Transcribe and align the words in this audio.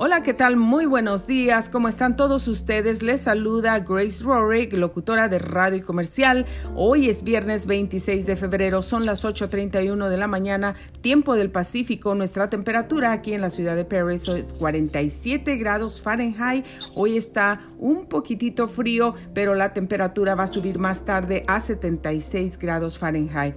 Hola, 0.00 0.22
¿qué 0.22 0.32
tal? 0.32 0.56
Muy 0.56 0.86
buenos 0.86 1.26
días. 1.26 1.68
¿Cómo 1.68 1.88
están 1.88 2.16
todos 2.16 2.46
ustedes? 2.46 3.02
Les 3.02 3.22
saluda 3.22 3.80
Grace 3.80 4.22
Rorick, 4.22 4.72
locutora 4.74 5.26
de 5.26 5.40
radio 5.40 5.78
y 5.78 5.80
comercial. 5.80 6.46
Hoy 6.76 7.08
es 7.08 7.24
viernes 7.24 7.66
26 7.66 8.24
de 8.24 8.36
febrero, 8.36 8.84
son 8.84 9.04
las 9.04 9.24
8.31 9.24 10.08
de 10.08 10.16
la 10.16 10.28
mañana, 10.28 10.76
tiempo 11.00 11.34
del 11.34 11.50
Pacífico. 11.50 12.14
Nuestra 12.14 12.48
temperatura 12.48 13.10
aquí 13.10 13.32
en 13.32 13.40
la 13.40 13.50
ciudad 13.50 13.74
de 13.74 13.84
Paris 13.84 14.28
es 14.28 14.52
47 14.52 15.56
grados 15.56 16.00
Fahrenheit. 16.00 16.64
Hoy 16.94 17.16
está 17.16 17.62
un 17.80 18.06
poquitito 18.06 18.68
frío, 18.68 19.16
pero 19.34 19.56
la 19.56 19.72
temperatura 19.74 20.36
va 20.36 20.44
a 20.44 20.46
subir 20.46 20.78
más 20.78 21.04
tarde 21.04 21.42
a 21.48 21.58
76 21.58 22.56
grados 22.60 23.00
Fahrenheit. 23.00 23.56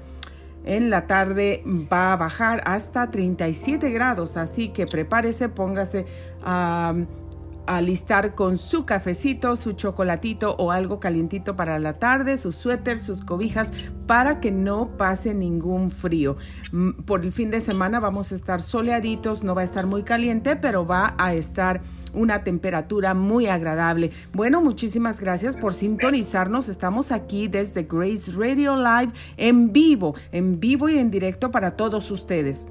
En 0.63 0.91
la 0.91 1.07
tarde 1.07 1.63
va 1.91 2.13
a 2.13 2.17
bajar 2.17 2.61
hasta 2.65 3.09
37 3.09 3.89
grados, 3.89 4.37
así 4.37 4.69
que 4.69 4.85
prepárese, 4.85 5.49
póngase 5.49 6.05
a, 6.43 6.93
listar 7.81 8.35
con 8.35 8.57
su 8.57 8.85
cafecito, 8.85 9.55
su 9.55 9.71
chocolatito 9.71 10.55
o 10.57 10.71
algo 10.71 10.99
calientito 10.99 11.55
para 11.55 11.79
la 11.79 11.93
tarde, 11.93 12.37
su 12.37 12.51
suéter, 12.51 12.99
sus 12.99 13.21
cobijas, 13.21 13.71
para 14.07 14.41
que 14.41 14.51
no 14.51 14.97
pase 14.97 15.33
ningún 15.33 15.89
frío. 15.89 16.35
Mm, 16.73 17.03
por 17.05 17.23
el 17.23 17.31
fin 17.31 17.49
de 17.49 17.61
semana 17.61 18.01
vamos 18.01 18.33
a 18.33 18.35
estar 18.35 18.61
soleaditos, 18.61 19.45
no 19.45 19.55
va 19.55 19.61
a 19.61 19.63
estar 19.63 19.87
muy 19.87 20.03
caliente, 20.03 20.57
pero 20.57 20.85
va 20.85 21.15
a 21.17 21.33
estar 21.33 21.81
una 22.13 22.43
temperatura 22.43 23.13
muy 23.13 23.47
agradable. 23.47 24.11
Bueno, 24.33 24.61
muchísimas 24.61 25.19
gracias 25.19 25.55
por 25.55 25.73
sintonizarnos. 25.73 26.69
Estamos 26.69 27.11
aquí 27.11 27.47
desde 27.47 27.83
Grace 27.83 28.31
Radio 28.33 28.75
Live 28.75 29.13
en 29.37 29.71
vivo, 29.71 30.15
en 30.33 30.59
vivo 30.59 30.89
y 30.89 30.97
en 30.97 31.09
directo 31.09 31.51
para 31.51 31.77
todos 31.77 32.11
ustedes. 32.11 32.67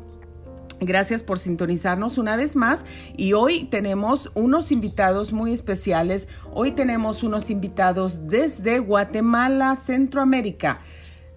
Gracias 0.80 1.22
por 1.22 1.38
sintonizarnos 1.38 2.16
una 2.16 2.36
vez 2.36 2.56
más 2.56 2.86
y 3.14 3.34
hoy 3.34 3.64
tenemos 3.64 4.30
unos 4.34 4.72
invitados 4.72 5.30
muy 5.30 5.52
especiales. 5.52 6.26
Hoy 6.54 6.72
tenemos 6.72 7.22
unos 7.22 7.50
invitados 7.50 8.28
desde 8.28 8.78
Guatemala, 8.78 9.76
Centroamérica. 9.76 10.80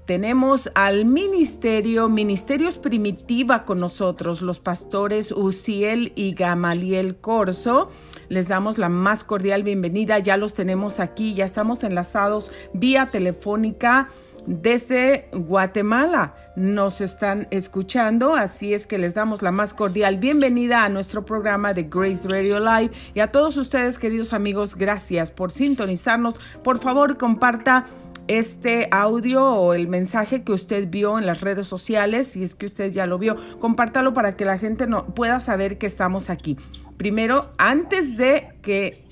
Tenemos 0.05 0.69
al 0.75 1.03
ministerio, 1.05 2.07
Ministerios 2.07 2.77
Primitiva 2.77 3.65
con 3.65 3.81
nosotros, 3.81 4.41
los 4.41 4.59
pastores 4.59 5.31
Uciel 5.31 6.13
y 6.15 6.33
Gamaliel 6.33 7.17
Corso. 7.17 7.89
Les 8.29 8.47
damos 8.47 8.77
la 8.77 8.87
más 8.87 9.25
cordial 9.25 9.63
bienvenida, 9.63 10.19
ya 10.19 10.37
los 10.37 10.53
tenemos 10.53 11.01
aquí, 11.01 11.33
ya 11.33 11.43
estamos 11.43 11.83
enlazados 11.83 12.49
vía 12.73 13.11
telefónica 13.11 14.09
desde 14.45 15.29
Guatemala. 15.33 16.35
Nos 16.55 17.01
están 17.01 17.47
escuchando, 17.49 18.35
así 18.35 18.75
es 18.75 18.85
que 18.85 18.99
les 18.99 19.15
damos 19.15 19.41
la 19.41 19.51
más 19.51 19.73
cordial 19.73 20.17
bienvenida 20.17 20.83
a 20.83 20.89
nuestro 20.89 21.25
programa 21.25 21.73
de 21.73 21.83
Grace 21.83 22.27
Radio 22.27 22.59
Live 22.59 22.91
y 23.15 23.21
a 23.21 23.31
todos 23.31 23.57
ustedes, 23.57 23.97
queridos 23.97 24.33
amigos, 24.33 24.75
gracias 24.75 25.31
por 25.31 25.49
sintonizarnos. 25.49 26.39
Por 26.63 26.77
favor, 26.77 27.17
comparta 27.17 27.87
este 28.27 28.87
audio 28.91 29.43
o 29.43 29.73
el 29.73 29.87
mensaje 29.87 30.43
que 30.43 30.51
usted 30.51 30.87
vio 30.89 31.17
en 31.17 31.25
las 31.25 31.41
redes 31.41 31.65
sociales, 31.65 32.27
si 32.27 32.43
es 32.43 32.53
que 32.53 32.67
usted 32.67 32.91
ya 32.91 33.07
lo 33.07 33.17
vio, 33.17 33.35
compártalo 33.59 34.13
para 34.13 34.35
que 34.35 34.45
la 34.45 34.59
gente 34.59 34.85
no, 34.85 35.07
pueda 35.07 35.39
saber 35.39 35.79
que 35.79 35.87
estamos 35.87 36.29
aquí. 36.29 36.57
Primero, 36.97 37.51
antes 37.57 38.15
de 38.15 38.53
que 38.61 39.02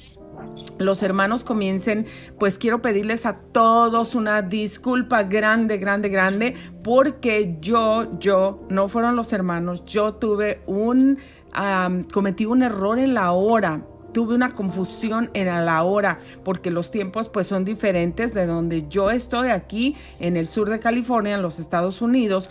los 0.78 1.04
hermanos 1.04 1.44
comiencen, 1.44 2.06
pues 2.40 2.58
quiero 2.58 2.82
pedirles 2.82 3.26
a 3.26 3.34
todos 3.34 4.16
una 4.16 4.42
disculpa 4.42 5.24
grande, 5.24 5.78
grande, 5.78 6.10
grande, 6.10 6.56
porque 6.84 7.58
yo, 7.62 8.20
yo, 8.20 8.66
no 8.70 8.88
fueron 8.88 9.16
los 9.16 9.34
hermanos, 9.34 9.86
yo 9.86 10.16
tuve 10.16 10.62
un, 10.68 11.20
cometí 12.12 12.46
un 12.46 12.64
error 12.64 13.00
en 13.00 13.14
la 13.14 13.32
hora 13.32 13.86
tuve 14.12 14.36
una 14.36 14.52
confusión 14.52 15.30
en 15.34 15.48
la 15.48 15.84
hora 15.84 16.20
porque 16.44 16.70
los 16.70 16.92
tiempos 16.92 17.30
pues 17.30 17.48
son 17.48 17.64
diferentes 17.64 18.34
de 18.34 18.46
donde 18.46 18.90
yo 18.90 19.10
estoy 19.10 19.50
aquí 19.50 19.96
en 20.20 20.36
el 20.36 20.50
sur 20.50 20.70
de 20.70 20.80
California, 20.80 21.36
en 21.36 21.42
los 21.42 21.60
Estados 21.60 22.02
Unidos 22.02 22.50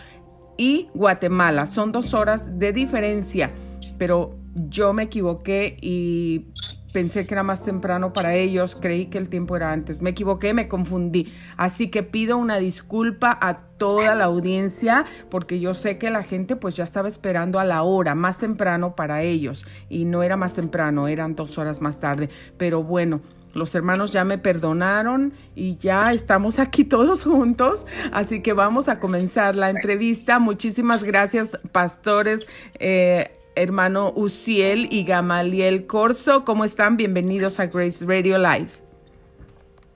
y 0.56 0.88
Guatemala. 0.94 1.66
Son 1.66 1.92
dos 1.92 2.14
horas 2.14 2.58
de 2.58 2.72
diferencia, 2.72 3.50
pero 3.98 4.36
yo 4.54 4.92
me 4.92 5.04
equivoqué 5.04 5.76
y 5.80 6.46
pensé 6.92 7.26
que 7.26 7.34
era 7.34 7.42
más 7.42 7.64
temprano 7.64 8.12
para 8.12 8.34
ellos, 8.34 8.76
creí 8.80 9.06
que 9.06 9.18
el 9.18 9.28
tiempo 9.28 9.56
era 9.56 9.72
antes, 9.72 10.02
me 10.02 10.10
equivoqué, 10.10 10.54
me 10.54 10.68
confundí. 10.68 11.32
Así 11.56 11.88
que 11.88 12.02
pido 12.02 12.36
una 12.36 12.58
disculpa 12.58 13.36
a 13.40 13.60
toda 13.78 14.14
la 14.14 14.26
audiencia 14.26 15.04
porque 15.30 15.60
yo 15.60 15.74
sé 15.74 15.98
que 15.98 16.10
la 16.10 16.22
gente 16.22 16.56
pues 16.56 16.76
ya 16.76 16.84
estaba 16.84 17.08
esperando 17.08 17.58
a 17.58 17.64
la 17.64 17.82
hora, 17.82 18.14
más 18.14 18.38
temprano 18.38 18.94
para 18.94 19.22
ellos 19.22 19.66
y 19.88 20.04
no 20.04 20.22
era 20.22 20.36
más 20.36 20.54
temprano, 20.54 21.08
eran 21.08 21.34
dos 21.34 21.58
horas 21.58 21.80
más 21.80 22.00
tarde. 22.00 22.28
Pero 22.56 22.82
bueno. 22.82 23.20
Los 23.52 23.74
hermanos 23.74 24.12
ya 24.12 24.24
me 24.24 24.38
perdonaron 24.38 25.32
y 25.56 25.76
ya 25.76 26.12
estamos 26.12 26.60
aquí 26.60 26.84
todos 26.84 27.24
juntos, 27.24 27.84
así 28.12 28.42
que 28.42 28.52
vamos 28.52 28.88
a 28.88 29.00
comenzar 29.00 29.56
la 29.56 29.70
entrevista. 29.70 30.38
Muchísimas 30.38 31.02
gracias, 31.02 31.58
pastores. 31.72 32.46
Eh, 32.78 33.39
hermano 33.54 34.12
Uciel 34.14 34.88
y 34.90 35.04
Gamaliel 35.04 35.86
Corso. 35.86 36.44
¿Cómo 36.44 36.64
están? 36.64 36.96
Bienvenidos 36.96 37.60
a 37.60 37.66
Grace 37.66 38.04
Radio 38.04 38.38
Live. 38.38 38.70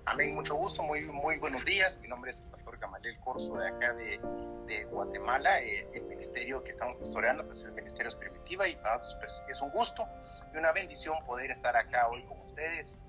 Amén, 0.06 0.34
mucho 0.34 0.54
gusto, 0.54 0.82
muy, 0.82 1.38
buenos 1.38 1.64
días. 1.64 1.98
Mi 2.00 2.08
nombre 2.08 2.30
es 2.30 2.40
el 2.40 2.50
pastor 2.50 2.78
Gamaliel 2.78 3.18
Corso 3.20 3.56
de 3.56 3.68
acá 3.68 3.94
de, 3.94 4.84
Guatemala. 4.90 5.60
Eh, 5.60 5.88
el 5.94 6.04
ministerio 6.04 6.62
que 6.62 6.70
estamos 6.70 6.96
pastoreando 6.98 7.44
pues, 7.44 7.58
es 7.58 7.64
el 7.66 7.72
Ministerio 7.72 8.08
es 8.08 8.16
Primitiva 8.16 8.68
y 8.68 8.76
para 8.76 8.98
nosotros 8.98 9.18
pues, 9.20 9.44
es 9.48 9.62
un 9.62 9.70
gusto 9.70 10.04
y 10.52 10.58
una 10.58 10.72
bendición 10.72 11.16
poder 11.26 11.50
estar 11.50 11.76
acá 11.76 12.08
hoy 12.08 12.22
con 12.24 12.38
ustedes. 12.40 13.00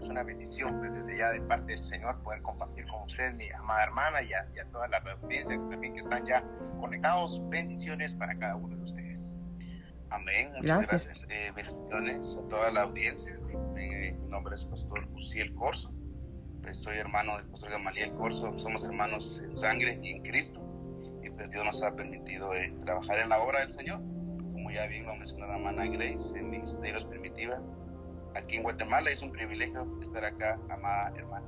Es 0.00 0.08
una 0.08 0.22
bendición 0.22 0.78
pues, 0.78 0.92
desde 0.92 1.18
ya 1.18 1.30
de 1.30 1.40
parte 1.42 1.72
del 1.72 1.82
Señor 1.82 2.22
poder 2.22 2.40
compartir 2.42 2.86
con 2.86 3.02
ustedes, 3.02 3.34
mi 3.34 3.50
amada 3.50 3.84
hermana 3.84 4.22
y 4.22 4.32
a, 4.32 4.46
toda 4.72 4.88
la 4.88 4.98
audiencia 4.98 5.56
también 5.70 5.94
que 5.94 6.00
están 6.00 6.26
ya 6.26 6.42
conectados. 6.80 7.40
Bendiciones 7.48 8.14
para 8.14 8.36
cada 8.38 8.56
uno 8.56 8.76
de 8.76 8.82
ustedes. 8.82 9.35
Amén. 10.10 10.52
Muchas 10.56 10.88
gracias. 10.88 11.26
Eh, 11.30 11.52
bendiciones 11.54 12.38
a 12.38 12.48
toda 12.48 12.70
la 12.70 12.82
audiencia. 12.82 13.38
Eh, 13.76 14.14
mi 14.18 14.28
nombre 14.28 14.54
es 14.54 14.64
Pastor 14.64 15.06
Uciel 15.14 15.54
Corso. 15.54 15.92
Pues 16.62 16.78
soy 16.78 16.98
hermano 16.98 17.36
del 17.36 17.46
Pastor 17.48 17.70
Gamaliel 17.70 18.12
Corso. 18.14 18.56
Somos 18.58 18.84
hermanos 18.84 19.40
en 19.44 19.56
sangre 19.56 19.98
y 20.02 20.10
en 20.10 20.22
Cristo. 20.22 20.60
Y 21.22 21.30
pues 21.30 21.50
Dios 21.50 21.64
nos 21.64 21.82
ha 21.82 21.94
permitido 21.94 22.54
eh, 22.54 22.74
trabajar 22.80 23.18
en 23.18 23.30
la 23.30 23.40
obra 23.40 23.60
del 23.60 23.72
Señor. 23.72 23.98
Como 23.98 24.70
ya 24.70 24.86
bien 24.86 25.06
lo 25.06 25.14
mencionó 25.16 25.46
la 25.46 25.56
hermana 25.56 25.86
Grace, 25.86 26.38
en 26.38 26.50
Ministerios 26.50 27.04
Primitiva. 27.04 27.60
Aquí 28.34 28.56
en 28.56 28.62
Guatemala 28.62 29.10
es 29.10 29.22
un 29.22 29.32
privilegio 29.32 29.98
estar 30.02 30.24
acá, 30.24 30.58
amada 30.68 31.12
hermana. 31.16 31.46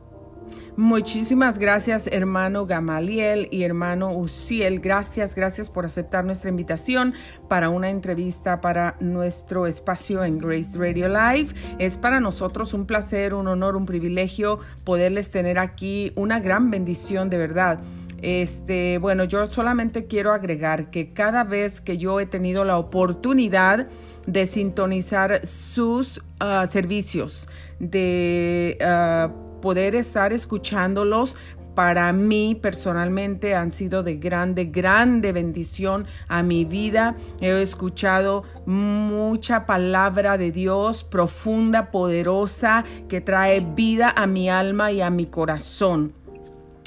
Muchísimas 0.76 1.58
gracias, 1.58 2.06
hermano 2.06 2.64
Gamaliel 2.64 3.48
y 3.50 3.64
hermano 3.64 4.12
Uciel. 4.12 4.78
Gracias, 4.78 5.34
gracias 5.34 5.70
por 5.70 5.84
aceptar 5.84 6.24
nuestra 6.24 6.50
invitación 6.50 7.14
para 7.48 7.68
una 7.68 7.90
entrevista 7.90 8.60
para 8.60 8.96
nuestro 9.00 9.66
espacio 9.66 10.22
en 10.22 10.38
Grace 10.38 10.78
Radio 10.78 11.08
Live. 11.08 11.48
Es 11.80 11.96
para 11.96 12.20
nosotros 12.20 12.74
un 12.74 12.86
placer, 12.86 13.34
un 13.34 13.48
honor, 13.48 13.74
un 13.74 13.86
privilegio 13.86 14.60
poderles 14.84 15.32
tener 15.32 15.58
aquí, 15.58 16.12
una 16.14 16.38
gran 16.38 16.70
bendición 16.70 17.28
de 17.28 17.38
verdad. 17.38 17.80
Este, 18.22 18.98
bueno, 18.98 19.24
yo 19.24 19.46
solamente 19.48 20.06
quiero 20.06 20.32
agregar 20.32 20.90
que 20.90 21.12
cada 21.12 21.42
vez 21.42 21.80
que 21.80 21.98
yo 21.98 22.20
he 22.20 22.26
tenido 22.26 22.64
la 22.64 22.78
oportunidad 22.78 23.88
de 24.26 24.46
sintonizar 24.46 25.46
sus 25.46 26.22
ah, 26.38 26.66
servicios, 26.68 27.48
de 27.78 28.76
uh, 28.80 29.47
poder 29.60 29.94
estar 29.94 30.32
escuchándolos 30.32 31.36
para 31.78 32.12
mí 32.12 32.58
personalmente 32.60 33.54
han 33.54 33.70
sido 33.70 34.02
de 34.02 34.16
grande, 34.16 34.64
grande 34.64 35.30
bendición 35.30 36.06
a 36.26 36.42
mi 36.42 36.64
vida. 36.64 37.14
He 37.40 37.62
escuchado 37.62 38.42
mucha 38.66 39.64
palabra 39.64 40.38
de 40.38 40.50
Dios 40.50 41.04
profunda, 41.04 41.92
poderosa, 41.92 42.84
que 43.08 43.20
trae 43.20 43.60
vida 43.60 44.12
a 44.16 44.26
mi 44.26 44.50
alma 44.50 44.90
y 44.90 45.02
a 45.02 45.10
mi 45.10 45.26
corazón. 45.26 46.14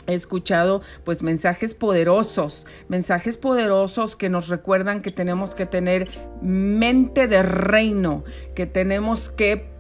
He 0.08 0.14
escuchado 0.14 0.82
pues 1.06 1.24
mensajes 1.24 1.74
poderosos, 1.74 2.68
mensajes 2.90 3.38
poderosos 3.38 4.18
que 4.18 4.28
nos 4.28 4.50
recuerdan 4.50 5.02
que 5.02 5.12
tenemos 5.12 5.56
que 5.56 5.68
tener 5.68 6.10
mente 6.42 7.30
de 7.30 7.44
reino, 7.44 8.26
que 8.56 8.66
tenemos 8.66 9.30
que 9.30 9.72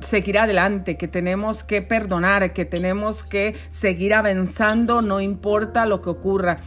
seguir 0.00 0.38
adelante, 0.38 0.96
que 0.96 1.08
tenemos 1.08 1.62
que 1.64 1.82
perdonar, 1.82 2.52
que 2.52 2.64
tenemos 2.64 3.22
que 3.22 3.54
seguir 3.68 4.14
avanzando, 4.14 5.02
no 5.02 5.20
importa 5.20 5.86
lo 5.86 6.00
que 6.00 6.10
ocurra 6.10 6.60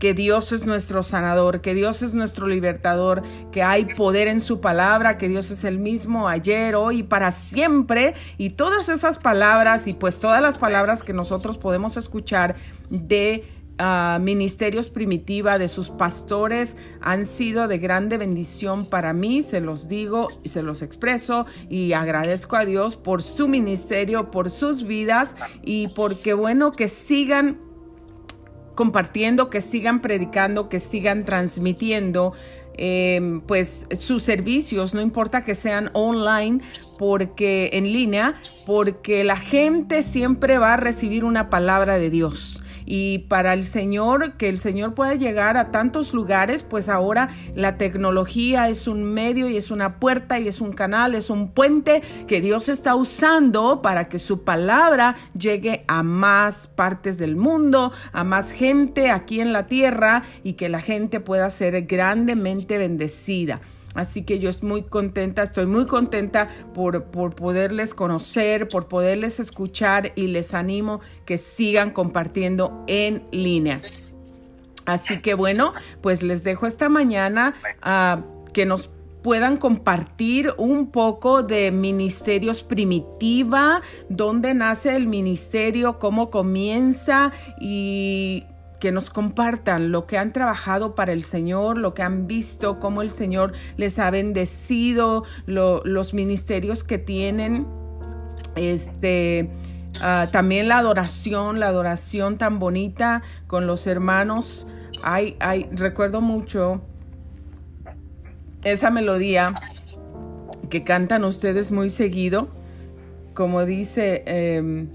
que 0.00 0.14
Dios 0.14 0.52
es 0.52 0.64
nuestro 0.64 1.02
sanador, 1.02 1.60
que 1.60 1.74
Dios 1.74 2.02
es 2.02 2.14
nuestro 2.14 2.48
libertador, 2.48 3.22
que 3.52 3.62
hay 3.62 3.84
poder 3.84 4.28
en 4.28 4.40
su 4.40 4.60
palabra, 4.60 5.18
que 5.18 5.28
Dios 5.28 5.50
es 5.50 5.62
el 5.62 5.78
mismo 5.78 6.26
ayer, 6.26 6.74
hoy 6.74 7.02
para 7.02 7.30
siempre. 7.30 8.14
Y 8.38 8.50
todas 8.50 8.88
esas 8.88 9.18
palabras 9.18 9.86
y 9.86 9.92
pues 9.92 10.18
todas 10.18 10.40
las 10.40 10.56
palabras 10.56 11.02
que 11.02 11.12
nosotros 11.12 11.58
podemos 11.58 11.98
escuchar 11.98 12.56
de 12.88 13.44
ministerios 14.20 14.88
primitiva, 14.88 15.58
de 15.58 15.68
sus 15.68 15.90
pastores, 15.90 16.76
han 17.00 17.24
sido 17.26 17.68
de 17.68 17.78
grande 17.78 18.18
bendición 18.18 18.90
para 18.90 19.12
mí, 19.12 19.42
se 19.42 19.60
los 19.60 19.88
digo 19.88 20.28
y 20.42 20.50
se 20.50 20.62
los 20.62 20.82
expreso 20.82 21.46
y 21.68 21.92
agradezco 21.92 22.56
a 22.56 22.64
Dios 22.64 22.96
por 22.96 23.22
su 23.22 23.48
ministerio, 23.48 24.30
por 24.30 24.50
sus 24.50 24.86
vidas 24.86 25.34
y 25.62 25.88
porque 25.88 26.34
bueno 26.34 26.72
que 26.72 26.88
sigan 26.88 27.58
compartiendo, 28.74 29.50
que 29.50 29.60
sigan 29.60 30.00
predicando, 30.00 30.68
que 30.68 30.80
sigan 30.80 31.24
transmitiendo 31.24 32.32
Em, 32.82 33.42
pues 33.42 33.86
sus 33.98 34.22
servicios, 34.22 34.94
no 34.94 35.02
importa 35.02 35.44
que 35.44 35.54
sean 35.54 35.90
online, 35.92 36.60
porque 36.98 37.68
en 37.74 37.92
línea, 37.92 38.40
porque 38.64 39.22
la 39.22 39.36
gente 39.36 40.00
siempre 40.00 40.56
va 40.56 40.72
a 40.72 40.76
recibir 40.78 41.24
una 41.24 41.50
palabra 41.50 41.98
de 41.98 42.08
Dios 42.08 42.62
y 42.92 43.18
para 43.18 43.52
el 43.52 43.64
Señor, 43.64 44.32
que 44.32 44.48
el 44.48 44.58
Señor 44.58 44.96
pueda 44.96 45.14
llegar 45.14 45.56
a 45.56 45.70
tantos 45.70 46.12
lugares, 46.12 46.64
pues 46.64 46.88
ahora 46.88 47.28
la 47.54 47.78
tecnología 47.78 48.68
es 48.68 48.88
un 48.88 49.04
medio 49.04 49.48
y 49.48 49.56
es 49.56 49.70
una 49.70 50.00
puerta 50.00 50.40
y 50.40 50.48
es 50.48 50.60
un 50.60 50.72
canal, 50.72 51.14
es 51.14 51.30
un 51.30 51.52
puente 51.52 52.02
que 52.26 52.40
Dios 52.40 52.68
está 52.68 52.96
usando 52.96 53.80
para 53.80 54.08
que 54.08 54.18
su 54.18 54.42
palabra 54.42 55.14
llegue 55.38 55.84
a 55.86 56.02
más 56.02 56.66
partes 56.66 57.16
del 57.16 57.36
mundo, 57.36 57.92
a 58.12 58.24
más 58.24 58.50
gente 58.50 59.12
aquí 59.12 59.40
en 59.40 59.52
la 59.52 59.68
tierra 59.68 60.24
y 60.42 60.54
que 60.54 60.68
la 60.68 60.80
gente 60.80 61.20
pueda 61.20 61.48
ser 61.50 61.82
grandemente 61.82 62.76
bendecida. 62.76 63.60
Así 63.94 64.22
que 64.22 64.38
yo 64.38 64.50
estoy 64.50 64.68
muy 64.68 64.82
contenta, 64.82 65.42
estoy 65.42 65.66
muy 65.66 65.86
contenta 65.86 66.48
por, 66.74 67.04
por, 67.04 67.34
poderles 67.34 67.92
conocer, 67.92 68.68
por 68.68 68.86
poderles 68.86 69.40
escuchar 69.40 70.12
y 70.14 70.28
les 70.28 70.54
animo 70.54 71.00
que 71.24 71.38
sigan 71.38 71.90
compartiendo 71.90 72.84
en 72.86 73.24
línea. 73.32 73.80
Así 74.86 75.20
que 75.20 75.34
bueno, 75.34 75.72
pues 76.02 76.22
les 76.22 76.44
dejo 76.44 76.66
esta 76.66 76.88
mañana 76.88 77.54
a 77.82 78.22
que 78.52 78.64
nos 78.64 78.90
puedan 79.22 79.56
compartir 79.56 80.52
un 80.56 80.90
poco 80.90 81.42
de 81.42 81.70
ministerios 81.70 82.62
primitiva, 82.62 83.82
dónde 84.08 84.54
nace 84.54 84.96
el 84.96 85.06
ministerio, 85.06 85.98
cómo 85.98 86.30
comienza 86.30 87.32
y 87.60 88.44
que 88.80 88.90
nos 88.90 89.10
compartan 89.10 89.92
lo 89.92 90.06
que 90.06 90.18
han 90.18 90.32
trabajado 90.32 90.94
para 90.94 91.12
el 91.12 91.22
Señor, 91.22 91.78
lo 91.78 91.94
que 91.94 92.02
han 92.02 92.26
visto, 92.26 92.80
cómo 92.80 93.02
el 93.02 93.10
Señor 93.10 93.52
les 93.76 93.98
ha 93.98 94.10
bendecido, 94.10 95.24
los 95.46 96.14
ministerios 96.14 96.82
que 96.82 96.98
tienen. 96.98 97.66
Este, 98.56 99.50
ah, 100.02 100.28
también 100.32 100.66
la 100.66 100.78
adoración, 100.78 101.60
la 101.60 101.68
adoración 101.68 102.38
tan 102.38 102.58
bonita 102.58 103.22
con 103.46 103.66
los 103.66 103.86
hermanos. 103.86 104.66
Ay, 105.02 105.36
ay, 105.38 105.68
recuerdo 105.72 106.20
mucho 106.20 106.80
esa 108.64 108.90
melodía 108.90 109.44
que 110.68 110.84
cantan 110.84 111.24
ustedes 111.24 111.72
muy 111.72 111.90
seguido, 111.90 112.48
como 113.34 113.64
dice, 113.64 114.22
em, 114.26 114.88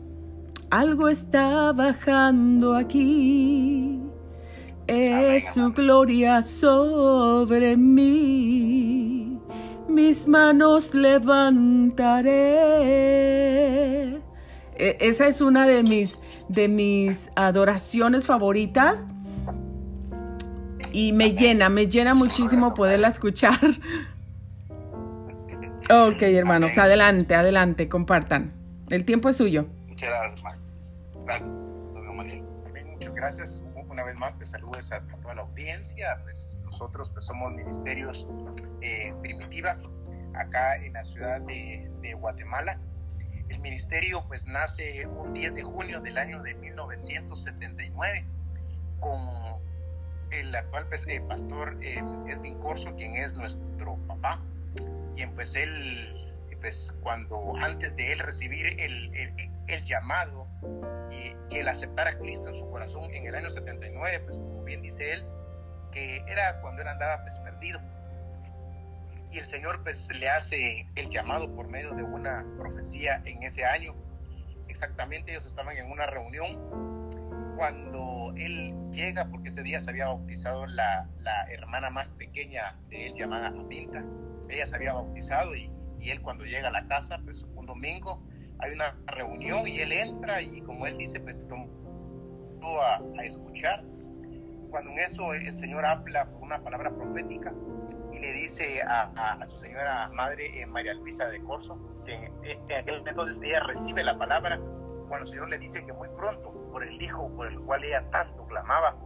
algo 0.80 1.10
está 1.10 1.72
bajando 1.72 2.76
aquí. 2.76 4.02
Es 4.88 5.54
su 5.54 5.72
gloria 5.72 6.42
sobre 6.42 7.78
mí. 7.78 9.40
Mis 9.88 10.28
manos 10.28 10.94
levantaré. 10.94 12.32
E, 14.78 14.98
esa 15.00 15.28
es 15.28 15.40
una 15.42 15.66
de 15.66 15.82
mis, 15.84 16.20
de 16.50 16.68
mis 16.68 17.30
adoraciones 17.36 18.26
favoritas. 18.26 19.08
Y 20.92 21.14
me 21.14 21.32
llena, 21.34 21.70
me 21.70 21.88
llena 21.88 22.14
muchísimo 22.14 22.74
poderla 22.74 23.08
escuchar. 23.10 23.60
Ok, 25.88 26.24
hermanos, 26.24 26.80
adelante, 26.80 27.36
adelante, 27.36 27.88
compartan. 27.88 28.54
El 28.90 29.06
tiempo 29.06 29.30
es 29.30 29.38
suyo. 29.38 29.68
Muchas 29.88 30.10
gracias, 30.10 30.65
Gracias, 31.26 31.72
Muchas 32.92 33.14
gracias. 33.14 33.64
Una 33.90 34.04
vez 34.04 34.16
más, 34.16 34.34
pues 34.36 34.52
saludos 34.52 34.92
a, 34.92 35.02
toda 35.22 35.36
la 35.36 35.42
audiencia. 35.42 36.20
Pues 36.24 36.62
nosotros 36.64 37.12
pues, 37.12 37.26
somos 37.26 37.54
Ministerios 37.54 38.28
eh, 38.82 39.14
Primitiva, 39.22 39.78
acá 40.36 40.78
en 40.78 40.94
la 40.94 41.04
ciudad 41.04 41.42
de, 41.42 42.14
Guatemala. 42.20 42.80
El 43.50 43.60
ministerio 43.60 44.24
pues 44.28 44.46
nace 44.48 45.06
un 45.08 45.34
10 45.34 45.56
de 45.56 45.64
junio 45.64 46.00
del 46.00 46.18
año 46.18 46.42
de 46.42 46.54
1979 46.56 48.26
con 49.00 49.20
el 50.32 50.56
actual 50.56 50.88
pues, 50.88 51.06
eh, 51.08 51.22
pastor 51.28 51.78
eh, 51.82 52.02
Edwin 52.28 52.60
Corso, 52.60 52.96
quien 52.96 53.16
es 53.16 53.34
nuestro 53.34 53.98
papá, 54.08 54.40
quien 55.16 55.34
pues 55.34 55.56
él, 55.56 56.35
pues 56.66 56.98
cuando 57.04 57.56
antes 57.58 57.96
de 57.96 58.12
él 58.12 58.18
recibir 58.18 58.66
el, 58.80 59.14
el 59.68 59.86
llamado 59.86 60.48
y 61.12 61.36
que 61.48 61.60
él 61.60 61.68
aceptara 61.68 62.10
a 62.10 62.18
Cristo 62.18 62.50
en 62.50 62.56
su 62.56 62.68
corazón 62.72 63.14
en 63.14 63.28
el 63.28 63.36
año 63.36 63.52
79, 63.52 64.22
pues 64.22 64.40
como 64.40 64.64
bien 64.64 64.82
dice 64.82 65.14
él, 65.14 65.26
que 65.92 66.24
era 66.28 66.60
cuando 66.62 66.82
él 66.82 66.88
andaba 66.88 67.22
pues 67.22 67.38
perdido. 67.38 67.80
Y 69.32 69.38
el 69.38 69.46
Señor 69.46 69.84
pues 69.84 70.10
le 70.12 70.28
hace 70.28 70.88
el 70.96 71.08
llamado 71.10 71.56
por 71.56 71.68
medio 71.68 71.94
de 71.94 72.02
una 72.02 72.44
profecía 72.58 73.22
en 73.26 73.44
ese 73.44 73.64
año. 73.64 73.94
Exactamente 74.68 75.34
ellos 75.34 75.46
estaban 75.46 75.78
en 75.78 75.92
una 75.92 76.08
reunión 76.08 77.54
cuando 77.58 78.34
él 78.38 78.74
llega, 78.92 79.28
porque 79.28 79.50
ese 79.50 79.62
día 79.62 79.80
se 79.80 79.92
había 79.92 80.08
bautizado 80.08 80.66
la, 80.66 81.08
la 81.20 81.44
hermana 81.52 81.92
más 81.92 82.12
pequeña 82.14 82.76
de 82.90 83.06
él 83.06 83.14
llamada 83.14 83.50
Aminta. 83.50 84.04
Ella 84.50 84.66
se 84.66 84.76
había 84.76 84.94
bautizado 84.94 85.56
y, 85.56 85.70
y 86.06 86.12
él 86.12 86.22
cuando 86.22 86.46
llega 86.46 86.68
a 86.68 86.72
la 86.72 86.88
casa, 86.88 87.20
pues 87.24 87.46
un 87.56 87.66
domingo, 87.66 88.22
hay 88.60 88.74
una 88.74 88.96
reunión 89.08 89.68
y 89.68 89.80
él 89.80 89.92
entra 89.92 90.42
y 90.42 90.62
como 90.62 90.86
él 90.86 90.98
dice, 90.98 91.20
pues 91.20 91.44
a, 92.82 93.02
a 93.20 93.24
escuchar. 93.24 93.84
Cuando 94.70 94.92
en 94.92 95.00
eso 95.00 95.34
el 95.34 95.56
Señor 95.56 95.86
habla 95.86 96.28
una 96.42 96.62
palabra 96.62 96.94
profética 96.94 97.54
y 98.12 98.20
le 98.20 98.34
dice 98.34 98.82
a, 98.84 99.12
a, 99.16 99.46
su 99.46 99.58
señora 99.58 100.10
madre 100.10 100.62
eh, 100.62 100.66
María 100.66 100.94
Luisa 100.94 101.28
de 101.28 101.42
Corso, 101.44 101.80
que 102.06 102.14
en, 102.44 102.72
aquel 102.72 103.04
entonces 103.08 103.42
ella 103.42 103.62
recibe 103.62 104.04
la 104.04 104.18
palabra, 104.18 104.60
cuando 105.08 105.24
el 105.24 105.28
Señor 105.28 105.50
le 105.50 105.58
dice 105.60 105.86
que 105.86 105.94
muy 105.94 106.10
pronto, 106.10 106.52
por 106.72 106.84
el 106.84 107.02
Hijo 107.02 107.34
por 107.36 107.48
el 107.48 107.60
cual 107.62 107.84
ella 107.84 108.04
tanto 108.12 108.46
clamaba, 108.48 108.98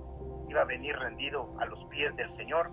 iba 0.49 0.61
a 0.61 0.65
venir 0.65 0.95
rendido 0.97 1.53
a 1.59 1.65
los 1.65 1.85
pies 1.85 2.15
del 2.15 2.29
Señor. 2.29 2.71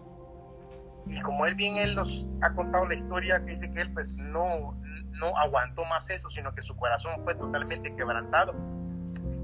Y 1.09 1.21
como 1.21 1.47
él 1.47 1.55
bien 1.55 1.77
él 1.77 1.95
nos 1.95 2.29
ha 2.43 2.53
contado 2.53 2.87
la 2.87 2.95
historia, 2.95 3.45
que 3.45 3.53
dice 3.53 3.71
que 3.71 3.81
él 3.81 3.93
pues 3.93 4.17
no, 4.19 4.81
no 5.13 5.37
aguantó 5.39 5.85
más 5.85 6.11
eso, 6.11 6.29
sino 6.29 6.55
que 6.55 6.63
su 6.63 6.77
corazón 6.77 7.13
fue 7.25 7.35
totalmente 7.35 7.95
quebrantado. 7.95 8.55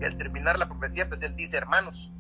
Y 0.01 0.05
al 0.05 0.17
terminar 0.17 0.59
la 0.59 0.69
profecía, 0.69 1.09
pues 1.09 1.23
él 1.23 1.37
dice, 1.37 1.57
hermanos, 1.57 2.13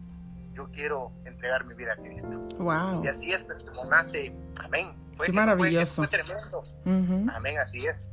yo 0.54 0.68
quiero 0.70 1.12
entregar 1.24 1.64
mi 1.64 1.74
vida 1.74 1.92
a 1.94 1.96
Cristo. 1.96 2.46
Wow. 2.58 3.04
Y 3.04 3.08
así 3.08 3.32
es, 3.32 3.42
pues 3.44 3.60
como 3.60 3.84
nace, 3.86 4.34
amén. 4.62 4.94
Fue, 5.16 5.26
Qué 5.26 5.32
maravilloso. 5.32 6.02
Fue, 6.02 6.08
tremendo. 6.08 6.62
Amén, 7.34 7.58
así 7.58 7.86
es. 7.86 8.08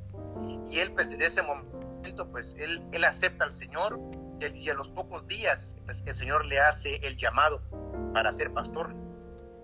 Y 0.69 0.79
él, 0.79 0.91
pues 0.93 1.09
desde 1.09 1.25
ese 1.25 1.41
momento, 1.43 2.27
pues 2.31 2.55
él, 2.57 2.83
él 2.91 3.03
acepta 3.03 3.45
al 3.45 3.51
Señor 3.51 3.99
y 4.39 4.69
a 4.69 4.73
los 4.73 4.89
pocos 4.89 5.27
días, 5.27 5.75
pues 5.85 6.01
el 6.05 6.15
Señor 6.15 6.45
le 6.45 6.59
hace 6.59 6.95
el 7.05 7.17
llamado 7.17 7.61
para 8.13 8.31
ser 8.31 8.51
pastor 8.53 8.95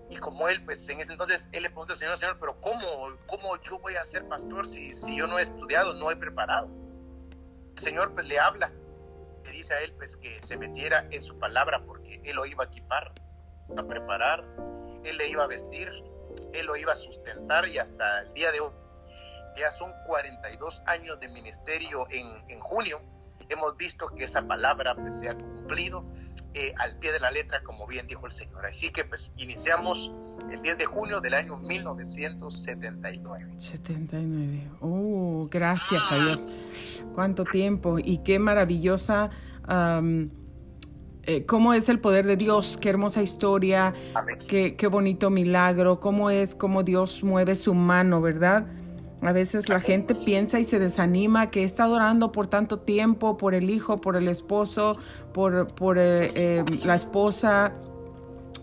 y 0.08 0.16
como 0.16 0.48
él, 0.48 0.64
pues 0.64 0.88
en 0.88 1.00
ese 1.00 1.12
entonces, 1.12 1.48
él 1.52 1.64
le 1.64 1.70
pregunta 1.70 1.92
al 1.94 1.98
Señor, 1.98 2.18
Señor, 2.18 2.36
pero 2.38 2.60
¿cómo, 2.60 3.08
cómo 3.26 3.60
yo 3.62 3.78
voy 3.80 3.96
a 3.96 4.04
ser 4.04 4.26
pastor 4.28 4.66
si, 4.66 4.90
si 4.90 5.16
yo 5.16 5.26
no 5.26 5.38
he 5.38 5.42
estudiado, 5.42 5.94
no 5.94 6.10
he 6.10 6.16
preparado? 6.16 6.68
El 7.76 7.82
Señor 7.82 8.14
pues 8.14 8.26
le 8.26 8.38
habla, 8.38 8.70
le 9.44 9.50
dice 9.50 9.74
a 9.74 9.80
él 9.80 9.92
pues 9.96 10.16
que 10.16 10.40
se 10.42 10.56
metiera 10.56 11.06
en 11.10 11.22
su 11.22 11.38
palabra 11.38 11.82
porque 11.84 12.20
él 12.24 12.36
lo 12.36 12.46
iba 12.46 12.64
a 12.64 12.66
equipar, 12.68 13.12
a 13.76 13.82
preparar, 13.82 14.44
él 15.02 15.16
le 15.16 15.28
iba 15.28 15.44
a 15.44 15.46
vestir, 15.48 15.90
él 16.52 16.66
lo 16.66 16.76
iba 16.76 16.92
a 16.92 16.96
sustentar 16.96 17.66
y 17.68 17.78
hasta 17.78 18.22
el 18.22 18.32
día 18.32 18.52
de 18.52 18.60
hoy, 18.60 18.72
ya 19.56 19.70
son 19.70 19.92
42 20.06 20.82
años 20.86 21.18
de 21.18 21.28
ministerio 21.28 22.06
en, 22.10 22.48
en 22.48 22.60
junio, 22.60 23.00
hemos 23.48 23.76
visto 23.76 24.08
que 24.08 24.24
esa 24.24 24.46
palabra 24.46 24.94
pues, 24.94 25.18
se 25.18 25.28
ha 25.28 25.36
cumplido 25.36 26.04
eh, 26.58 26.72
al 26.78 26.98
pie 26.98 27.12
de 27.12 27.20
la 27.20 27.30
letra, 27.30 27.62
como 27.62 27.86
bien 27.86 28.06
dijo 28.06 28.24
el 28.24 28.32
Señor. 28.32 28.64
Así 28.64 28.90
que 28.90 29.04
pues 29.04 29.34
iniciamos 29.36 30.10
el 30.50 30.62
10 30.62 30.78
de 30.78 30.86
junio 30.86 31.20
del 31.20 31.34
año 31.34 31.58
1979. 31.58 33.52
79. 33.58 34.70
Oh, 34.80 35.46
gracias 35.50 36.02
a 36.10 36.16
Dios. 36.16 36.48
Cuánto 37.12 37.44
tiempo 37.44 37.98
y 37.98 38.22
qué 38.24 38.38
maravillosa... 38.38 39.28
Eh, 41.28 41.44
cómo 41.44 41.74
es 41.74 41.88
el 41.88 41.98
poder 41.98 42.24
de 42.24 42.36
Dios, 42.36 42.78
qué 42.80 42.88
hermosa 42.88 43.20
historia, 43.20 43.92
qué, 44.46 44.76
qué 44.76 44.86
bonito 44.86 45.28
milagro, 45.28 45.98
cómo 45.98 46.30
es, 46.30 46.54
cómo 46.54 46.84
Dios 46.84 47.24
mueve 47.24 47.56
su 47.56 47.74
mano, 47.74 48.20
¿verdad? 48.20 48.68
A 49.26 49.32
veces 49.32 49.68
la 49.68 49.80
gente 49.80 50.14
piensa 50.14 50.60
y 50.60 50.64
se 50.64 50.78
desanima 50.78 51.50
que 51.50 51.64
está 51.64 51.88
orando 51.88 52.30
por 52.30 52.46
tanto 52.46 52.78
tiempo, 52.78 53.36
por 53.36 53.54
el 53.54 53.70
hijo, 53.70 53.96
por 53.96 54.16
el 54.16 54.28
esposo, 54.28 54.96
por, 55.32 55.66
por 55.74 55.98
eh, 55.98 56.30
eh, 56.34 56.64
la 56.82 56.94
esposa, 56.94 57.72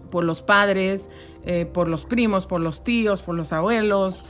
por 0.10 0.24
los 0.24 0.42
padres, 0.42 1.10
eh, 1.46 1.66
por 1.66 1.90
los 1.90 2.06
primos, 2.06 2.46
por 2.46 2.62
los 2.62 2.84
tíos, 2.84 3.22
por 3.22 3.36
los 3.36 3.52
abuelos, 3.52 4.26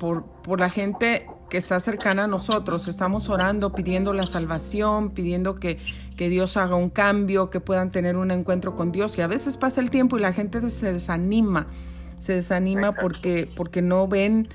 por, 0.00 0.24
por 0.24 0.58
la 0.58 0.70
gente 0.70 1.26
que 1.50 1.58
está 1.58 1.78
cercana 1.78 2.24
a 2.24 2.26
nosotros. 2.26 2.88
Estamos 2.88 3.28
orando, 3.28 3.72
pidiendo 3.72 4.12
la 4.12 4.26
salvación, 4.26 5.10
pidiendo 5.10 5.54
que, 5.54 5.78
que, 6.16 6.28
Dios 6.28 6.56
haga 6.56 6.74
un 6.74 6.90
cambio, 6.90 7.50
que 7.50 7.60
puedan 7.60 7.90
tener 7.92 8.16
un 8.16 8.30
encuentro 8.30 8.74
con 8.74 8.92
Dios. 8.92 9.16
Y 9.18 9.20
a 9.20 9.26
veces 9.26 9.56
pasa 9.56 9.80
el 9.80 9.90
tiempo 9.90 10.16
y 10.16 10.20
la 10.20 10.32
gente 10.32 10.68
se 10.70 10.92
desanima, 10.92 11.66
se 12.16 12.34
desanima 12.34 12.92
porque, 12.92 13.48
porque 13.54 13.82
no 13.82 14.08
ven 14.08 14.48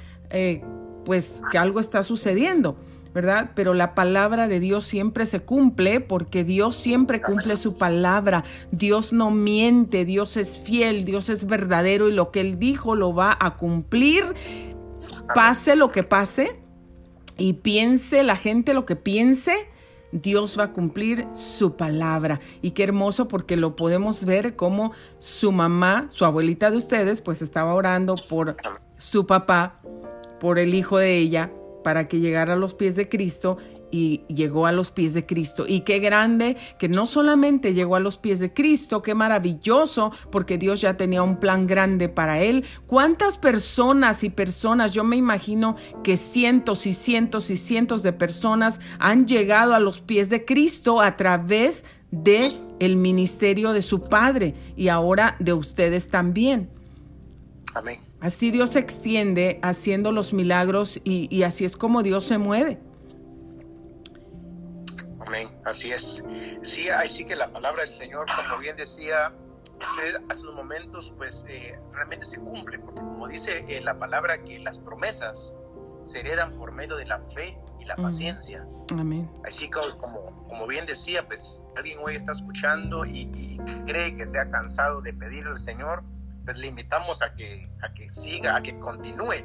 pues 1.05 1.41
que 1.51 1.57
algo 1.57 1.79
está 1.79 2.03
sucediendo, 2.03 2.75
¿verdad? 3.13 3.51
Pero 3.55 3.73
la 3.73 3.95
palabra 3.95 4.49
de 4.49 4.59
Dios 4.59 4.83
siempre 4.83 5.25
se 5.25 5.39
cumple 5.39 6.01
porque 6.01 6.43
Dios 6.43 6.75
siempre 6.75 7.21
cumple 7.21 7.55
su 7.55 7.77
palabra. 7.77 8.43
Dios 8.71 9.13
no 9.13 9.31
miente, 9.31 10.03
Dios 10.03 10.35
es 10.35 10.59
fiel, 10.59 11.05
Dios 11.05 11.29
es 11.29 11.45
verdadero 11.45 12.09
y 12.09 12.11
lo 12.11 12.31
que 12.31 12.41
Él 12.41 12.59
dijo 12.59 12.95
lo 12.95 13.13
va 13.13 13.37
a 13.39 13.55
cumplir, 13.55 14.25
pase 15.33 15.77
lo 15.77 15.91
que 15.91 16.03
pase 16.03 16.59
y 17.37 17.53
piense 17.53 18.23
la 18.23 18.35
gente 18.35 18.73
lo 18.73 18.85
que 18.85 18.97
piense. 18.97 19.53
Dios 20.11 20.57
va 20.57 20.65
a 20.65 20.73
cumplir 20.73 21.27
su 21.33 21.75
palabra. 21.75 22.39
Y 22.61 22.71
qué 22.71 22.83
hermoso 22.83 23.27
porque 23.27 23.57
lo 23.57 23.75
podemos 23.75 24.23
ver 24.23 24.55
como 24.55 24.93
su 25.17 25.51
mamá, 25.51 26.05
su 26.09 26.23
abuelita 26.23 26.71
de 26.71 26.77
ustedes, 26.77 27.19
pues 27.19 27.41
estaba 27.41 27.73
orando 27.73 28.15
por 28.29 28.55
su 28.97 29.25
papá 29.25 29.81
por 30.39 30.59
el 30.59 30.73
hijo 30.73 30.97
de 30.97 31.17
ella 31.17 31.51
para 31.83 32.07
que 32.07 32.19
llegara 32.19 32.53
a 32.53 32.57
los 32.57 32.73
pies 32.73 32.95
de 32.95 33.07
Cristo 33.07 33.57
y 33.91 34.25
llegó 34.27 34.65
a 34.65 34.71
los 34.71 34.91
pies 34.91 35.13
de 35.13 35.25
Cristo. 35.25 35.65
Y 35.67 35.81
qué 35.81 35.99
grande 35.99 36.57
que 36.79 36.89
no 36.89 37.07
solamente 37.07 37.73
llegó 37.73 37.95
a 37.95 37.99
los 37.99 38.17
pies 38.17 38.39
de 38.39 38.51
Cristo, 38.51 39.01
qué 39.01 39.13
maravilloso, 39.13 40.11
porque 40.31 40.57
Dios 40.57 40.81
ya 40.81 40.97
tenía 40.97 41.23
un 41.23 41.39
plan 41.39 41.67
grande 41.67 42.09
para 42.09 42.41
él. 42.41 42.65
¿Cuántas 42.87 43.37
personas 43.37 44.23
y 44.23 44.29
personas, 44.29 44.93
yo 44.93 45.03
me 45.03 45.15
imagino 45.15 45.75
que 46.03 46.17
cientos 46.17 46.87
y 46.87 46.93
cientos 46.93 47.49
y 47.51 47.57
cientos 47.57 48.03
de 48.03 48.13
personas 48.13 48.79
han 48.99 49.27
llegado 49.27 49.75
a 49.75 49.79
los 49.79 50.01
pies 50.01 50.29
de 50.29 50.43
Cristo 50.43 51.01
a 51.01 51.15
través 51.15 51.85
de 52.11 52.59
el 52.79 52.97
ministerio 52.97 53.73
de 53.73 53.81
su 53.81 54.01
Padre 54.01 54.55
y 54.75 54.89
ahora 54.89 55.35
de 55.39 55.53
ustedes 55.53 56.09
también? 56.09 56.69
Amén. 57.73 57.99
Así 58.25 58.49
Dios 58.49 58.71
se 58.71 58.79
extiende 58.79 59.59
haciendo 59.61 60.11
los 60.11 60.33
milagros 60.33 60.99
y, 61.03 61.43
así 61.43 61.63
es 61.63 61.77
como 61.77 62.01
Dios 62.01 62.25
se 62.25 62.39
mueve. 62.39 62.79
Amén, 65.19 65.55
así 65.63 65.91
es. 65.91 66.23
Sí, 66.63 66.89
así 66.89 67.23
que 67.23 67.35
la 67.35 67.53
palabra 67.53 67.83
del 67.83 67.91
Señor, 67.91 68.25
como 68.35 68.59
bien 68.59 68.75
decía 68.77 69.31
usted 69.79 70.15
hace 70.27 70.41
unos 70.41 70.55
momentos, 70.55 71.13
pues 71.15 71.45
eh, 71.47 71.77
realmente 71.93 72.25
se 72.25 72.39
cumple, 72.39 72.79
porque 72.79 72.99
como 72.99 73.27
dice 73.27 73.63
eh, 73.67 73.79
la 73.81 73.99
palabra 73.99 74.41
que 74.43 74.57
las 74.57 74.79
promesas 74.79 75.55
se 76.01 76.21
heredan 76.21 76.57
por 76.57 76.71
medio 76.71 76.95
de 76.95 77.05
la 77.05 77.19
fe 77.19 77.55
y 77.79 77.85
la 77.85 77.95
paciencia. 77.95 78.65
Amén. 78.97 79.29
Así 79.45 79.69
como, 79.69 80.47
como, 80.49 80.65
bien 80.65 80.87
decía, 80.87 81.27
pues 81.27 81.63
alguien 81.75 81.99
hoy 82.03 82.15
está 82.15 82.31
escuchando 82.31 83.05
y, 83.05 83.29
y 83.35 83.59
cree 83.85 84.17
que 84.17 84.25
se 84.25 84.39
ha 84.39 84.49
cansado 84.49 84.99
de 85.01 85.13
pedirle 85.13 85.51
al 85.51 85.59
Señor, 85.59 86.03
pues 86.45 86.57
le 86.57 86.67
invitamos 86.67 87.21
a 87.21 87.33
que, 87.33 87.67
a 87.81 87.93
que 87.93 88.09
siga, 88.09 88.55
a 88.55 88.61
que 88.61 88.77
continúe, 88.79 89.43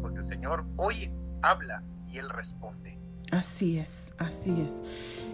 porque 0.00 0.18
el 0.18 0.24
Señor 0.24 0.64
oye, 0.76 1.12
habla 1.42 1.82
y 2.06 2.18
Él 2.18 2.28
responde. 2.30 2.96
Así 3.32 3.78
es, 3.78 4.14
así 4.18 4.60
es. 4.60 4.84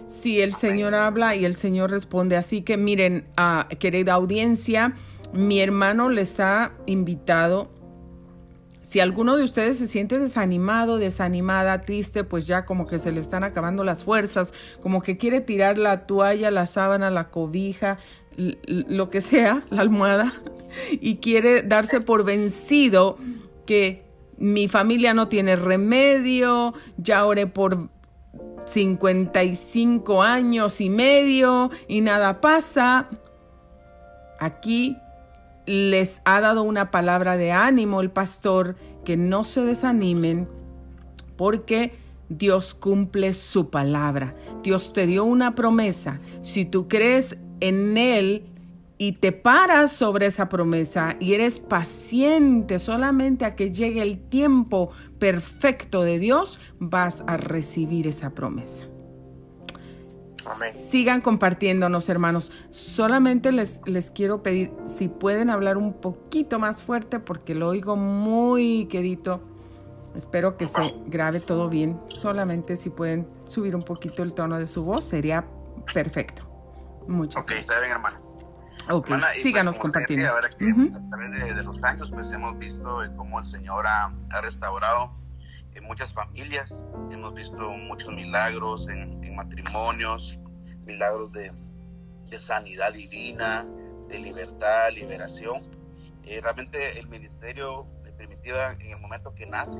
Sí, 0.07 0.41
el 0.41 0.53
Señor 0.53 0.95
habla 0.95 1.35
y 1.35 1.45
el 1.45 1.55
Señor 1.55 1.91
responde. 1.91 2.35
Así 2.37 2.63
que 2.63 2.75
miren, 2.75 3.27
uh, 3.37 3.67
querida 3.77 4.13
audiencia, 4.13 4.95
mi 5.31 5.61
hermano 5.61 6.09
les 6.09 6.39
ha 6.39 6.71
invitado. 6.87 7.71
Si 8.81 8.99
alguno 8.99 9.37
de 9.37 9.43
ustedes 9.43 9.77
se 9.77 9.87
siente 9.87 10.19
desanimado, 10.19 10.97
desanimada, 10.97 11.81
triste, 11.81 12.25
pues 12.25 12.47
ya 12.47 12.65
como 12.65 12.85
que 12.85 12.99
se 12.99 13.11
le 13.11 13.21
están 13.21 13.45
acabando 13.45 13.83
las 13.85 14.03
fuerzas, 14.03 14.53
como 14.81 15.01
que 15.01 15.15
quiere 15.15 15.39
tirar 15.39 15.77
la 15.77 16.05
toalla, 16.05 16.51
la 16.51 16.67
sábana, 16.67 17.09
la 17.09 17.29
cobija, 17.29 17.97
lo 18.35 19.09
que 19.09 19.21
sea, 19.21 19.61
la 19.69 19.81
almohada, 19.81 20.33
y 20.91 21.17
quiere 21.17 21.61
darse 21.61 22.01
por 22.01 22.23
vencido 22.23 23.17
que 23.65 24.03
mi 24.37 24.67
familia 24.67 25.13
no 25.13 25.27
tiene 25.27 25.55
remedio, 25.55 26.73
ya 26.97 27.25
oré 27.25 27.47
por 27.47 27.89
55 28.65 30.23
años 30.23 30.81
y 30.81 30.89
medio 30.89 31.69
y 31.87 32.01
nada 32.01 32.41
pasa. 32.41 33.09
Aquí 34.39 34.97
les 35.65 36.21
ha 36.25 36.41
dado 36.41 36.63
una 36.63 36.91
palabra 36.91 37.37
de 37.37 37.51
ánimo 37.51 38.01
el 38.01 38.11
pastor, 38.11 38.75
que 39.05 39.17
no 39.17 39.43
se 39.43 39.61
desanimen 39.61 40.47
porque 41.35 41.93
Dios 42.29 42.73
cumple 42.73 43.33
su 43.33 43.69
palabra. 43.69 44.35
Dios 44.63 44.93
te 44.93 45.07
dio 45.07 45.23
una 45.23 45.55
promesa. 45.55 46.19
Si 46.41 46.65
tú 46.65 46.87
crees 46.87 47.37
en 47.59 47.97
Él 47.97 48.45
y 48.97 49.13
te 49.13 49.31
paras 49.31 49.91
sobre 49.91 50.27
esa 50.27 50.49
promesa 50.49 51.17
y 51.19 51.33
eres 51.33 51.59
paciente 51.59 52.79
solamente 52.79 53.43
a 53.45 53.55
que 53.55 53.71
llegue 53.71 54.01
el 54.01 54.19
tiempo 54.19 54.91
perfecto 55.19 56.03
de 56.03 56.19
Dios, 56.19 56.59
vas 56.79 57.23
a 57.27 57.37
recibir 57.37 58.07
esa 58.07 58.33
promesa. 58.33 58.85
Sigan 60.89 61.21
compartiéndonos, 61.21 62.09
hermanos. 62.09 62.51
Solamente 62.69 63.51
les, 63.51 63.81
les 63.85 64.11
quiero 64.11 64.43
pedir 64.43 64.71
si 64.85 65.07
pueden 65.07 65.49
hablar 65.49 65.77
un 65.77 65.93
poquito 65.93 66.59
más 66.59 66.83
fuerte 66.83 67.19
porque 67.19 67.55
lo 67.55 67.69
oigo 67.69 67.95
muy 67.95 68.85
quedito. 68.89 69.41
Espero 70.15 70.57
que 70.57 70.67
se 70.67 70.93
grabe 71.07 71.39
todo 71.39 71.69
bien. 71.69 71.99
Solamente 72.07 72.75
si 72.75 72.89
pueden 72.89 73.27
subir 73.45 73.75
un 73.75 73.83
poquito 73.83 74.21
el 74.21 74.33
tono 74.33 74.59
de 74.59 74.67
su 74.67 74.83
voz, 74.83 75.05
sería 75.05 75.47
perfecto. 75.93 76.52
Muchas 77.07 77.43
okay, 77.43 77.57
está 77.57 77.79
bien, 77.79 77.91
hermano. 77.91 78.33
Ok, 78.89 79.07
pues, 79.07 79.25
síganos 79.41 79.79
compartiendo. 79.79 80.27
a 80.27 80.41
través 80.41 81.55
de, 81.55 81.63
los 81.63 81.81
años, 81.83 82.11
pues 82.11 82.31
hemos 82.31 82.57
visto 82.57 83.01
cómo 83.15 83.39
el 83.39 83.45
Señor 83.45 83.87
ha, 83.87 84.11
restaurado 84.41 85.11
en 85.73 85.83
muchas 85.85 86.13
familias. 86.13 86.85
Hemos 87.09 87.33
visto 87.33 87.71
muchos 87.71 88.13
milagros 88.13 88.89
en, 88.89 89.35
matrimonios, 89.35 90.37
milagros 90.85 91.31
de, 91.31 91.51
sanidad 92.37 92.93
divina, 92.93 93.65
de 94.09 94.19
libertad, 94.19 94.89
liberación. 94.91 95.61
Eh, 96.25 96.41
realmente 96.41 96.99
el 96.99 97.07
ministerio 97.07 97.85
de 98.03 98.11
Primitiva, 98.11 98.73
en 98.73 98.91
el 98.91 98.99
momento 98.99 99.33
que 99.33 99.45
nace, 99.45 99.79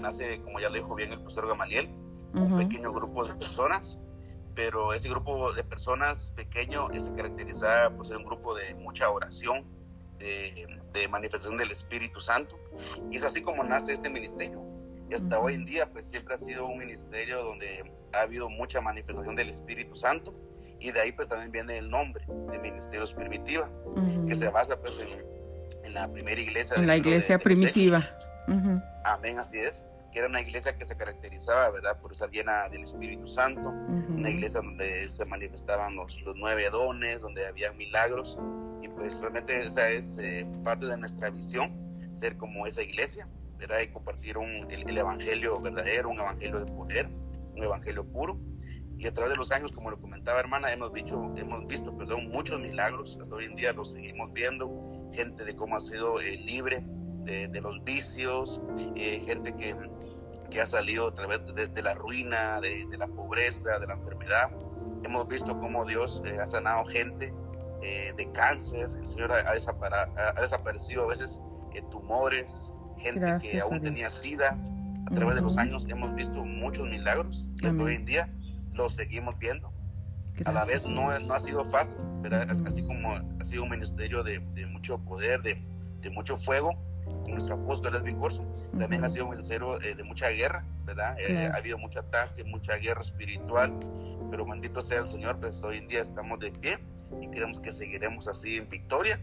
nace, 0.00 0.40
como 0.42 0.60
ya 0.60 0.68
lo 0.68 0.76
dijo 0.76 0.94
bien 0.94 1.12
el 1.12 1.18
profesor 1.18 1.48
Gamaliel, 1.48 1.90
un 2.34 2.56
pequeño 2.56 2.92
grupo 2.92 3.26
de 3.26 3.34
personas 3.34 4.00
pero 4.58 4.92
ese 4.92 5.08
grupo 5.08 5.52
de 5.52 5.62
personas 5.62 6.32
pequeño 6.34 6.88
se 6.98 7.14
caracterizaba 7.14 7.96
por 7.96 8.08
ser 8.08 8.16
un 8.16 8.24
grupo 8.24 8.56
de 8.56 8.74
mucha 8.74 9.08
oración, 9.08 9.64
de, 10.18 10.66
manifestación 11.08 11.56
del 11.56 11.70
Espíritu 11.70 12.20
Santo. 12.20 12.58
Y 13.08 13.14
es 13.14 13.24
así 13.24 13.40
como 13.40 13.62
nace 13.62 13.92
este 13.92 14.10
ministerio. 14.10 14.60
Y 15.08 15.14
hasta 15.14 15.38
hoy 15.38 15.54
en 15.54 15.64
día, 15.64 15.88
pues 15.88 16.10
siempre 16.10 16.34
ha 16.34 16.36
sido 16.36 16.66
un 16.66 16.76
ministerio 16.76 17.44
donde 17.44 17.88
ha 18.12 18.22
habido 18.22 18.48
mucha 18.48 18.80
manifestación 18.80 19.36
del 19.36 19.48
Espíritu 19.48 19.94
Santo. 19.94 20.34
Y 20.80 20.90
de 20.90 21.02
ahí, 21.02 21.12
pues 21.12 21.28
también 21.28 21.52
viene 21.52 21.78
el 21.78 21.88
nombre 21.88 22.24
de 22.26 22.58
Ministerios 22.58 23.14
Primitiva, 23.14 23.70
que 24.26 24.34
se 24.34 24.48
basa, 24.48 24.76
pues, 24.80 24.98
en, 24.98 25.94
la 25.94 26.10
primera 26.10 26.40
iglesia. 26.40 26.76
En 26.76 26.88
la 26.88 26.96
iglesia 26.96 27.38
primitiva. 27.38 28.08
Amén, 29.04 29.38
así 29.38 29.60
es 29.60 29.88
que 30.18 30.22
era 30.22 30.28
una 30.28 30.40
iglesia 30.40 30.76
que 30.76 30.84
se 30.84 30.96
caracterizaba, 30.96 31.70
¿verdad?, 31.70 32.00
por 32.00 32.10
estar 32.10 32.28
llena 32.28 32.68
del 32.70 32.82
Espíritu 32.82 33.28
Santo, 33.28 33.68
una 34.08 34.28
iglesia 34.28 34.60
donde 34.60 35.08
se 35.08 35.24
manifestaban 35.24 35.94
los, 35.94 36.18
nueve 36.34 36.68
dones, 36.70 37.20
donde 37.20 37.46
había 37.46 37.72
milagros, 37.72 38.36
y 38.82 38.88
pues 38.88 39.20
realmente 39.20 39.60
esa 39.60 39.88
es 39.90 40.18
eh, 40.20 40.44
parte 40.64 40.86
de 40.86 40.96
nuestra 40.96 41.30
visión, 41.30 41.72
ser 42.10 42.36
como 42.36 42.66
esa 42.66 42.82
iglesia, 42.82 43.28
¿verdad?, 43.58 43.78
y 43.78 43.92
compartir 43.92 44.38
un, 44.38 44.68
el, 44.72 44.98
evangelio 44.98 45.60
verdadero, 45.60 46.08
un 46.08 46.18
evangelio 46.18 46.58
de 46.58 46.72
poder, 46.72 47.08
un 47.54 47.62
evangelio 47.62 48.04
puro, 48.04 48.40
y 48.98 49.06
a 49.06 49.14
través 49.14 49.30
de 49.30 49.36
los 49.36 49.52
años, 49.52 49.70
como 49.70 49.88
lo 49.92 50.00
comentaba 50.00 50.40
hermana, 50.40 50.72
hemos, 50.72 50.92
dicho, 50.92 51.32
hemos 51.36 51.64
visto 51.68 51.96
perdón, 51.96 52.28
muchos 52.28 52.58
milagros, 52.58 53.16
hasta 53.22 53.32
hoy 53.32 53.44
en 53.44 53.54
día 53.54 53.72
los 53.72 53.92
seguimos 53.92 54.32
viendo, 54.32 55.08
gente 55.12 55.44
de 55.44 55.54
cómo 55.54 55.76
ha 55.76 55.80
sido 55.80 56.20
eh, 56.20 56.36
libre 56.38 56.82
de, 57.24 57.60
los 57.60 57.84
vicios, 57.84 58.62
eh, 58.96 59.22
gente 59.24 59.54
que, 59.54 59.76
que, 60.50 60.60
ha 60.60 60.66
salido 60.66 61.08
a 61.08 61.14
través 61.14 61.40
de, 61.54 61.82
la 61.82 61.94
ruina, 61.94 62.60
de, 62.60 62.86
la 62.98 63.06
pobreza, 63.06 63.78
de 63.78 63.86
la 63.86 63.94
enfermedad. 63.94 64.50
Hemos 65.04 65.28
visto 65.28 65.58
cómo 65.58 65.84
Dios 65.84 66.22
eh, 66.26 66.38
ha 66.40 66.46
sanado 66.46 66.84
gente 66.86 67.32
eh, 67.82 68.12
de 68.16 68.30
cáncer, 68.32 68.88
el 68.98 69.08
Señor 69.08 69.32
ha, 69.32 69.50
ha 69.50 70.40
desaparecido 70.40 71.04
a 71.04 71.06
veces 71.08 71.42
tumores, 71.86 72.72
gente 72.98 73.36
que 73.40 73.60
aún 73.60 73.80
tenía 73.80 74.10
sida, 74.10 74.58
A 75.06 75.14
través 75.14 75.36
de 75.36 75.40
los 75.40 75.56
años 75.58 75.86
hemos 75.88 76.14
visto 76.14 76.44
muchos 76.44 76.86
milagros 76.86 77.48
y 77.62 77.66
hasta 77.66 77.82
hoy 77.82 77.94
en 77.94 78.04
día 78.04 78.28
los 78.72 78.94
seguimos 78.94 79.38
viendo. 79.38 79.72
a 80.44 80.52
la 80.52 80.64
vez 80.64 80.88
no, 80.88 81.18
no, 81.18 81.34
ha 81.34 81.40
sido 81.40 81.64
fácil, 81.64 82.00
¿verdad? 82.20 82.48
así 82.50 82.86
como 82.86 83.14
ha 83.14 83.44
sido 83.44 83.64
un 83.64 83.70
ministerio 83.70 84.22
de, 84.22 84.40
de 84.54 84.66
mucho 84.66 84.98
poder, 84.98 85.42
de, 85.42 85.62
de, 86.00 86.10
mucho 86.10 86.38
fuego, 86.38 86.76
nuestro 87.26 87.54
apóstol 87.54 87.94
Edwin 87.96 88.18
Corso, 88.18 88.44
también 88.78 89.04
ha 89.04 89.08
sido 89.08 89.24
un 89.24 89.30
ministerio 89.30 89.80
eh, 89.80 89.94
de 89.94 90.02
mucha 90.02 90.28
guerra, 90.30 90.64
¿verdad? 90.84 91.16
Eh, 91.18 91.50
ha 91.52 91.56
habido 91.56 91.78
mucho 91.78 92.00
ataque, 92.00 92.42
mucha 92.44 92.76
guerra 92.76 93.00
espiritual, 93.00 93.72
pero 94.30 94.44
bendito 94.44 94.80
sea 94.80 95.00
el 95.00 95.06
Señor, 95.06 95.38
pues 95.38 95.62
hoy 95.62 95.78
en 95.78 95.88
día 95.88 96.00
estamos 96.00 96.40
de 96.40 96.50
pie 96.50 96.78
y 97.20 97.28
creemos 97.28 97.60
que 97.60 97.72
seguiremos 97.72 98.28
así 98.28 98.56
en 98.56 98.68
victoria. 98.68 99.20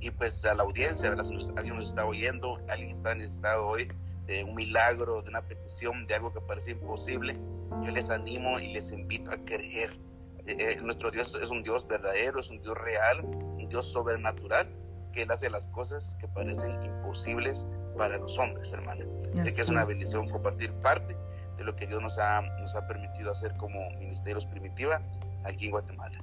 Y 0.00 0.10
pues 0.10 0.44
a 0.44 0.54
la 0.54 0.64
audiencia, 0.64 1.10
¿verdad? 1.10 1.26
Alguien 1.56 1.76
nos 1.76 1.88
está 1.88 2.04
oyendo, 2.04 2.58
alguien 2.68 2.90
está 2.90 3.14
necesitado 3.14 3.66
hoy 3.66 3.88
de 4.26 4.44
un 4.44 4.54
milagro, 4.54 5.22
de 5.22 5.28
una 5.28 5.42
petición, 5.42 6.06
de 6.06 6.14
algo 6.14 6.32
que 6.32 6.40
parece 6.40 6.72
imposible, 6.72 7.36
yo 7.84 7.90
les 7.90 8.10
animo 8.10 8.58
y 8.60 8.72
les 8.72 8.92
invito 8.92 9.30
a 9.30 9.38
creer. 9.44 9.90
Eh, 10.46 10.56
eh, 10.58 10.80
nuestro 10.82 11.10
Dios 11.10 11.38
es 11.40 11.50
un 11.50 11.62
Dios 11.62 11.86
verdadero, 11.86 12.40
es 12.40 12.50
un 12.50 12.60
Dios 12.60 12.76
real, 12.76 13.24
un 13.24 13.68
Dios 13.68 13.92
sobrenatural, 13.92 14.68
que 15.12 15.22
Él 15.22 15.30
hace 15.30 15.50
las 15.50 15.68
cosas 15.68 16.16
que 16.20 16.26
parecen 16.28 16.72
imposibles 16.82 17.68
para 17.96 18.18
los 18.18 18.38
hombres, 18.38 18.72
hermano. 18.72 19.04
Así 19.38 19.54
que 19.54 19.62
es 19.62 19.68
una 19.68 19.84
bendición 19.84 20.28
compartir 20.28 20.72
parte 20.74 21.16
de 21.56 21.64
lo 21.64 21.76
que 21.76 21.86
Dios 21.86 22.02
nos 22.02 22.18
ha, 22.18 22.40
nos 22.60 22.74
ha 22.74 22.86
permitido 22.86 23.30
hacer 23.30 23.54
como 23.54 23.90
Ministerios 23.98 24.46
Primitiva 24.46 25.00
aquí 25.44 25.66
en 25.66 25.70
Guatemala. 25.72 26.22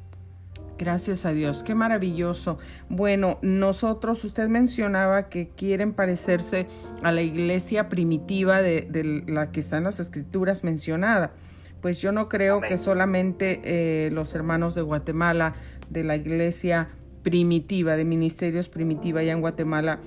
Gracias 0.78 1.26
a 1.26 1.32
Dios, 1.32 1.62
qué 1.62 1.76
maravilloso. 1.76 2.58
Bueno, 2.88 3.38
nosotros, 3.42 4.24
usted 4.24 4.48
mencionaba 4.48 5.28
que 5.28 5.50
quieren 5.50 5.94
parecerse 5.94 6.68
a 7.04 7.12
la 7.12 7.22
iglesia 7.22 7.90
primitiva 7.90 8.62
de, 8.62 9.24
la 9.28 9.52
que 9.52 9.60
está 9.60 9.78
en 9.78 9.84
las 9.84 10.00
escrituras 10.00 10.64
mencionada. 10.64 11.32
Pues 11.82 12.02
yo 12.02 12.14
no 12.14 12.30
creo 12.30 12.62
que 12.62 12.78
solamente 12.78 13.62
eh, 13.64 14.12
los 14.12 14.34
hermanos 14.36 14.74
de 14.74 14.82
Guatemala, 14.82 15.54
de 15.90 16.04
la 16.06 16.16
iglesia 16.16 16.90
primitiva, 17.24 17.96
de 17.96 18.06
ministerios 18.06 18.70
primitiva 18.70 19.22
allá 19.22 19.34
en 19.34 19.42
Guatemala, 19.42 20.00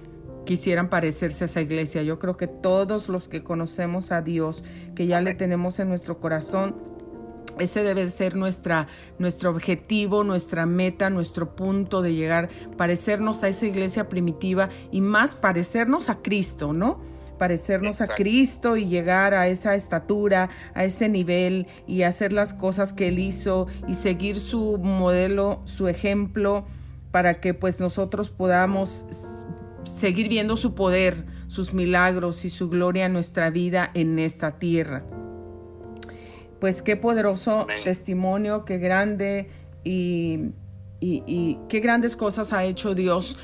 quisieran 0.44 0.88
parecerse 0.88 1.44
a 1.44 1.46
esa 1.46 1.60
iglesia. 1.60 2.02
Yo 2.02 2.18
creo 2.18 2.36
que 2.36 2.46
todos 2.46 3.08
los 3.08 3.28
que 3.28 3.42
conocemos 3.42 4.12
a 4.12 4.22
Dios, 4.22 4.64
que 4.94 5.06
ya 5.06 5.20
le 5.20 5.34
tenemos 5.34 5.78
en 5.78 5.88
nuestro 5.88 6.20
corazón, 6.20 6.74
ese 7.58 7.82
debe 7.82 8.08
ser 8.10 8.34
nuestra, 8.34 8.88
nuestro 9.18 9.50
objetivo, 9.50 10.24
nuestra 10.24 10.66
meta, 10.66 11.10
nuestro 11.10 11.54
punto 11.54 12.02
de 12.02 12.14
llegar, 12.14 12.48
parecernos 12.76 13.44
a 13.44 13.48
esa 13.48 13.66
iglesia 13.66 14.08
primitiva 14.08 14.70
y 14.90 15.00
más 15.00 15.34
parecernos 15.34 16.08
a 16.08 16.22
Cristo, 16.22 16.72
¿no? 16.72 17.00
Parecernos 17.38 18.00
a 18.00 18.06
Cristo 18.14 18.76
y 18.76 18.86
llegar 18.86 19.34
a 19.34 19.48
esa 19.48 19.74
estatura, 19.74 20.48
a 20.74 20.84
ese 20.84 21.08
nivel 21.08 21.66
y 21.86 22.02
hacer 22.02 22.32
las 22.32 22.54
cosas 22.54 22.92
que 22.92 23.08
Él 23.08 23.18
hizo 23.18 23.66
y 23.88 23.94
seguir 23.94 24.38
su 24.38 24.78
modelo, 24.78 25.60
su 25.64 25.88
ejemplo, 25.88 26.66
para 27.12 27.40
que 27.40 27.54
pues 27.54 27.78
nosotros 27.78 28.30
podamos 28.30 29.04
seguir 29.84 30.28
viendo 30.28 30.56
su 30.56 30.74
poder, 30.74 31.26
sus 31.46 31.72
milagros 31.72 32.44
y 32.44 32.50
su 32.50 32.68
gloria 32.68 33.06
en 33.06 33.12
nuestra 33.12 33.50
vida 33.50 33.88
en 33.94 34.18
esta 34.18 34.58
tierra 34.58 35.04
pues 36.62 36.80
qué 36.80 36.94
poderoso 36.94 37.66
testimonio, 37.82 38.64
qué 38.64 38.78
grande 38.78 39.48
y, 39.82 40.52
qué 41.00 41.80
grandes 41.80 42.14
cosas 42.14 42.52
ha 42.52 42.62
hecho 42.62 42.94
Dios. 42.94 43.36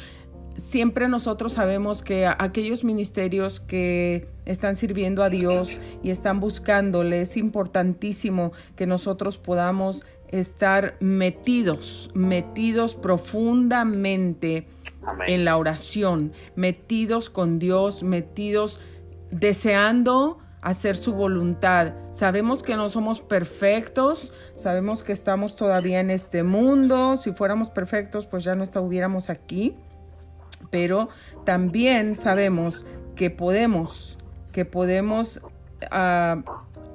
Siempre 0.56 1.08
nosotros 1.08 1.54
sabemos 1.54 2.04
que 2.04 2.28
aquellos 2.28 2.84
ministerios 2.84 3.58
que 3.58 4.28
están 4.49 4.75
sirviendo 4.75 5.23
a 5.23 5.31
Dios 5.31 5.78
y 6.02 6.11
están 6.11 6.40
buscándole, 6.40 7.21
es 7.21 7.37
importantísimo 7.37 8.52
que 8.75 8.87
nosotros 8.87 9.38
podamos 9.38 10.05
estar 10.28 10.97
metidos, 11.00 12.11
metidos 12.14 12.95
profundamente 12.95 14.67
en 15.26 15.45
la 15.45 15.57
oración, 15.57 16.33
metidos 16.57 17.31
con 17.31 17.59
Dios, 17.59 18.02
metidos 18.02 18.81
deseando 19.31 20.38
hacer 20.61 20.96
su 20.96 21.12
voluntad. 21.12 21.94
Sabemos 22.11 22.62
que 22.62 22.77
no 22.77 22.88
somos 22.88 23.20
perfectos, 23.20 24.33
sabemos 24.55 25.03
que 25.03 25.12
estamos 25.12 25.57
todavía 25.57 26.01
en 26.01 26.11
este 26.11 26.42
mundo. 26.42 27.16
Si 27.16 27.33
fuéramos 27.33 27.70
perfectos, 27.70 28.27
pues 28.27 28.44
ya 28.44 28.55
no 28.55 28.64
estuviéramos 28.64 29.31
aquí. 29.31 29.77
Pero 30.70 31.09
también 31.44 32.14
sabemos 32.14 32.85
que 33.14 33.31
podemos, 33.31 34.17
que 34.59 34.64
podemos 34.64 35.40
ah, 35.92 36.42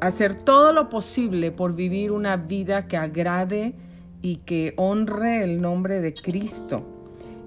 hacer 0.01 0.35
todo 0.35 0.73
lo 0.73 0.89
posible 0.89 1.53
por 1.53 1.75
vivir 1.75 2.11
una 2.11 2.35
vida 2.35 2.89
que 2.89 2.97
agrade 2.97 3.73
y 4.21 4.39
que 4.39 4.73
honre 4.75 5.45
el 5.45 5.61
nombre 5.61 6.01
de 6.01 6.13
Cristo. 6.13 6.85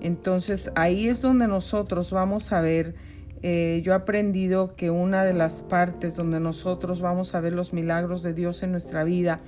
Entonces 0.00 0.72
ahí 0.74 1.06
es 1.06 1.20
donde 1.20 1.48
nosotros 1.48 2.12
vamos 2.12 2.50
a 2.54 2.62
ver 2.62 2.94
eh, 3.42 3.82
yo 3.84 3.92
he 3.92 3.94
aprendido 3.94 4.74
que 4.74 4.90
una 4.90 5.22
de 5.22 5.34
las 5.34 5.62
partes 5.62 6.16
donde 6.16 6.40
nosotros 6.40 7.02
vamos 7.02 7.34
a 7.34 7.40
ver 7.40 7.52
los 7.52 7.74
milagros 7.74 8.22
de 8.22 8.32
Dios 8.32 8.62
en 8.62 8.72
nuestra 8.72 9.04
vida 9.04 9.42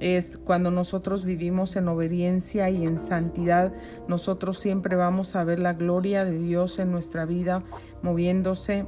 es 0.00 0.38
cuando 0.38 0.70
nosotros 0.70 1.26
vivimos 1.26 1.76
en 1.76 1.88
obediencia 1.88 2.70
y 2.70 2.86
en 2.86 2.98
santidad, 2.98 3.74
nosotros 4.08 4.58
siempre 4.58 4.96
vamos 4.96 5.36
a 5.36 5.44
ver 5.44 5.58
la 5.58 5.74
gloria 5.74 6.24
de 6.24 6.38
Dios 6.38 6.78
en 6.78 6.90
nuestra 6.92 7.26
vida 7.26 7.62
moviéndose 8.00 8.86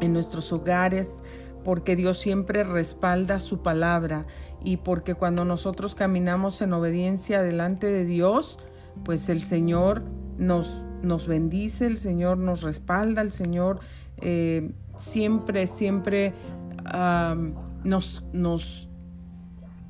en 0.00 0.12
nuestros 0.12 0.52
hogares, 0.52 1.22
porque 1.64 1.96
Dios 1.96 2.18
siempre 2.18 2.64
respalda 2.64 3.40
su 3.40 3.62
palabra 3.62 4.26
y 4.64 4.78
porque 4.78 5.14
cuando 5.14 5.44
nosotros 5.44 5.94
caminamos 5.94 6.60
en 6.60 6.72
obediencia 6.72 7.42
delante 7.42 7.86
de 7.86 8.04
Dios, 8.04 8.58
pues 9.04 9.28
el 9.28 9.42
Señor 9.42 10.02
nos, 10.38 10.84
nos 11.02 11.26
bendice, 11.26 11.86
el 11.86 11.98
Señor 11.98 12.38
nos 12.38 12.62
respalda, 12.62 13.22
el 13.22 13.32
Señor 13.32 13.80
eh, 14.18 14.72
siempre, 14.96 15.66
siempre 15.66 16.34
nos, 17.84 18.24
nos, 18.32 18.88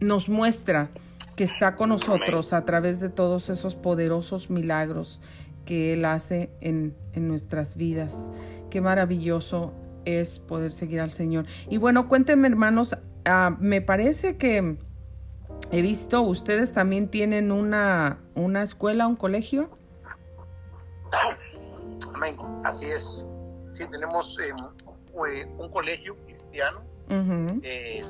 nos 0.00 0.28
muestra 0.28 0.90
que 1.36 1.44
está 1.44 1.76
con 1.76 1.88
nosotros 1.88 2.52
a 2.52 2.64
través 2.64 3.00
de 3.00 3.08
todos 3.08 3.48
esos 3.48 3.74
poderosos 3.74 4.50
milagros 4.50 5.22
que 5.64 5.94
Él 5.94 6.04
hace 6.04 6.50
en, 6.60 6.94
nuestras 7.14 7.76
vidas. 7.76 8.30
Qué 8.70 8.80
maravilloso 8.80 9.72
es 10.04 10.38
poder 10.38 10.72
seguir 10.72 11.00
al 11.00 11.12
Señor. 11.12 11.46
Y 11.68 11.78
bueno, 11.78 12.08
cuéntenme 12.08 12.48
hermanos, 12.48 12.96
ah, 13.24 13.56
me 13.58 13.80
parece 13.80 14.36
que 14.36 14.76
he 15.70 15.82
visto, 15.82 16.22
ustedes 16.22 16.72
también 16.72 17.08
tienen 17.08 17.52
una, 17.52 18.18
una 18.34 18.62
escuela, 18.62 19.06
un 19.06 19.16
colegio. 19.16 19.70
Amén, 22.14 22.36
así 22.64 22.86
es. 22.90 23.26
Sí, 23.70 23.86
tenemos 23.90 24.38
eh, 24.38 24.52
un 25.58 25.70
colegio 25.70 26.16
cristiano. 26.26 26.82
Eh, 27.62 28.00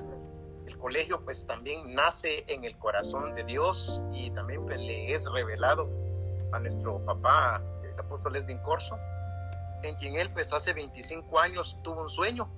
el 0.67 0.79
colegio 0.79 1.25
pues 1.25 1.47
también 1.47 1.95
nace 1.95 2.45
en 2.47 2.65
el 2.65 2.77
corazón 2.79 3.35
de 3.35 3.45
Dios 3.45 4.03
y 4.13 4.31
también 4.31 4.65
pues, 4.65 4.79
le 4.79 5.13
es 5.13 5.29
revelado 5.31 5.89
a 6.53 6.59
nuestro 6.61 7.05
papá, 7.05 7.63
el 7.83 7.99
apóstol 7.99 8.37
Edwin 8.37 8.59
Corso, 8.63 8.97
en 9.83 9.97
quien 9.97 10.17
él 10.17 10.33
pues 10.33 10.53
hace 10.53 10.73
25 10.73 11.39
años 11.39 11.79
tuvo 11.83 12.03
un 12.03 12.09
sueño, 12.09 12.49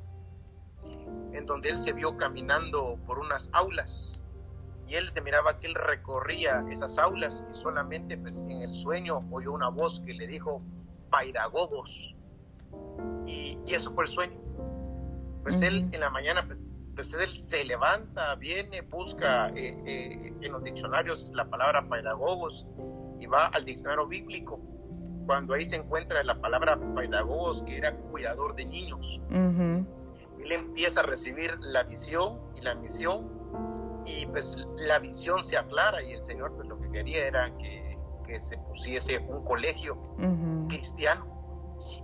en 1.33 1.47
donde 1.47 1.71
él 1.71 1.79
se 1.79 1.93
vio 1.93 2.17
caminando 2.17 2.99
por 3.07 3.19
unas 3.19 3.51
aulas 3.53 4.25
y 4.87 4.95
él 4.95 5.09
se 5.11 5.21
miraba 5.21 5.59
que 5.59 5.67
él 5.67 5.75
recorría 5.75 6.65
esas 6.71 6.99
aulas 6.99 7.47
y 7.51 7.55
solamente 7.55 8.17
pues 8.19 8.41
en 8.41 8.63
el 8.63 8.75
sueño 8.75 9.27
oyó 9.31 9.53
una 9.53 9.69
voz 9.69 10.01
que 10.01 10.13
le 10.13 10.27
dijo 10.27 10.61
paidagogos 11.11 12.15
y, 13.27 13.59
y 13.67 13.75
eso 13.75 13.93
fue 13.95 14.05
el 14.05 14.11
sueño. 14.11 14.39
Pues 15.43 15.61
él 15.63 15.89
en 15.93 16.01
la 16.01 16.11
mañana 16.11 16.43
pues, 16.47 16.79
pues, 16.95 17.13
él 17.15 17.35
se 17.35 17.65
levanta 17.65 18.35
viene 18.37 18.81
busca 18.83 19.49
eh, 19.51 19.77
eh, 19.87 20.33
en 20.41 20.53
los 20.53 20.63
diccionarios 20.63 21.31
la 21.35 21.45
palabra 21.45 21.87
pedagogos 21.89 22.67
y 23.21 23.27
va 23.27 23.47
al 23.49 23.65
diccionario 23.65 24.07
bíblico 24.07 24.61
cuando 25.27 25.55
ahí 25.55 25.65
se 25.65 25.77
encuentra 25.77 26.23
la 26.23 26.41
palabra 26.41 26.79
pedagogos 26.95 27.63
que 27.63 27.79
era 27.79 27.95
cuidador 27.95 28.55
de 28.55 28.65
niños. 28.65 29.21
Él 29.31 30.53
empieza 30.53 31.01
a 31.01 31.05
recibir 31.05 31.57
la 31.61 31.85
visión 31.85 32.39
y 32.55 32.61
la 32.61 32.75
misión 32.75 33.29
y 34.05 34.27
pues 34.27 34.57
la 34.77 34.99
visión 34.99 35.43
se 35.43 35.57
aclara 35.57 36.03
y 36.03 36.13
el 36.13 36.21
Señor 36.21 36.53
pues 36.55 36.69
lo 36.69 36.79
que 36.79 36.91
quería 36.91 37.27
era 37.27 37.57
que, 37.57 37.99
que 38.27 38.39
se 38.39 38.59
pusiese 38.59 39.19
un 39.19 39.45
colegio 39.45 39.97
cristiano. 40.69 41.27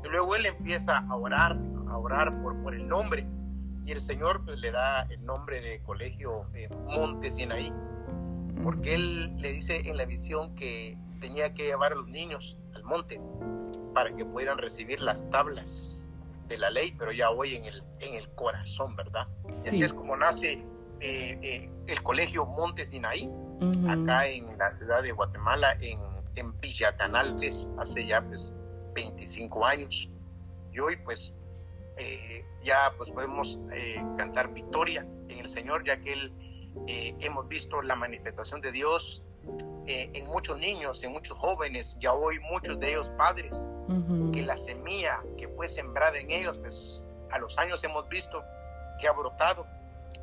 Y 0.03 0.09
luego 0.09 0.35
él 0.37 0.47
empieza 0.47 0.99
a 0.99 1.17
orar, 1.17 1.59
a 1.89 1.99
orar 1.99 2.43
por, 2.43 2.63
por 2.63 2.75
el 2.75 2.89
nombre 2.89 3.27
y 3.85 3.93
el 3.93 4.01
Señor 4.01 4.45
pues 4.45 4.59
le 4.61 4.71
da 4.71 5.03
el 5.11 5.25
nombre 5.25 5.61
de 5.61 5.83
colegio 5.83 6.47
eh, 6.55 6.69
Monte 6.87 7.31
Sinaí, 7.31 7.73
porque 8.63 8.95
él 8.95 9.37
le 9.37 9.53
dice 9.53 9.89
en 9.89 9.97
la 9.97 10.05
visión 10.05 10.55
que 10.55 10.97
tenía 11.21 11.55
que 11.55 11.65
llevar 11.65 11.93
a 11.93 11.97
los 11.97 12.09
niños 12.09 12.59
monte 12.91 13.21
para 13.95 14.15
que 14.15 14.25
pudieran 14.25 14.59
recibir 14.59 15.01
las 15.01 15.29
tablas 15.31 16.11
de 16.49 16.59
la 16.59 16.69
ley, 16.69 16.93
pero 16.99 17.13
ya 17.13 17.31
hoy 17.31 17.55
en 17.55 17.65
el, 17.65 17.83
en 18.01 18.15
el 18.15 18.29
corazón, 18.35 18.97
¿verdad? 18.97 19.27
Y 19.65 19.69
así 19.69 19.85
es 19.85 19.95
como 19.95 20.17
nace 20.17 20.65
eh, 21.01 21.39
eh, 21.41 21.71
el 21.87 22.03
colegio 22.03 22.45
Monte 22.45 22.85
Sinaí, 22.85 23.31
acá 23.89 24.27
en 24.27 24.59
la 24.59 24.73
ciudad 24.73 25.03
de 25.03 25.13
Guatemala, 25.13 25.73
en, 25.81 26.01
en 26.35 26.59
Villa 26.61 26.97
Canales, 26.97 27.73
hace 27.79 28.07
ya 28.07 28.21
pues 28.21 28.59
25 28.95 29.65
años. 29.65 30.11
Y 30.73 30.81
hoy 30.81 30.97
pues 30.97 31.37
eh, 31.97 32.45
ya 32.65 32.93
pues 32.97 33.11
podemos 33.11 33.61
cantar 34.17 34.53
victoria 34.53 35.07
en 35.29 35.39
el 35.39 35.49
Señor, 35.49 35.85
ya 35.87 36.01
que 36.01 36.13
él, 36.13 36.33
hemos 36.87 37.49
visto 37.49 37.83
la 37.83 37.97
manifestación 37.97 38.61
de 38.61 38.73
Dios 38.73 39.25
en 39.87 40.27
muchos 40.27 40.59
niños, 40.59 41.03
en 41.03 41.13
muchos 41.13 41.37
jóvenes, 41.39 41.97
ya 42.01 42.13
hoy 42.13 42.39
muchos 42.41 42.79
de 42.79 42.91
ellos 42.91 43.11
padres, 43.19 43.77
que 44.33 44.43
la 44.43 44.57
semilla 44.57 45.21
que 45.37 45.49
fue 45.49 45.67
sembrada 45.67 46.19
en 46.19 46.31
ellos, 46.31 46.59
pues 46.59 47.07
a 47.33 47.39
los 47.39 47.59
años 47.59 47.83
hemos 47.85 48.09
visto 48.09 48.43
que 49.01 49.09
ha 49.09 49.13
brotado 49.13 49.67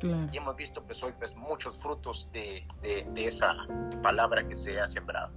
y 0.02 0.36
hemos 0.36 0.56
visto 0.56 0.82
pues 0.82 1.02
hoy 1.02 1.12
pues 1.18 1.34
muchos 1.34 1.82
frutos 1.82 2.28
de, 2.32 2.64
de, 2.82 3.26
esa 3.26 3.54
palabra 4.02 4.46
que 4.46 4.54
se 4.54 4.80
ha 4.80 4.86
sembrado. 4.86 5.30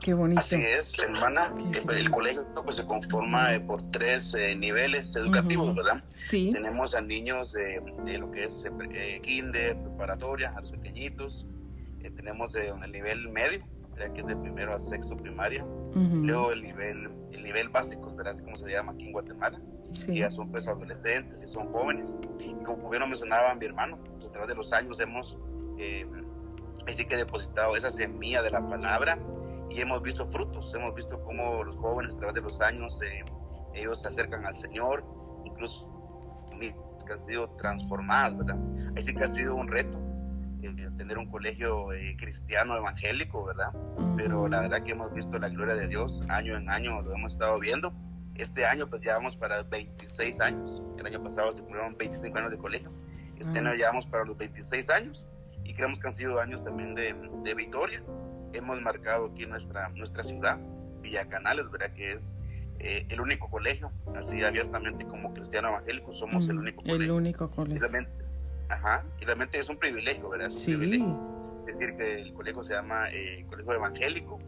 Qué 0.00 0.14
bonito. 0.14 0.40
Así 0.40 0.62
es, 0.62 0.98
hermana. 0.98 1.52
el 1.72 2.10
colegio 2.10 2.46
pues, 2.64 2.76
se 2.76 2.86
conforma 2.86 3.54
eh, 3.54 3.60
por 3.60 3.82
tres 3.90 4.34
eh, 4.34 4.54
niveles 4.54 5.14
educativos, 5.16 5.74
¿verdad? 5.74 6.02
Sí. 6.16 6.50
Tenemos 6.52 6.94
a 6.94 7.00
niños 7.00 7.52
de, 7.52 7.82
de 8.04 8.18
lo 8.18 8.30
que 8.30 8.44
es 8.44 8.64
eh, 8.64 9.20
kinder, 9.22 9.76
preparatoria, 9.76 10.54
a 10.56 10.60
los 10.60 10.70
pequeñitos. 10.72 11.46
Tenemos 12.16 12.54
el 12.54 12.92
nivel 12.92 13.28
medio, 13.28 13.64
que 14.14 14.20
es 14.20 14.26
de 14.26 14.36
primero 14.36 14.74
a 14.74 14.78
sexto 14.78 15.16
primaria. 15.16 15.64
Luego 15.94 16.52
el 16.52 16.62
nivel, 16.62 17.10
el 17.32 17.42
nivel 17.42 17.68
básico, 17.68 18.14
¿verdad? 18.14 18.32
Así 18.32 18.42
como 18.42 18.56
se 18.56 18.70
llama 18.70 18.92
aquí 18.92 19.06
en 19.06 19.12
Guatemala 19.12 19.60
y 20.06 20.20
ya 20.20 20.30
son 20.30 20.50
pues 20.50 20.68
adolescentes 20.68 21.42
y 21.42 21.48
son 21.48 21.72
jóvenes. 21.72 22.16
Y 22.38 22.52
como 22.64 22.88
bien 22.90 23.00
lo 23.00 23.08
mencionaba 23.08 23.54
mi 23.54 23.66
hermano, 23.66 23.98
pues, 24.04 24.26
a 24.26 24.32
través 24.32 24.48
de 24.48 24.54
los 24.54 24.72
años 24.72 25.00
hemos 25.00 25.38
eh, 25.78 26.06
así 26.86 27.04
que 27.04 27.16
depositado 27.16 27.76
esa 27.76 27.90
semilla 27.90 28.42
de 28.42 28.50
la 28.50 28.66
palabra 28.66 29.18
y 29.70 29.80
hemos 29.80 30.02
visto 30.02 30.26
frutos, 30.26 30.74
hemos 30.74 30.94
visto 30.94 31.22
cómo 31.24 31.62
los 31.64 31.76
jóvenes 31.76 32.14
a 32.14 32.18
través 32.18 32.34
de 32.34 32.40
los 32.40 32.60
años 32.60 33.00
eh, 33.02 33.24
ellos 33.74 34.00
se 34.00 34.08
acercan 34.08 34.46
al 34.46 34.54
Señor, 34.54 35.04
incluso 35.44 35.94
que 36.58 37.12
han 37.12 37.18
sido 37.18 37.48
transformadas, 37.50 38.36
¿verdad? 38.36 38.58
Así 38.96 39.14
que 39.14 39.24
ha 39.24 39.28
sido 39.28 39.54
un 39.54 39.68
reto 39.68 39.98
eh, 39.98 40.07
tener 41.08 41.18
un 41.18 41.30
colegio 41.30 41.92
eh, 41.92 42.16
cristiano 42.18 42.76
evangélico, 42.76 43.44
¿verdad? 43.44 43.72
Pero 44.16 44.46
la 44.46 44.60
verdad 44.60 44.82
que 44.82 44.92
hemos 44.92 45.12
visto 45.12 45.38
la 45.38 45.48
gloria 45.48 45.74
de 45.74 45.88
Dios 45.88 46.22
año 46.28 46.56
en 46.56 46.68
año, 46.68 47.02
lo 47.02 47.14
hemos 47.14 47.32
estado 47.32 47.58
viendo 47.58 47.92
este 48.38 48.64
año 48.64 48.88
pues 48.88 49.02
llevamos 49.02 49.36
para 49.36 49.62
26 49.64 50.40
años. 50.40 50.82
El 50.96 51.06
año 51.06 51.22
pasado 51.22 51.50
se 51.52 51.60
cumplieron 51.60 51.96
25 51.98 52.38
años 52.38 52.50
de 52.52 52.56
colegio. 52.56 52.92
Este 53.36 53.58
año 53.58 53.74
llevamos 53.74 54.06
para 54.06 54.24
los 54.24 54.36
26 54.38 54.90
años 54.90 55.26
y 55.64 55.74
creemos 55.74 55.98
que 55.98 56.06
han 56.06 56.12
sido 56.12 56.40
años 56.40 56.64
también 56.64 56.94
de, 56.94 57.14
de 57.42 57.54
victoria. 57.54 58.02
Hemos 58.52 58.80
marcado 58.80 59.26
aquí 59.26 59.44
nuestra, 59.44 59.88
nuestra 59.90 60.22
ciudad, 60.22 60.58
Villa 61.02 61.28
Canales, 61.28 61.70
¿verdad? 61.70 61.92
Que 61.94 62.12
es 62.12 62.38
eh, 62.78 63.06
el 63.08 63.20
único 63.20 63.50
colegio, 63.50 63.92
así 64.16 64.42
abiertamente 64.42 65.04
como 65.04 65.34
cristiano 65.34 65.68
evangélico, 65.68 66.14
somos 66.14 66.48
el 66.48 66.58
único 66.58 66.82
colegio. 66.82 67.04
El 67.04 67.10
único 67.10 67.50
colegio. 67.50 67.80
Realmente, 67.80 68.24
ajá, 68.68 69.04
y 69.20 69.24
realmente 69.24 69.58
es 69.58 69.68
un 69.68 69.78
privilegio, 69.78 70.28
¿verdad? 70.28 70.48
Es 70.48 70.66
un 70.66 70.78
privilegio 70.78 71.38
decir 71.68 71.96
que 71.96 72.22
el 72.22 72.32
colegio 72.32 72.62
se 72.62 72.74
llama 72.74 73.08
eh, 73.10 73.44
Colegio 73.48 73.74
Evangélico 73.74 74.38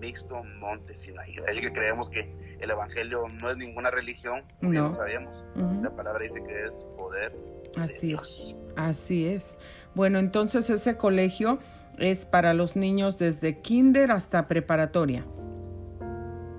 Mixto 0.00 0.42
Monte 0.42 0.92
Sinaí. 0.92 1.36
Así 1.48 1.60
que 1.60 1.72
creemos 1.72 2.10
que 2.10 2.56
el 2.60 2.70
Evangelio 2.70 3.28
no 3.28 3.48
es 3.50 3.56
ninguna 3.56 3.90
religión, 3.90 4.42
no. 4.60 4.92
sabemos. 4.92 5.46
La 5.82 5.94
palabra 5.94 6.22
dice 6.22 6.42
que 6.42 6.64
es 6.64 6.84
poder. 6.96 7.34
Así 7.78 8.12
es, 8.12 8.56
así 8.76 9.26
es. 9.26 9.58
Bueno, 9.94 10.18
entonces 10.18 10.68
ese 10.68 10.96
colegio 10.96 11.58
es 11.98 12.26
para 12.26 12.54
los 12.54 12.76
niños 12.76 13.18
desde 13.18 13.60
kinder 13.60 14.10
hasta 14.10 14.46
preparatoria. 14.46 15.24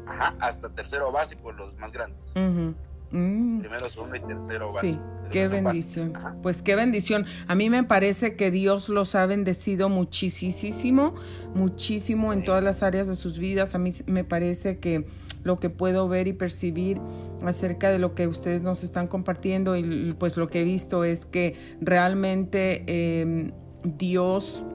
Ajá, 0.07 0.35
hasta 0.39 0.69
tercero 0.69 1.11
básico, 1.11 1.51
los 1.51 1.75
más 1.75 1.91
grandes. 1.91 2.33
Mm. 3.15 3.59
Primero, 3.61 3.89
segundo 3.89 4.15
y 4.17 4.19
tercero 4.19 4.73
básico. 4.73 5.01
Sí, 5.01 5.29
qué 5.31 5.47
bendición. 5.47 6.13
Pues 6.43 6.61
qué 6.61 6.75
bendición. 6.75 7.25
A 7.47 7.55
mí 7.55 7.69
me 7.69 7.83
parece 7.83 8.35
que 8.35 8.51
Dios 8.51 8.89
los 8.89 9.15
ha 9.15 9.25
bendecido 9.25 9.87
muchísimo, 9.87 11.15
muchísimo 11.53 12.33
en 12.33 12.43
todas 12.43 12.61
las 12.61 12.83
áreas 12.83 13.07
de 13.07 13.15
sus 13.15 13.39
vidas. 13.39 13.73
A 13.73 13.77
mí 13.77 13.91
me 14.05 14.25
parece 14.25 14.79
que 14.79 15.07
lo 15.43 15.55
que 15.55 15.69
puedo 15.69 16.09
ver 16.09 16.27
y 16.27 16.33
percibir 16.33 16.99
acerca 17.41 17.89
de 17.89 17.99
lo 17.99 18.15
que 18.15 18.27
ustedes 18.27 18.61
nos 18.63 18.83
están 18.83 19.07
compartiendo 19.07 19.77
y 19.77 20.13
pues 20.19 20.35
lo 20.35 20.49
que 20.49 20.61
he 20.61 20.63
visto 20.65 21.05
es 21.05 21.25
que 21.25 21.55
realmente 21.79 22.83
em, 23.21 23.51
Dios 23.83 24.65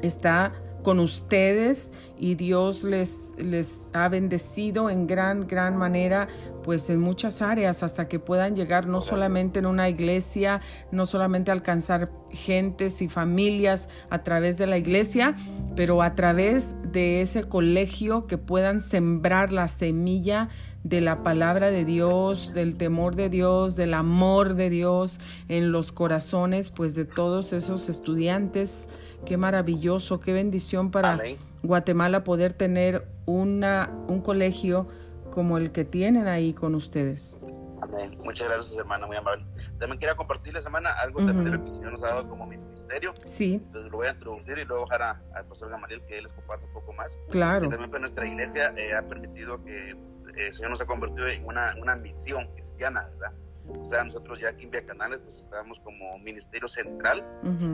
está 0.00 0.54
con 0.82 1.00
ustedes 1.00 1.92
y 2.20 2.34
Dios 2.34 2.84
les, 2.84 3.34
les 3.38 3.90
ha 3.94 4.08
bendecido 4.10 4.90
en 4.90 5.06
gran, 5.06 5.48
gran 5.48 5.76
manera 5.76 6.28
pues 6.62 6.90
en 6.90 7.00
muchas 7.00 7.40
áreas 7.40 7.82
hasta 7.82 8.08
que 8.08 8.18
puedan 8.18 8.54
llegar 8.54 8.86
no 8.86 9.00
solamente 9.00 9.58
en 9.58 9.64
una 9.64 9.88
iglesia, 9.88 10.60
no 10.92 11.06
solamente 11.06 11.50
alcanzar 11.50 12.12
gentes 12.30 13.00
y 13.00 13.08
familias 13.08 13.88
a 14.10 14.22
través 14.22 14.58
de 14.58 14.66
la 14.66 14.76
iglesia, 14.76 15.34
pero 15.74 16.02
a 16.02 16.14
través 16.14 16.74
de 16.92 17.22
ese 17.22 17.44
colegio 17.44 18.26
que 18.26 18.36
puedan 18.36 18.82
sembrar 18.82 19.50
la 19.50 19.66
semilla 19.68 20.50
de 20.84 21.00
la 21.00 21.22
palabra 21.22 21.70
de 21.70 21.86
Dios, 21.86 22.52
del 22.52 22.76
temor 22.76 23.16
de 23.16 23.30
Dios, 23.30 23.76
del 23.76 23.94
amor 23.94 24.54
de 24.54 24.68
Dios 24.68 25.20
en 25.48 25.72
los 25.72 25.90
corazones 25.90 26.68
pues 26.68 26.94
de 26.94 27.06
todos 27.06 27.54
esos 27.54 27.88
estudiantes. 27.88 28.90
Qué 29.24 29.38
maravilloso, 29.38 30.20
qué 30.20 30.34
bendición 30.34 30.90
para 30.90 31.18
Guatemala 31.62 32.24
poder 32.24 32.52
tener 32.52 33.06
una 33.26 33.90
un 34.08 34.20
colegio 34.20 34.88
como 35.30 35.58
el 35.58 35.72
que 35.72 35.84
tienen 35.84 36.26
ahí 36.26 36.52
con 36.52 36.74
ustedes. 36.74 37.36
Amén. 37.82 38.18
Muchas 38.22 38.48
gracias, 38.48 38.78
hermana, 38.78 39.06
muy 39.06 39.16
amable. 39.16 39.44
También 39.78 39.98
quería 39.98 40.14
compartirles, 40.14 40.64
hermana, 40.66 40.90
algo 41.00 41.24
también 41.24 41.44
de 41.44 41.50
lo 41.52 41.62
que 41.62 41.70
el 41.70 41.74
Señor 41.74 41.92
nos 41.92 42.02
ha 42.04 42.08
dado 42.08 42.28
como 42.28 42.46
ministerio. 42.46 43.12
Sí. 43.24 43.54
Entonces 43.54 43.90
lo 43.90 43.98
voy 43.98 44.08
a 44.08 44.12
introducir 44.12 44.58
y 44.58 44.64
luego 44.64 44.84
dejar 44.84 45.22
al 45.34 45.46
pastor 45.46 45.70
Gamaliel 45.70 46.02
que 46.06 46.18
él 46.18 46.24
les 46.24 46.32
comparta 46.32 46.66
un 46.66 46.72
poco 46.72 46.92
más. 46.92 47.18
Claro. 47.30 47.66
Y 47.66 47.68
también 47.68 47.90
pues, 47.90 48.00
nuestra 48.00 48.26
iglesia 48.26 48.74
eh, 48.76 48.92
ha 48.94 49.02
permitido 49.02 49.62
que 49.64 49.90
eh, 49.90 49.96
el 50.36 50.52
Señor 50.52 50.70
nos 50.70 50.80
ha 50.82 50.86
convertido 50.86 51.26
en 51.26 51.44
una, 51.46 51.74
una 51.80 51.96
misión 51.96 52.48
cristiana, 52.54 53.08
¿verdad? 53.18 53.32
O 53.78 53.84
sea, 53.84 54.02
nosotros 54.04 54.40
ya 54.40 54.48
aquí 54.50 54.64
en 54.64 54.72
Vía 54.72 54.84
Canales 54.84 55.20
pues 55.20 55.38
estábamos 55.38 55.78
como 55.80 56.18
ministerio 56.18 56.66
central 56.66 57.24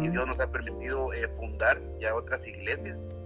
y 0.02 0.08
Dios 0.08 0.26
nos 0.26 0.40
ha 0.40 0.50
permitido 0.50 1.12
eh, 1.14 1.26
fundar 1.28 1.80
ya 1.98 2.14
otras 2.14 2.46
iglesias 2.46 3.18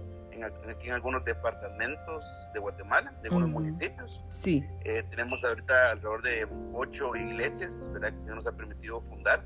aquí 0.43 0.87
en 0.87 0.93
algunos 0.93 1.23
departamentos 1.25 2.49
de 2.53 2.59
Guatemala, 2.59 3.11
de 3.21 3.29
algunos 3.29 3.49
municipios. 3.49 4.23
Sí. 4.29 4.63
Eh, 4.83 5.03
tenemos 5.09 5.43
ahorita 5.43 5.91
alrededor 5.91 6.21
de 6.21 6.47
ocho 6.73 7.15
iglesias, 7.15 7.89
¿verdad? 7.93 8.13
Que 8.17 8.25
nos 8.25 8.47
ha 8.47 8.51
permitido 8.51 9.01
fundar. 9.01 9.43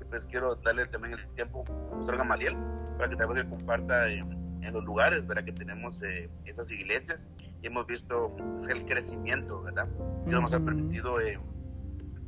Y 0.00 0.04
pues 0.04 0.26
quiero 0.26 0.56
darle 0.56 0.86
también 0.86 1.18
el 1.18 1.28
tiempo 1.34 1.64
al 1.68 1.98
pastor 1.98 2.16
Gamaliel 2.18 2.56
para 2.96 3.10
que 3.10 3.16
tal 3.16 3.28
vez 3.28 3.38
se 3.38 3.48
comparta 3.48 4.08
en, 4.10 4.36
los 4.72 4.84
lugares, 4.84 5.26
¿verdad? 5.26 5.44
Que 5.44 5.52
tenemos 5.52 6.02
eh, 6.02 6.28
esas 6.44 6.70
iglesias 6.70 7.32
y 7.62 7.66
hemos 7.68 7.86
visto 7.86 8.36
pues, 8.36 8.68
el 8.68 8.84
crecimiento, 8.84 9.62
¿verdad? 9.62 9.88
Dios 10.26 10.42
nos 10.42 10.52
ha 10.52 10.60
permitido, 10.60 11.18
eh, 11.22 11.40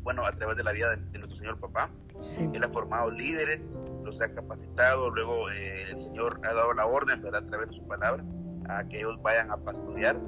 bueno, 0.03 0.25
a 0.25 0.33
través 0.33 0.57
de 0.57 0.65
la 0.65 0.73
vida 0.73 0.97
de 0.97 1.19
nuestro 1.19 1.37
Señor 1.37 1.59
Papá, 1.59 1.91
él 2.39 2.63
ha 2.63 2.69
formado 2.69 3.11
líderes, 3.11 3.81
los 4.05 4.21
ha 4.23 4.33
capacitado, 4.33 5.11
luego 5.11 5.51
eh, 5.51 5.91
el 5.91 6.01
Señor 6.01 6.41
ha 6.45 6.53
dado 6.53 6.73
la 6.75 6.87
orden, 6.87 7.23
¿verdad? 7.23 7.45
A 7.45 7.47
través 7.47 7.69
de 7.69 7.75
su 7.77 7.87
palabra, 7.87 8.25
a 8.69 8.85
que 8.85 8.99
ellos 8.99 9.21
vayan 9.23 9.51
a 9.51 9.57
pastorear. 9.59 10.19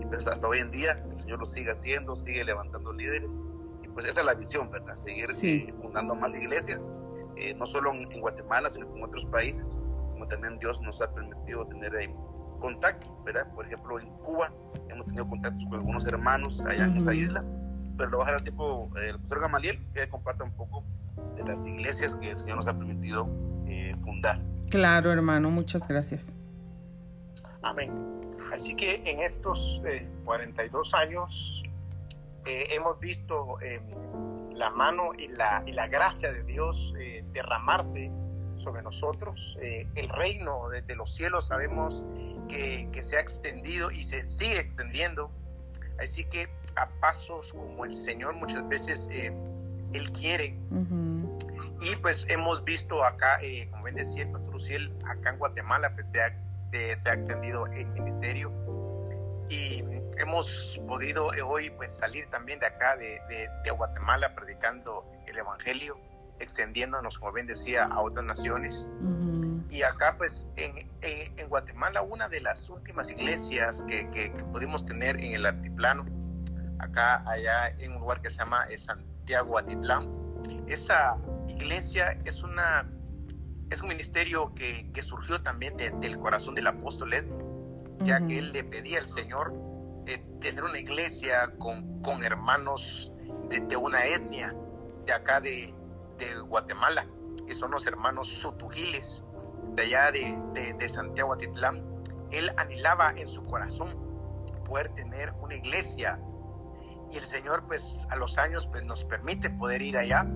Y 0.00 0.06
pues 0.06 0.26
hasta 0.26 0.46
hoy 0.46 0.58
en 0.58 0.70
día 0.70 1.02
el 1.08 1.14
Señor 1.14 1.38
lo 1.40 1.46
sigue 1.46 1.70
haciendo, 1.70 2.16
sigue 2.16 2.44
levantando 2.44 2.92
líderes. 2.92 3.42
Y 3.82 3.88
pues 3.88 4.06
esa 4.06 4.20
es 4.20 4.26
la 4.26 4.34
visión, 4.34 4.70
¿verdad? 4.70 4.96
Seguir 4.96 5.26
eh, 5.42 5.72
fundando 5.80 6.14
más 6.14 6.34
iglesias, 6.36 6.92
eh, 7.36 7.54
no 7.54 7.66
solo 7.66 7.92
en, 7.92 8.20
Guatemala, 8.20 8.68
sino 8.70 8.94
en 8.96 9.02
otros 9.02 9.26
países, 9.26 9.80
como 10.12 10.26
también 10.28 10.58
Dios 10.58 10.80
nos 10.82 11.00
ha 11.02 11.12
permitido 11.12 11.66
tener 11.66 11.92
contacto, 12.60 13.16
¿verdad? 13.24 13.52
Por 13.54 13.66
ejemplo, 13.66 13.98
en 13.98 14.10
Cuba 14.18 14.52
hemos 14.88 15.06
tenido 15.06 15.28
contactos 15.28 15.64
con 15.64 15.74
algunos 15.74 16.06
hermanos 16.06 16.64
allá 16.64 16.84
en 16.84 16.96
esa 16.96 17.14
isla, 17.14 17.44
pero 18.00 18.12
lo 18.12 18.18
va 18.18 18.24
a 18.24 18.26
dejar 18.28 18.38
al 18.38 18.42
tiempo 18.44 18.90
el 18.96 19.16
profesor 19.16 19.40
Gamaliel, 19.40 19.78
que 19.92 20.08
comparta 20.08 20.42
un 20.42 20.52
poco 20.52 20.82
de 21.36 21.44
las 21.44 21.66
iglesias 21.66 22.16
que 22.16 22.30
el 22.30 22.36
Señor 22.36 22.56
nos 22.56 22.66
ha 22.66 22.72
permitido 22.72 23.28
eh, 23.66 23.94
fundar. 24.02 24.40
Claro, 24.70 25.12
hermano, 25.12 25.50
muchas 25.50 25.86
gracias. 25.86 26.34
Amén. 27.62 27.92
Así 28.54 28.74
que 28.74 29.02
en 29.04 29.20
estos 29.20 29.82
42 30.24 30.94
eh, 30.94 30.96
años 30.96 31.62
eh, 32.46 32.68
hemos 32.70 32.98
visto 33.00 33.58
la 34.54 34.70
mano 34.70 35.12
y 35.18 35.28
la, 35.28 35.62
y 35.66 35.72
la, 35.72 35.86
gracia 35.86 36.32
de 36.32 36.42
Dios 36.44 36.94
derramarse 37.34 38.10
sobre 38.56 38.80
nosotros. 38.80 39.58
el 39.60 40.08
reino 40.08 40.70
de, 40.70 40.96
los 40.96 41.14
cielos 41.14 41.48
sabemos 41.48 42.06
que, 42.48 42.88
que, 42.92 43.02
se 43.02 43.18
ha 43.18 43.20
extendido 43.20 43.90
y 43.90 44.02
se 44.02 44.24
sigue 44.24 44.58
extendiendo 44.58 45.30
Así 46.00 46.24
que 46.24 46.48
a 46.76 46.88
pasos 47.00 47.52
como 47.52 47.84
el 47.84 47.94
Señor 47.94 48.34
muchas 48.34 48.66
veces 48.68 49.08
eh, 49.10 49.32
Él 49.92 50.10
quiere. 50.12 50.56
Y 51.82 51.96
pues 51.96 52.28
hemos 52.28 52.62
visto 52.62 53.04
acá, 53.04 53.38
eh, 53.42 53.66
como 53.70 53.84
bien 53.84 53.96
decía 53.96 54.24
el 54.24 54.30
pastor 54.30 54.52
Luciel, 54.52 54.92
acá 55.06 55.30
en 55.30 55.38
Guatemala 55.38 55.94
pues 55.94 56.10
se 56.10 56.22
ha, 56.22 56.36
se, 56.36 57.08
ha 57.08 57.14
extendido 57.14 57.66
el 57.66 57.86
ministerio. 57.86 58.52
Y 59.48 59.82
hemos 60.18 60.80
podido 60.86 61.32
eh, 61.34 61.42
hoy 61.42 61.70
pues 61.70 61.96
salir 61.96 62.28
también 62.30 62.60
de 62.60 62.66
acá 62.66 62.96
de, 62.96 63.20
de, 63.28 63.70
Guatemala 63.70 64.34
predicando 64.34 65.04
el 65.26 65.38
Evangelio, 65.38 65.98
extendiéndonos, 66.40 67.18
como 67.18 67.32
bien 67.32 67.46
decía, 67.46 67.84
a 67.84 68.00
otras 68.00 68.24
naciones. 68.24 68.90
Y 69.70 69.82
acá, 69.82 70.16
pues, 70.18 70.48
en, 70.56 70.90
en, 71.02 71.48
Guatemala, 71.48 72.02
una 72.02 72.28
de 72.28 72.40
las 72.40 72.68
últimas 72.68 73.10
iglesias 73.10 73.84
que, 73.88 74.10
que, 74.10 74.30
pudimos 74.52 74.84
tener 74.84 75.16
en 75.20 75.34
el 75.34 75.46
altiplano, 75.46 76.04
acá, 76.78 77.22
allá 77.26 77.68
en 77.78 77.92
un 77.92 78.00
lugar 78.00 78.20
que 78.20 78.30
se 78.30 78.38
llama 78.38 78.64
eh, 78.68 78.78
Santiago 78.78 79.58
Atitlán, 79.58 80.08
esa 80.66 81.16
iglesia 81.48 82.18
es 82.24 82.42
una 82.42 82.88
es 83.70 83.82
un 83.82 83.88
ministerio 83.88 84.52
que, 84.54 84.90
que 84.92 85.02
surgió 85.02 85.40
también 85.42 85.76
del 85.76 86.18
corazón 86.18 86.56
del 86.56 86.66
apóstol 86.66 87.14
Edmund, 87.14 88.04
ya 88.04 88.20
que 88.26 88.38
él 88.38 88.52
le 88.52 88.64
pedía 88.64 88.98
al 88.98 89.06
Señor 89.06 89.54
eh, 90.06 90.18
tener 90.40 90.64
una 90.64 90.78
iglesia 90.78 91.52
con, 91.58 92.02
con 92.02 92.24
hermanos 92.24 93.12
de, 93.48 93.60
de, 93.60 93.76
una 93.76 94.04
etnia 94.04 94.52
de 95.06 95.12
acá 95.12 95.40
de, 95.40 95.72
de 96.20 96.40
Guatemala, 96.40 97.06
que 97.46 97.54
son 97.54 97.72
los 97.72 97.86
hermanos 97.86 98.28
sotugiles 98.28 99.26
de 99.74 99.82
allá 99.82 100.12
de, 100.12 100.74
de, 100.78 100.88
Santiago 100.88 101.32
Atitlán, 101.32 101.84
él 102.30 102.52
anhelaba 102.56 103.12
en 103.16 103.28
su 103.28 103.44
corazón 103.44 103.96
poder 104.64 104.88
tener 104.94 105.32
una 105.40 105.56
iglesia 105.56 106.20
y 107.10 107.16
el 107.16 107.26
Señor 107.26 107.64
pues 107.66 108.06
a 108.10 108.16
los 108.16 108.38
años 108.38 108.66
pues 108.68 108.84
nos 108.84 109.04
permite 109.04 109.50
poder 109.50 109.82
ir 109.82 109.96
allá 109.96 110.26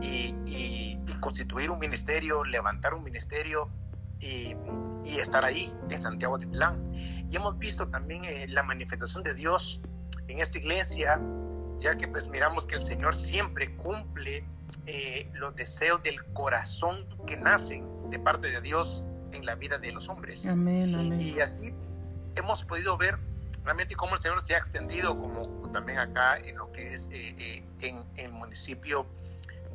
y, 0.00 0.98
constituir 1.20 1.70
un 1.70 1.78
ministerio, 1.78 2.42
levantar 2.42 2.94
un 2.94 3.04
ministerio 3.04 3.70
y, 4.18 4.54
estar 5.04 5.44
ahí 5.44 5.72
en 5.88 5.98
Santiago 5.98 6.34
Atitlán. 6.34 6.92
Y 7.30 7.36
hemos 7.36 7.58
visto 7.58 7.88
también 7.88 8.24
eh, 8.24 8.46
la 8.48 8.64
manifestación 8.64 9.22
de 9.22 9.34
Dios 9.34 9.80
en 10.26 10.40
esta 10.40 10.58
iglesia, 10.58 11.20
ya 11.80 11.96
que 11.96 12.08
pues 12.08 12.28
miramos 12.28 12.66
que 12.66 12.74
el 12.74 12.82
Señor 12.82 13.14
siempre 13.14 13.76
cumple 13.76 14.44
eh, 14.86 15.30
los 15.34 15.54
deseos 15.54 16.02
del 16.02 16.22
corazón 16.32 17.06
que 17.26 17.36
nacen 17.36 17.86
de 18.10 18.18
parte 18.18 18.48
de 18.48 18.60
Dios 18.60 19.06
en 19.32 19.46
la 19.46 19.54
vida 19.54 19.78
de 19.78 19.92
los 19.92 20.08
hombres. 20.08 20.46
Amén, 20.48 20.94
amén. 20.94 21.20
Y 21.20 21.40
así 21.40 21.72
hemos 22.34 22.64
podido 22.64 22.96
ver 22.96 23.18
realmente 23.64 23.94
cómo 23.94 24.14
el 24.14 24.20
Señor 24.20 24.40
se 24.42 24.54
ha 24.54 24.58
extendido, 24.58 25.16
como 25.16 25.70
también 25.70 25.98
acá 25.98 26.38
en 26.38 26.56
lo 26.56 26.70
que 26.72 26.94
es 26.94 27.08
eh, 27.12 27.34
eh, 27.38 27.64
en, 27.80 28.04
el 28.16 28.32
municipio 28.32 29.06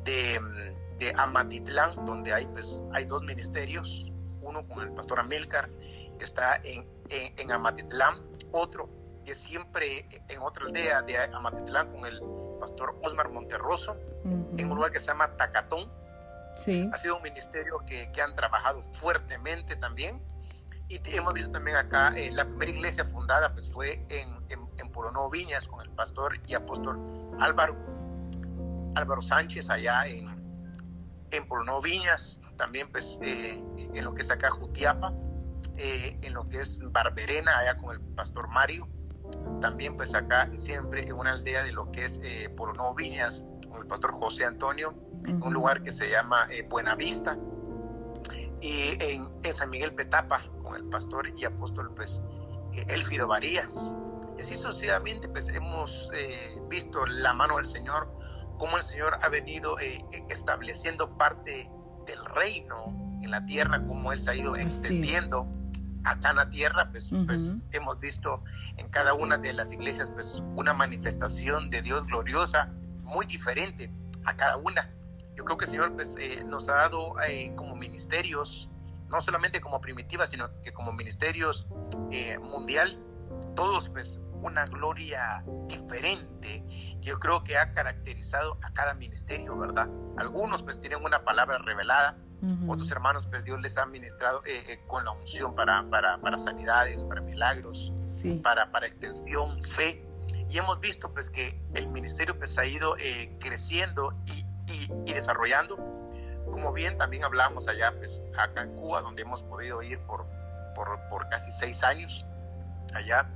de, 0.04 0.38
de, 0.98 1.12
Amatitlán, 1.16 2.04
donde 2.04 2.32
hay, 2.32 2.46
pues, 2.46 2.82
hay 2.92 3.04
dos 3.04 3.22
ministerios, 3.22 4.10
uno 4.42 4.66
con 4.66 4.82
el 4.82 4.92
pastor 4.92 5.20
Amilcar, 5.20 5.68
que 6.18 6.24
está 6.24 6.56
en, 6.64 6.86
en, 7.08 7.52
Amatitlán, 7.52 8.22
otro 8.52 8.88
que 9.24 9.34
siempre 9.34 10.06
en 10.28 10.40
otra 10.40 10.64
aldea 10.66 11.02
de 11.02 11.18
Amatitlán 11.18 11.92
con 11.92 12.06
el 12.06 12.20
pastor 12.58 12.98
Osmar 13.02 13.30
Monterroso, 13.30 13.96
en 14.24 14.70
un 14.70 14.76
lugar 14.76 14.92
que 14.92 14.98
se 14.98 15.08
llama 15.08 15.36
Tacatón, 15.36 15.90
ha 16.92 16.96
sido 16.96 17.16
un 17.16 17.22
ministerio 17.22 17.78
que, 17.86 18.10
que 18.12 18.20
han 18.20 18.34
trabajado 18.34 18.82
fuertemente 18.82 19.76
también. 19.76 20.20
Y 20.88 21.00
hemos 21.14 21.34
visto 21.34 21.52
también 21.52 21.76
acá, 21.76 22.14
eh, 22.16 22.30
la 22.32 22.46
primera 22.46 22.70
iglesia 22.72 23.04
fundada 23.04 23.52
pues 23.52 23.70
fue 23.70 24.04
en, 24.08 24.36
en, 24.48 24.68
Viñas 25.30 25.68
con 25.68 25.80
el 25.80 25.90
pastor 25.90 26.38
y 26.46 26.54
apóstol 26.54 26.98
Álvaro, 27.38 27.74
Álvaro 28.94 29.20
Sánchez 29.20 29.68
allá 29.68 30.06
en, 30.06 30.26
en 31.30 31.46
Polono 31.46 31.80
Viñas, 31.80 32.42
también 32.56 32.90
pues 32.90 33.18
eh, 33.22 33.62
en 33.94 34.04
lo 34.04 34.14
que 34.14 34.22
es 34.22 34.30
acá 34.30 34.50
Jutiapa, 34.50 35.12
eh, 35.76 36.18
en 36.22 36.34
lo 36.34 36.48
que 36.48 36.60
es 36.60 36.82
Barberena 36.90 37.58
allá 37.58 37.76
con 37.76 37.94
el 37.94 38.00
pastor 38.14 38.48
Mario, 38.48 38.88
también 39.60 39.96
pues 39.96 40.14
acá 40.14 40.50
siempre 40.54 41.02
en 41.02 41.12
una 41.12 41.32
aldea 41.32 41.62
de 41.62 41.72
lo 41.72 41.90
que 41.90 42.04
es 42.04 42.20
eh, 42.22 42.48
Polono 42.56 42.94
Viñas 42.94 43.46
con 43.68 43.82
el 43.82 43.86
pastor 43.86 44.12
José 44.12 44.44
Antonio, 44.44 44.94
un 45.26 45.52
lugar 45.52 45.82
que 45.82 45.92
se 45.92 46.08
llama 46.08 46.48
eh, 46.50 46.66
Buenavista, 46.68 47.36
y 48.60 48.96
en, 49.02 49.28
San 49.52 49.70
Miguel 49.70 49.94
Petapa, 49.94 50.42
con 50.62 50.74
el 50.74 50.84
pastor 50.84 51.28
y 51.36 51.44
apóstol 51.44 51.92
pues, 51.94 52.22
eh, 52.74 52.84
Elfido 52.88 53.26
Varías. 53.26 53.96
Y 54.36 54.42
así 54.42 54.56
sucesivamente 54.56 55.28
pues, 55.28 55.48
hemos 55.48 56.10
eh, 56.14 56.58
visto 56.68 57.04
la 57.06 57.32
mano 57.32 57.56
del 57.56 57.66
Señor, 57.66 58.08
cómo 58.58 58.76
el 58.76 58.82
Señor 58.82 59.16
ha 59.22 59.28
venido 59.28 59.76
estableciendo 60.28 61.16
parte 61.16 61.70
del 62.06 62.24
reino 62.24 62.92
en 63.22 63.30
la 63.30 63.44
tierra, 63.46 63.80
cómo 63.86 64.12
Él 64.12 64.18
se 64.18 64.32
ha 64.32 64.34
ido 64.34 64.56
extendiendo 64.56 65.46
acá 66.10 66.30
en 66.30 66.36
la 66.36 66.50
tierra, 66.50 66.90
pues, 66.90 67.12
pues 67.26 67.62
hemos 67.72 67.98
visto 68.00 68.42
en 68.76 68.88
cada 68.88 69.14
una 69.14 69.38
de 69.38 69.52
las 69.52 69.72
iglesias 69.72 70.10
pues 70.10 70.42
una 70.56 70.72
manifestación 70.72 71.70
de 71.70 71.82
Dios 71.82 72.06
gloriosa 72.06 72.72
muy 73.02 73.26
diferente 73.26 73.90
a 74.24 74.36
cada 74.36 74.56
una 74.56 74.90
yo 75.38 75.44
creo 75.44 75.56
que 75.56 75.66
el 75.66 75.70
Señor 75.70 75.94
pues, 75.94 76.16
eh, 76.18 76.42
nos 76.44 76.68
ha 76.68 76.74
dado 76.74 77.14
eh, 77.22 77.52
como 77.54 77.76
ministerios, 77.76 78.70
no 79.08 79.20
solamente 79.20 79.60
como 79.60 79.80
primitiva, 79.80 80.26
sino 80.26 80.50
que 80.62 80.72
como 80.72 80.92
ministerios 80.92 81.68
eh, 82.10 82.36
mundial, 82.38 82.98
todos 83.54 83.88
pues 83.88 84.20
una 84.42 84.64
gloria 84.64 85.44
diferente. 85.68 86.64
Yo 87.00 87.20
creo 87.20 87.44
que 87.44 87.56
ha 87.56 87.72
caracterizado 87.72 88.58
a 88.62 88.72
cada 88.72 88.94
ministerio, 88.94 89.56
¿verdad? 89.56 89.88
Algunos 90.16 90.64
pues 90.64 90.80
tienen 90.80 91.04
una 91.04 91.22
palabra 91.22 91.58
revelada, 91.58 92.18
otros 92.68 92.90
hermanos 92.90 93.26
pues 93.26 93.44
Dios 93.44 93.60
les 93.60 93.76
ha 93.78 93.86
ministrado 93.86 94.42
con 94.86 95.04
la 95.04 95.10
unción 95.12 95.54
para, 95.54 95.82
para, 95.90 96.18
para 96.18 96.38
sanidades, 96.38 97.04
para 97.04 97.20
milagros, 97.20 97.92
para, 98.42 98.70
para 98.70 98.86
extensión, 98.86 99.62
fe. 99.62 100.04
Y 100.48 100.58
hemos 100.58 100.80
visto 100.80 101.12
pues 101.12 101.30
que 101.30 101.60
el 101.74 101.88
ministerio 101.88 102.38
pues 102.38 102.56
ha 102.58 102.64
ido 102.64 102.96
creciendo 103.40 104.14
y 104.26 104.44
y, 104.72 105.12
desarrollando. 105.12 105.76
Como 106.44 106.72
bien 106.72 106.96
también 106.98 107.24
hablamos 107.24 107.68
allá, 107.68 107.92
pues 107.96 108.22
acá 108.38 108.62
en 108.62 108.74
Cuba, 108.74 109.02
donde 109.02 109.22
hemos 109.22 109.42
podido 109.42 109.82
ir 109.82 109.98
por, 110.00 110.26
por, 110.74 110.98
por 111.10 111.28
casi 111.28 111.52
seis 111.52 111.82
años 111.82 112.26
allá 112.94 113.28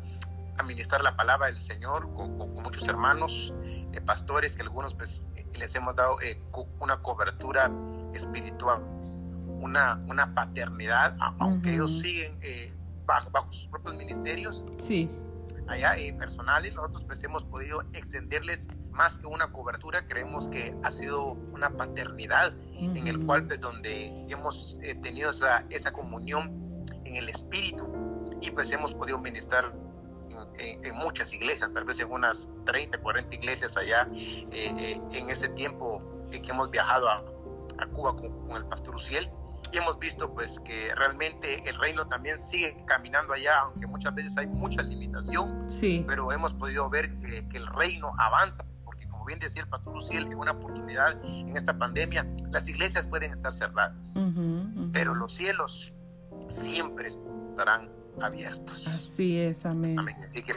a 0.58 0.62
ministrar 0.62 1.02
la 1.02 1.16
palabra 1.16 1.46
del 1.46 1.60
Señor 1.60 2.12
con, 2.14 2.36
muchos 2.36 2.86
hermanos, 2.88 3.52
eh, 3.92 4.00
pastores, 4.00 4.56
que 4.56 4.62
algunos 4.62 4.94
pues 4.94 5.30
les 5.58 5.74
hemos 5.74 5.94
dado 5.96 6.20
eh, 6.20 6.40
una 6.80 7.00
cobertura 7.00 7.70
espiritual, 8.14 8.82
una, 9.58 10.02
una 10.06 10.34
paternidad, 10.34 11.16
aunque 11.38 11.74
ellos 11.74 12.00
siguen 12.00 12.38
eh, 12.42 12.72
bajo, 13.06 13.30
bajo 13.30 13.52
sus 13.52 13.68
propios 13.68 13.96
ministerios. 13.96 14.64
Sí. 14.78 15.10
Allá 15.68 15.96
eh, 15.96 16.12
personales, 16.14 16.74
nosotros 16.74 17.04
pues 17.04 17.22
hemos 17.22 17.44
podido 17.44 17.82
extenderles 17.92 18.68
más 18.90 19.18
que 19.18 19.26
una 19.26 19.50
cobertura, 19.52 20.06
creemos 20.06 20.48
que 20.48 20.74
ha 20.82 20.90
sido 20.90 21.32
una 21.52 21.70
paternidad 21.70 22.52
en 22.78 23.06
el 23.06 23.24
cual 23.24 23.46
pues 23.46 23.60
donde 23.60 24.26
hemos 24.28 24.78
eh, 24.82 24.96
tenido 24.96 25.30
esa, 25.30 25.64
esa 25.70 25.92
comunión 25.92 26.84
en 27.04 27.16
el 27.16 27.28
espíritu 27.28 27.88
y 28.40 28.50
pues 28.50 28.72
hemos 28.72 28.92
podido 28.92 29.18
ministrar 29.18 29.72
en, 30.58 30.94
muchas 30.94 31.32
iglesias, 31.32 31.72
tal 31.72 31.84
vez 31.84 32.00
en 32.00 32.10
unas 32.10 32.52
30, 32.64 32.98
40 32.98 33.34
iglesias 33.34 33.76
allá 33.76 34.08
eh, 34.12 35.00
en 35.12 35.30
ese 35.30 35.48
tiempo 35.50 36.02
que 36.30 36.50
hemos 36.50 36.70
viajado 36.70 37.08
a, 37.08 37.16
a 37.78 37.86
Cuba 37.92 38.16
con, 38.16 38.46
con 38.46 38.56
el 38.56 38.64
pastor 38.66 38.94
Uciel 38.94 39.30
y 39.72 39.78
hemos 39.78 39.98
visto 39.98 40.32
pues 40.32 40.60
que 40.60 40.94
realmente 40.94 41.66
el 41.68 41.78
reino 41.78 42.06
también 42.06 42.38
sigue 42.38 42.76
caminando 42.86 43.32
allá, 43.32 43.60
aunque 43.60 43.86
muchas 43.86 44.14
veces 44.14 44.36
hay 44.36 44.46
mucha 44.46 44.82
limitación, 44.82 45.68
sí. 45.68 46.04
pero 46.06 46.30
hemos 46.30 46.52
podido 46.52 46.88
ver 46.90 47.10
que, 47.20 47.46
el 47.52 47.66
reino 47.68 48.12
avanza, 48.18 48.64
porque 48.84 49.08
como 49.08 49.24
bien 49.24 49.38
decía 49.38 49.62
el 49.62 49.68
pastor 49.68 49.94
Luciel, 49.94 50.26
en 50.26 50.34
una 50.34 50.52
oportunidad 50.52 51.22
en 51.24 51.56
esta 51.56 51.76
pandemia, 51.76 52.26
las 52.50 52.68
iglesias 52.68 53.08
pueden 53.08 53.32
estar 53.32 53.52
cerradas, 53.52 54.20
pero 54.92 55.14
los 55.14 55.32
cielos 55.32 55.94
siempre 56.48 57.08
estarán 57.08 57.88
abiertos. 58.20 58.86
Así 58.88 59.38
es, 59.38 59.64
amén. 59.64 59.98
Amén. 59.98 60.16
Así 60.24 60.42
que 60.42 60.52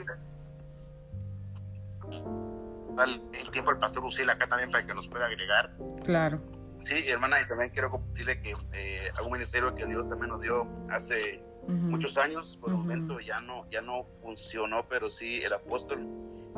el 3.06 3.52
tiempo 3.52 3.72
el 3.72 3.78
pastor 3.78 4.04
Luciel 4.04 4.30
acá 4.30 4.48
también 4.48 4.72
para 4.72 4.86
que 4.86 4.94
nos 4.94 5.08
pueda 5.08 5.26
agregar. 5.26 5.76
Claro. 6.04 6.42
Sí, 6.80 6.96
hermana, 7.08 7.42
y 7.42 7.48
también 7.48 7.70
quiero 7.72 7.90
compartirle 7.90 8.42
que 8.42 8.54
eh, 8.74 9.12
un 9.24 9.32
ministerio 9.32 9.74
que 9.76 9.86
Dios 9.86 10.10
también 10.10 10.30
nos 10.30 10.42
dio 10.42 10.68
hace 10.90 11.44
muchos 11.68 12.18
años, 12.18 12.58
por 12.58 12.70
el 12.70 12.78
momento 12.78 13.20
ya 13.20 13.42
no, 13.42 13.68
ya 13.70 13.82
no 13.82 14.06
funcionó, 14.22 14.88
pero 14.88 15.10
sí 15.10 15.42
el 15.42 15.54
apóstol 15.54 16.08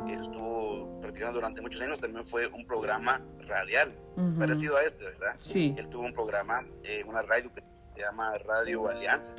él 0.06 0.20
estuvo 0.20 1.00
practicando 1.00 1.34
durante 1.34 1.60
muchos 1.60 1.80
años, 1.80 2.00
también 2.00 2.26
fue 2.26 2.46
un 2.48 2.66
programa 2.66 3.20
radial, 3.46 3.98
parecido 4.38 4.76
a 4.76 4.82
este, 4.82 5.04
¿verdad? 5.04 5.34
Sí. 5.36 5.74
Él 5.76 5.88
tuvo 5.88 6.04
un 6.04 6.12
programa, 6.12 6.64
en 6.84 7.08
una 7.08 7.22
radio 7.22 7.52
que 7.52 7.62
se 7.98 8.04
llama 8.04 8.38
Radio 8.38 8.88
Alianza, 8.88 9.34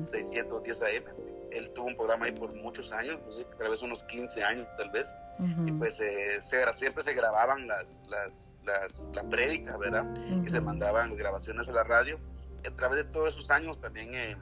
610 0.00 0.82
AM, 0.82 1.04
él 1.50 1.70
tuvo 1.70 1.86
un 1.86 1.96
programa 1.96 2.26
ahí 2.26 2.32
por 2.32 2.54
muchos 2.54 2.92
años, 2.92 3.18
no 3.26 3.32
sé, 3.32 3.44
tal 3.58 3.68
vez 3.68 3.82
unos 3.82 4.04
15 4.04 4.44
años 4.44 4.68
tal 4.78 4.90
vez, 4.90 5.16
y 5.66 5.72
pues 5.72 6.00
eh, 6.00 6.40
siempre 6.40 7.02
se 7.02 7.14
grababan 7.14 7.66
las, 7.66 8.00
las, 8.08 8.52
las 8.64 9.08
la 9.12 9.24
prédica, 9.24 9.76
¿verdad? 9.76 10.06
Y 10.44 10.48
se 10.48 10.60
mandaban 10.60 11.16
grabaciones 11.16 11.68
a 11.68 11.72
la 11.72 11.82
radio. 11.82 12.20
a 12.64 12.70
través 12.76 12.98
de 12.98 13.04
todos 13.04 13.34
esos 13.34 13.50
años 13.50 13.80
también 13.80 14.14
eh, 14.14 14.36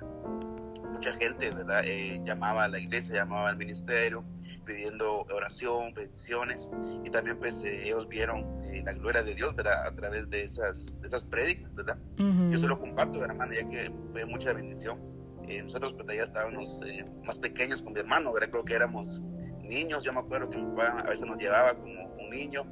mucha 0.93 1.15
gente, 1.15 1.51
¿verdad? 1.51 1.81
Eh, 1.87 2.21
llamaba 2.27 2.65
a 2.65 2.69
la 2.69 2.79
iglesia, 2.79 3.15
llamaba 3.15 3.49
al 3.49 3.57
ministerio, 3.57 4.25
pidiendo 4.69 5.27
oración, 5.35 5.95
peticiones, 5.95 6.71
y 7.03 7.11
también 7.11 7.39
pues 7.39 7.65
ellos 7.65 8.07
vieron 8.07 8.47
la 8.85 8.93
gloria 8.93 9.23
de 9.23 9.35
Dios, 9.35 9.57
¿verdad? 9.57 9.87
A 9.87 9.95
través 9.95 10.29
de 10.29 10.45
esas, 10.45 11.01
de 11.01 11.07
esas 11.07 11.25
prédicas, 11.25 11.75
¿verdad? 11.75 11.97
Yo 12.19 12.59
se 12.59 12.67
lo 12.69 12.79
comparto, 12.79 13.25
hermano, 13.25 13.53
ya 13.53 13.69
que 13.69 13.91
fue 14.13 14.27
mucha 14.27 14.53
bendición 14.53 15.19
eh, 15.49 15.63
nosotros 15.63 15.95
pues 15.95 16.15
ya 16.15 16.25
estábamos 16.25 16.83
eh, 16.87 17.07
más 17.25 17.39
pequeños 17.39 17.81
con 17.81 17.95
mi 17.95 18.01
hermano, 18.01 18.35
¿verdad? 18.35 18.51
creo 18.51 18.65
que 18.67 18.75
éramos 18.75 19.23
niños, 19.63 20.05
yo 20.05 20.13
me 20.13 20.21
acuerdo 20.21 20.51
que 20.51 20.59
mi 20.59 20.67
papá 20.77 20.99
a 21.03 21.09
veces 21.09 21.27
nos 21.27 21.39
llevaba 21.39 21.75
como 21.75 22.15
un 22.17 22.29
niño 22.29 22.67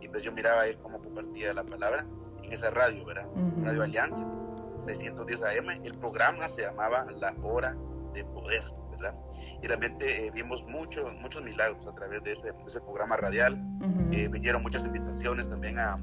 y 0.00 0.08
pues 0.08 0.22
yo 0.22 0.32
miraba 0.32 0.62
a 0.62 0.66
él 0.66 0.78
cómo 0.78 0.98
compartía 0.98 1.52
la 1.52 1.62
palabra 1.62 2.06
en 2.42 2.50
esa 2.50 2.70
radio, 2.70 3.04
¿verdad? 3.04 3.26
Radio 3.62 3.82
Alianza, 3.82 4.26
610 4.78 5.42
AM, 5.42 5.84
el 5.84 5.94
programa 5.98 6.48
se 6.48 6.62
llamaba 6.62 7.06
La 7.20 7.34
Hora 7.42 7.76
de 8.14 8.24
Poder, 8.24 8.64
¿verdad? 8.92 9.14
Y 9.62 9.66
realmente 9.68 10.26
eh, 10.26 10.30
vimos 10.32 10.64
muchos 10.64 11.14
muchos 11.20 11.42
milagros 11.42 11.86
a 11.86 11.94
través 11.94 12.22
de 12.24 12.32
ese, 12.32 12.52
ese 12.66 12.80
programa 12.80 13.16
radial, 13.16 13.62
vinieron 14.10 14.62
muchas 14.62 14.84
invitaciones 14.84 15.48
también 15.48 15.78
a, 15.78 15.98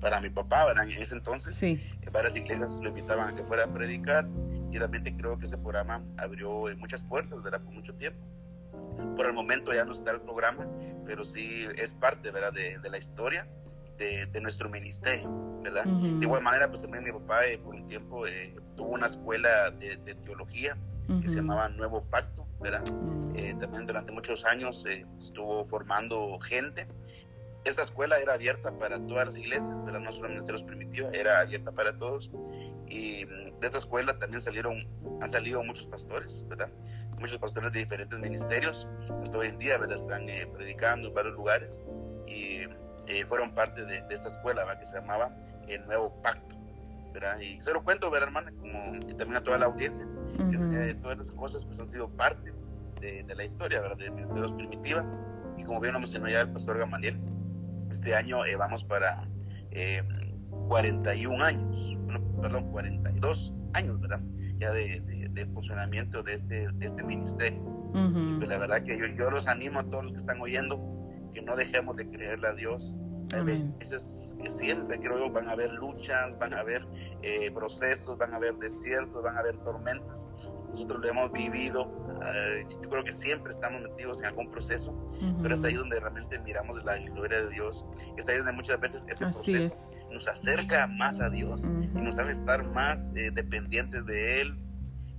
para 0.00 0.20
mi 0.20 0.30
papá, 0.30 0.66
¿verdad? 0.66 0.84
En 0.84 1.02
ese 1.02 1.14
entonces, 1.14 1.54
sí. 1.54 1.80
varias 2.12 2.36
iglesias 2.36 2.80
lo 2.82 2.88
invitaban 2.88 3.28
a 3.28 3.36
que 3.36 3.44
fuera 3.44 3.64
a 3.64 3.68
predicar 3.68 4.26
y 4.70 4.78
realmente 4.78 5.14
creo 5.16 5.38
que 5.38 5.46
ese 5.46 5.58
programa 5.58 6.02
abrió 6.16 6.68
eh, 6.68 6.76
muchas 6.76 7.04
puertas, 7.04 7.42
¿verdad? 7.42 7.60
Por 7.60 7.72
mucho 7.72 7.94
tiempo. 7.94 8.20
Por 9.16 9.26
el 9.26 9.32
momento 9.32 9.72
ya 9.72 9.84
no 9.84 9.92
está 9.92 10.10
el 10.10 10.20
programa, 10.20 10.66
pero 11.06 11.24
sí 11.24 11.66
es 11.76 11.94
parte, 11.94 12.30
¿verdad? 12.30 12.52
De, 12.52 12.78
de 12.78 12.90
la 12.90 12.98
historia 12.98 13.46
de, 13.98 14.26
de, 14.26 14.40
nuestro 14.40 14.68
ministerio, 14.68 15.28
¿verdad? 15.62 15.84
De 15.84 16.24
igual 16.24 16.42
manera, 16.42 16.68
pues 16.68 16.82
también 16.82 17.04
mi 17.04 17.12
papá 17.12 17.46
eh, 17.46 17.58
por 17.58 17.74
un 17.74 17.86
tiempo 17.88 18.26
eh, 18.26 18.54
tuvo 18.76 18.90
una 18.90 19.06
escuela 19.06 19.70
de, 19.70 19.96
teología 20.24 20.76
que 21.22 21.28
se 21.28 21.36
llamaba 21.36 21.68
Nuevo 21.70 22.02
Pacto, 22.02 22.46
¿verdad? 22.60 22.82
Mm. 22.90 23.58
también 23.58 23.86
durante 23.86 24.12
muchos 24.12 24.44
años 24.44 24.84
estuvo 25.18 25.64
formando 25.64 26.38
gente 26.40 26.86
esta 27.68 27.82
escuela 27.82 28.18
era 28.18 28.34
abierta 28.34 28.72
para 28.72 28.98
todas 29.06 29.26
las 29.26 29.36
iglesias, 29.36 29.74
¿verdad? 29.84 30.00
no 30.00 30.12
solo 30.12 30.28
ministerios 30.30 30.62
primitivos, 30.62 31.12
era 31.12 31.40
abierta 31.40 31.70
para 31.72 31.96
todos. 31.96 32.30
Y 32.86 33.24
de 33.26 33.52
esta 33.60 33.78
escuela 33.78 34.18
también 34.18 34.40
salieron, 34.40 34.86
han 35.20 35.28
salido 35.28 35.62
muchos 35.62 35.86
pastores, 35.86 36.46
¿verdad? 36.48 36.70
Muchos 37.20 37.38
pastores 37.38 37.72
de 37.72 37.80
diferentes 37.80 38.18
ministerios. 38.18 38.88
Hasta 39.20 39.36
hoy 39.36 39.48
en 39.48 39.58
día, 39.58 39.76
¿verdad? 39.76 39.96
Están 39.96 40.28
eh, 40.28 40.46
predicando 40.46 41.08
en 41.08 41.14
varios 41.14 41.34
lugares 41.34 41.82
y 42.26 42.60
eh, 43.06 43.26
fueron 43.26 43.52
parte 43.54 43.84
de, 43.84 44.02
esta 44.10 44.28
escuela, 44.28 44.64
¿verdad? 44.64 44.80
Que 44.80 44.86
se 44.86 44.94
llamaba 44.94 45.36
el 45.66 45.84
Nuevo 45.86 46.22
Pacto, 46.22 46.56
¿verdad? 47.12 47.38
Y 47.40 47.60
se 47.60 47.72
lo 47.72 47.82
cuento, 47.82 48.10
¿verdad, 48.10 48.28
hermana? 48.28 48.52
Como, 48.58 48.96
y 48.96 49.14
también 49.14 49.36
a 49.36 49.42
toda 49.42 49.58
la 49.58 49.66
audiencia. 49.66 50.06
Eh, 50.38 50.94
todas 51.02 51.18
estas 51.18 51.32
cosas 51.32 51.64
pues 51.64 51.80
han 51.80 51.86
sido 51.86 52.08
parte 52.08 52.52
de, 53.00 53.22
de 53.24 53.34
la 53.34 53.44
historia, 53.44 53.80
¿verdad? 53.80 53.96
De 53.96 54.10
ministerios 54.10 54.52
primitiva. 54.52 55.04
Y 55.56 55.64
como 55.64 55.80
bien 55.80 55.94
lo 55.94 56.00
mencionó 56.00 56.28
ya 56.28 56.42
el 56.42 56.52
pastor 56.52 56.78
Gamaliel, 56.78 57.20
este 57.90 58.14
año 58.14 58.44
eh, 58.44 58.56
vamos 58.56 58.84
para 58.84 59.26
41 60.68 61.34
eh, 61.34 61.48
años, 61.48 61.98
perdón, 62.40 62.70
42 62.70 63.54
años, 63.72 64.00
¿verdad? 64.00 64.20
Ya 64.58 64.72
de, 64.72 65.46
funcionamiento 65.54 66.22
de 66.22 66.34
este, 66.34 66.68
de 66.72 66.86
este 66.86 67.02
ministerio. 67.02 67.62
pues 68.38 68.48
la 68.48 68.58
verdad 68.58 68.82
que 68.82 68.98
yo, 68.98 69.06
yo, 69.06 69.30
los 69.30 69.46
animo 69.46 69.80
a 69.80 69.84
todos 69.84 70.04
los 70.04 70.12
que 70.12 70.18
están 70.18 70.40
oyendo 70.40 70.80
que 71.32 71.42
no 71.42 71.56
dejemos 71.56 71.96
de 71.96 72.08
creerle 72.08 72.48
a 72.48 72.54
Dios. 72.54 72.98
A 73.34 73.42
veces 73.42 74.36
siempre 74.48 74.98
creo 74.98 75.16
que 75.16 75.30
van 75.30 75.48
a 75.48 75.52
haber 75.52 75.72
luchas, 75.72 76.38
van 76.38 76.54
a 76.54 76.60
haber 76.60 76.86
eh, 77.22 77.50
procesos, 77.50 78.16
van 78.16 78.32
a 78.32 78.36
haber 78.36 78.54
desiertos, 78.56 79.22
van 79.22 79.36
a 79.36 79.40
haber 79.40 79.56
tormentas, 79.58 80.28
nosotros 80.70 81.00
lo 81.00 81.08
hemos 81.08 81.32
vivido, 81.32 81.90
eh, 82.24 82.64
yo 82.68 82.88
creo 82.88 83.04
que 83.04 83.12
siempre 83.12 83.50
estamos 83.50 83.82
metidos 83.82 84.20
en 84.20 84.26
algún 84.26 84.50
proceso, 84.50 84.94
pero 85.42 85.54
es 85.54 85.64
ahí 85.64 85.74
donde 85.74 85.98
realmente 85.98 86.38
miramos 86.40 86.82
la 86.84 86.98
gloria 86.98 87.42
de 87.42 87.50
Dios, 87.50 87.86
es 88.16 88.28
ahí 88.28 88.36
donde 88.36 88.52
muchas 88.52 88.78
veces 88.80 89.06
ese 89.08 89.24
proceso 89.24 90.06
nos 90.12 90.28
acerca 90.28 90.86
más 90.86 91.20
a 91.20 91.30
Dios 91.30 91.72
y 91.94 91.98
nos 92.00 92.18
hace 92.18 92.32
estar 92.32 92.64
más 92.70 93.14
eh, 93.16 93.30
dependientes 93.32 94.04
de 94.06 94.40
Él. 94.40 94.56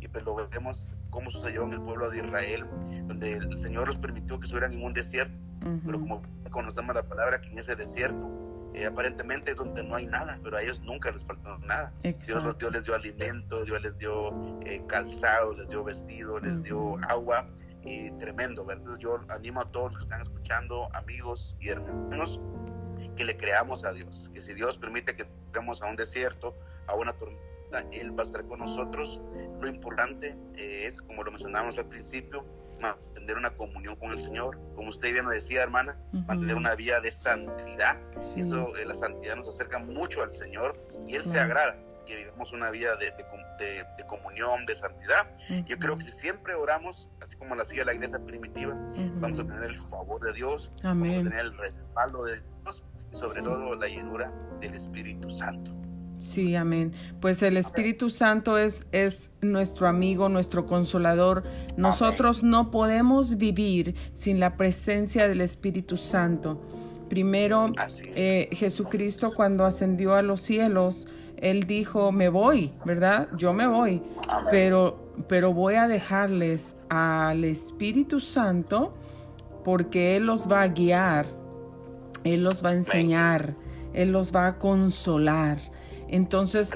Y 0.02 0.08
pues 0.08 0.24
lo 0.24 0.48
vemos 0.50 0.96
como 1.10 1.30
sucedió 1.30 1.64
en 1.64 1.74
el 1.74 1.82
pueblo 1.82 2.10
de 2.10 2.20
Israel, 2.20 2.66
donde 3.08 3.34
el 3.34 3.58
Señor 3.58 3.88
los 3.88 3.98
permitió 3.98 4.40
que 4.40 4.46
estuvieran 4.46 4.72
en 4.72 4.84
un 4.84 4.94
desierto, 4.94 5.36
pero 5.86 6.00
como 6.00 6.22
conocemos 6.50 6.96
la 6.96 7.04
palabra, 7.04 7.42
que 7.42 7.50
en 7.50 7.60
ese 7.60 7.76
desierto 7.76 8.30
eh, 8.74 8.86
aparentemente 8.86 9.52
es 9.52 9.58
donde 9.58 9.84
no 9.84 9.96
hay 9.96 10.06
nada, 10.06 10.40
pero 10.44 10.58
a 10.58 10.62
ellos 10.62 10.82
nunca 10.82 11.12
les 11.12 11.26
faltó 11.26 11.58
nada. 11.60 11.92
Dios, 12.04 12.58
Dios, 12.58 12.72
les 12.72 12.86
dio 12.86 12.96
alimento, 12.96 13.64
Dios 13.64 13.82
les 13.82 13.98
dio 13.98 14.60
eh, 14.62 14.84
calzado, 14.88 15.54
les 15.54 15.70
dio 15.70 15.84
vestido, 15.84 16.40
les 16.40 16.62
dio 16.62 16.98
agua 17.08 17.48
y 17.84 18.12
tremendo, 18.12 18.66
¿verdad? 18.66 18.98
yo 19.00 19.20
animo 19.30 19.62
a 19.62 19.72
todos 19.72 19.94
los 19.94 19.98
que 19.98 20.04
están 20.04 20.22
escuchando, 20.22 20.90
amigos 20.94 21.58
y 21.60 21.70
hermanos, 21.70 22.40
que 23.16 23.24
le 23.24 23.38
creamos 23.38 23.86
a 23.86 23.92
Dios, 23.92 24.30
que 24.34 24.42
si 24.42 24.54
Dios 24.54 24.78
permite 24.78 25.16
que 25.16 25.24
entremos 25.24 25.82
a 25.82 25.88
un 25.88 25.96
desierto, 25.96 26.56
a 26.88 26.94
una 26.94 27.14
tormenta, 27.14 27.86
Él 27.92 28.18
va 28.18 28.24
a 28.24 28.26
estar 28.26 28.46
con 28.46 28.60
nosotros. 28.60 29.22
Lo 29.60 29.68
importante 29.68 30.38
eh, 30.56 30.84
es, 30.86 31.02
como 31.02 31.24
lo 31.24 31.32
mencionamos 31.32 31.78
al 31.78 31.86
principio, 31.86 32.46
mantener 32.80 33.38
una 33.38 33.52
comunión 33.52 33.96
con 33.96 34.12
el 34.12 34.20
Señor. 34.20 34.58
Como 34.76 34.90
usted 34.90 35.14
bien 35.14 35.26
me 35.26 35.34
decía, 35.34 35.62
hermana, 35.62 35.98
mantener 36.28 36.56
una 36.56 36.76
vida 36.76 37.02
de 37.02 37.12
santidad. 37.12 38.00
Eso, 38.36 38.76
eh, 38.78 38.86
la 38.86 38.96
santidad 38.96 39.36
nos 39.36 39.48
acerca 39.48 39.80
mucho 39.80 40.24
al 40.24 40.32
Señor 40.32 40.78
y 41.08 41.16
Él 41.16 41.24
se 41.24 41.40
agrada 41.40 41.78
que 42.10 42.16
vivamos 42.16 42.52
una 42.54 42.72
vida 42.72 42.96
de, 42.96 43.12
de, 43.98 44.06
comunión, 44.08 44.66
de 44.66 44.76
santidad. 44.76 45.28
Yo 45.66 45.78
creo 45.78 45.96
que 45.98 46.06
si 46.06 46.12
siempre 46.12 46.56
oramos, 46.56 47.08
así 47.22 47.38
como 47.38 47.56
lo 47.56 47.62
hacía 47.62 47.86
la 47.86 47.94
iglesia 47.94 48.20
primitiva, 48.20 48.76
vamos 49.16 49.40
a 49.40 49.46
tener 49.46 49.64
el 49.64 49.80
favor 49.80 50.20
de 50.22 50.34
Dios, 50.34 50.72
vamos 50.84 51.18
a 51.18 51.24
tener 51.24 51.40
el 51.40 51.58
respaldo 51.58 52.26
de 52.26 52.42
Dios 52.64 52.86
y 53.12 53.16
sobre 53.16 53.42
todo 53.44 53.76
la 53.76 53.88
llenura 53.88 54.34
del 54.60 54.74
Espíritu 54.74 55.30
Santo. 55.30 55.79
Sí, 56.20 56.54
amén. 56.54 56.92
Pues 57.22 57.42
el 57.44 57.56
Espíritu 57.56 58.10
Santo 58.10 58.58
es, 58.58 58.86
es 58.92 59.32
nuestro 59.42 59.88
amigo, 59.88 60.28
nuestro 60.28 60.66
consolador. 60.66 61.44
Nosotros 61.78 62.44
no 62.44 62.72
podemos 62.72 63.38
vivir 63.38 63.96
sin 64.14 64.42
la 64.42 64.58
presencia 64.58 65.30
del 65.30 65.40
Espíritu 65.40 65.96
Santo. 65.96 66.62
Primero, 67.08 67.66
eh, 68.16 68.50
Jesucristo 68.52 69.34
cuando 69.34 69.64
ascendió 69.64 70.14
a 70.14 70.22
los 70.22 70.42
cielos, 70.42 71.08
Él 71.38 71.64
dijo, 71.64 72.12
me 72.12 72.28
voy, 72.28 72.74
¿verdad? 72.84 73.30
Yo 73.38 73.54
me 73.54 73.66
voy, 73.66 74.04
pero, 74.52 75.14
pero 75.30 75.54
voy 75.54 75.76
a 75.76 75.88
dejarles 75.88 76.76
al 76.90 77.46
Espíritu 77.46 78.20
Santo 78.20 78.94
porque 79.64 80.18
Él 80.18 80.26
los 80.26 80.52
va 80.52 80.64
a 80.64 80.68
guiar, 80.68 81.28
Él 82.26 82.44
los 82.44 82.64
va 82.64 82.72
a 82.72 82.74
enseñar, 82.74 83.56
Él 83.94 84.12
los 84.12 84.36
va 84.36 84.48
a 84.48 84.58
consolar. 84.58 85.79
Entonces, 86.12 86.72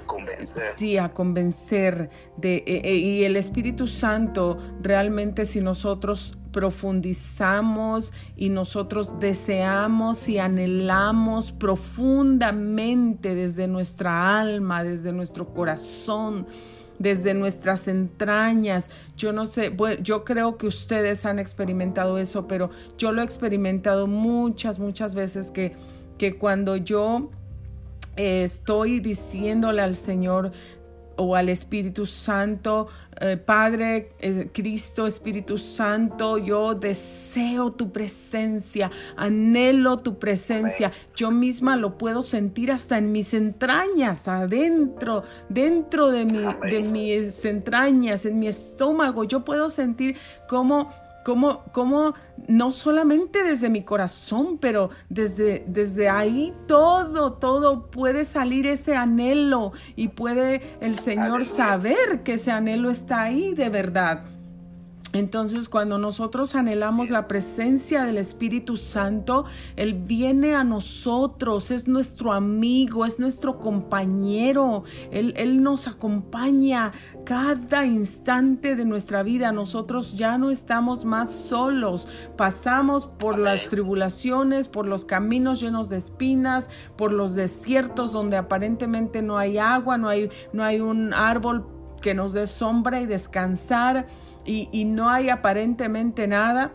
sí, 0.76 0.98
a 0.98 1.14
convencer 1.14 2.10
de, 2.38 2.64
e, 2.68 2.82
e, 2.84 2.96
y 2.96 3.24
el 3.24 3.36
Espíritu 3.36 3.88
Santo 3.88 4.58
realmente 4.82 5.46
si 5.46 5.60
nosotros 5.60 6.38
profundizamos 6.52 8.14
y 8.38 8.50
nosotros 8.50 9.20
deseamos 9.20 10.30
y 10.30 10.38
anhelamos 10.38 11.52
profundamente 11.52 13.34
desde 13.36 13.68
nuestra 13.68 14.40
alma, 14.40 14.84
desde 14.84 15.12
nuestro 15.12 15.54
corazón, 15.54 16.46
desde 17.00 17.34
nuestras 17.34 17.88
entrañas. 17.88 18.90
Yo 19.18 19.34
no 19.34 19.48
sé, 19.48 19.76
yo 20.02 20.24
creo 20.24 20.58
que 20.58 20.68
ustedes 20.68 21.26
han 21.26 21.40
experimentado 21.40 22.20
eso, 22.20 22.48
pero 22.48 22.70
yo 22.98 23.12
lo 23.12 23.22
he 23.22 23.26
experimentado 23.26 24.06
muchas, 24.06 24.78
muchas 24.78 25.16
veces 25.16 25.52
que, 25.52 25.76
que 26.20 26.38
cuando 26.38 26.78
yo 26.78 27.32
estoy 28.16 29.00
diciéndole 29.00 29.82
al 29.82 29.96
Señor 29.96 30.52
o 31.16 31.36
al 31.36 31.50
Espíritu 31.50 32.06
Santo, 32.06 32.88
eh, 33.20 33.38
Padre, 33.38 34.14
eh, 34.20 34.50
Cristo, 34.52 35.06
Espíritu 35.06 35.58
Santo, 35.58 36.38
yo 36.38 36.74
deseo 36.74 37.70
tu 37.70 37.92
presencia, 37.92 38.90
anhelo 39.16 39.98
tu 39.98 40.18
presencia. 40.18 40.92
Yo 41.16 41.30
misma 41.30 41.76
lo 41.76 41.98
puedo 41.98 42.24
sentir 42.24 42.72
hasta 42.72 42.98
en 42.98 43.12
mis 43.12 43.34
entrañas, 43.34 44.28
adentro, 44.28 45.24
dentro 45.50 46.10
de, 46.10 46.26
mi, 46.26 46.70
de 46.70 46.80
mis 46.82 47.46
entrañas, 47.46 48.26
en 48.26 48.40
mi 48.40 48.48
estómago. 48.48 49.24
Yo 49.24 49.46
puedo 49.46 49.70
sentir 49.70 50.18
cómo 50.50 50.90
Cómo, 51.24 52.14
no 52.48 52.72
solamente 52.72 53.44
desde 53.44 53.70
mi 53.70 53.84
corazón, 53.84 54.58
pero 54.60 54.90
desde, 55.10 55.64
desde 55.68 56.10
ahí 56.10 56.54
todo, 56.68 57.34
todo 57.34 57.90
puede 57.90 58.26
salir 58.26 58.68
ese 58.68 58.96
anhelo 58.96 59.72
y 59.96 60.10
puede 60.10 60.78
el 60.82 61.00
Señor 61.00 61.46
saber 61.46 62.24
que 62.24 62.34
ese 62.34 62.52
anhelo 62.52 62.90
está 62.90 63.24
ahí 63.24 63.54
de 63.54 63.70
verdad. 63.70 64.26
Entonces, 65.14 65.70
cuando 65.70 66.00
nosotros 66.00 66.56
anhelamos 66.56 67.12
la 67.12 67.28
presencia 67.28 68.04
del 68.04 68.18
Espíritu 68.18 68.78
Santo, 68.78 69.46
Él 69.76 69.94
viene 69.94 70.56
a 70.56 70.64
nosotros, 70.64 71.70
es 71.70 71.88
nuestro 71.88 72.34
amigo, 72.34 73.06
es 73.06 73.20
nuestro 73.20 73.60
compañero, 73.60 74.84
Él, 75.12 75.36
Él, 75.38 75.62
nos 75.62 75.88
acompaña 75.88 76.92
cada 77.26 77.86
instante 77.86 78.76
de 78.76 78.86
nuestra 78.86 79.22
vida. 79.22 79.52
Nosotros 79.52 80.18
ya 80.18 80.40
no 80.40 80.50
estamos 80.50 81.06
más 81.06 81.32
solos, 81.32 82.08
pasamos 82.36 83.06
por 83.06 83.38
las 83.38 83.70
tribulaciones, 83.70 84.68
por 84.68 84.88
los 84.88 85.06
caminos 85.06 85.62
llenos 85.62 85.90
de 85.90 85.98
espinas, 85.98 86.70
por 86.98 87.14
los 87.14 87.36
desiertos 87.36 88.12
donde 88.14 88.38
aparentemente 88.38 89.22
no 89.22 89.38
hay 89.38 89.60
agua, 89.60 89.96
no 90.00 90.10
hay, 90.10 90.32
no 90.54 90.64
hay 90.64 90.80
un 90.80 91.14
árbol 91.14 91.68
que 92.04 92.14
nos 92.14 92.34
dé 92.34 92.48
sombra 92.48 93.00
y 93.00 93.06
descansar 93.06 94.08
y, 94.46 94.86
no 94.86 95.10
hay 95.10 95.30
aparentemente 95.30 96.28
nada, 96.28 96.74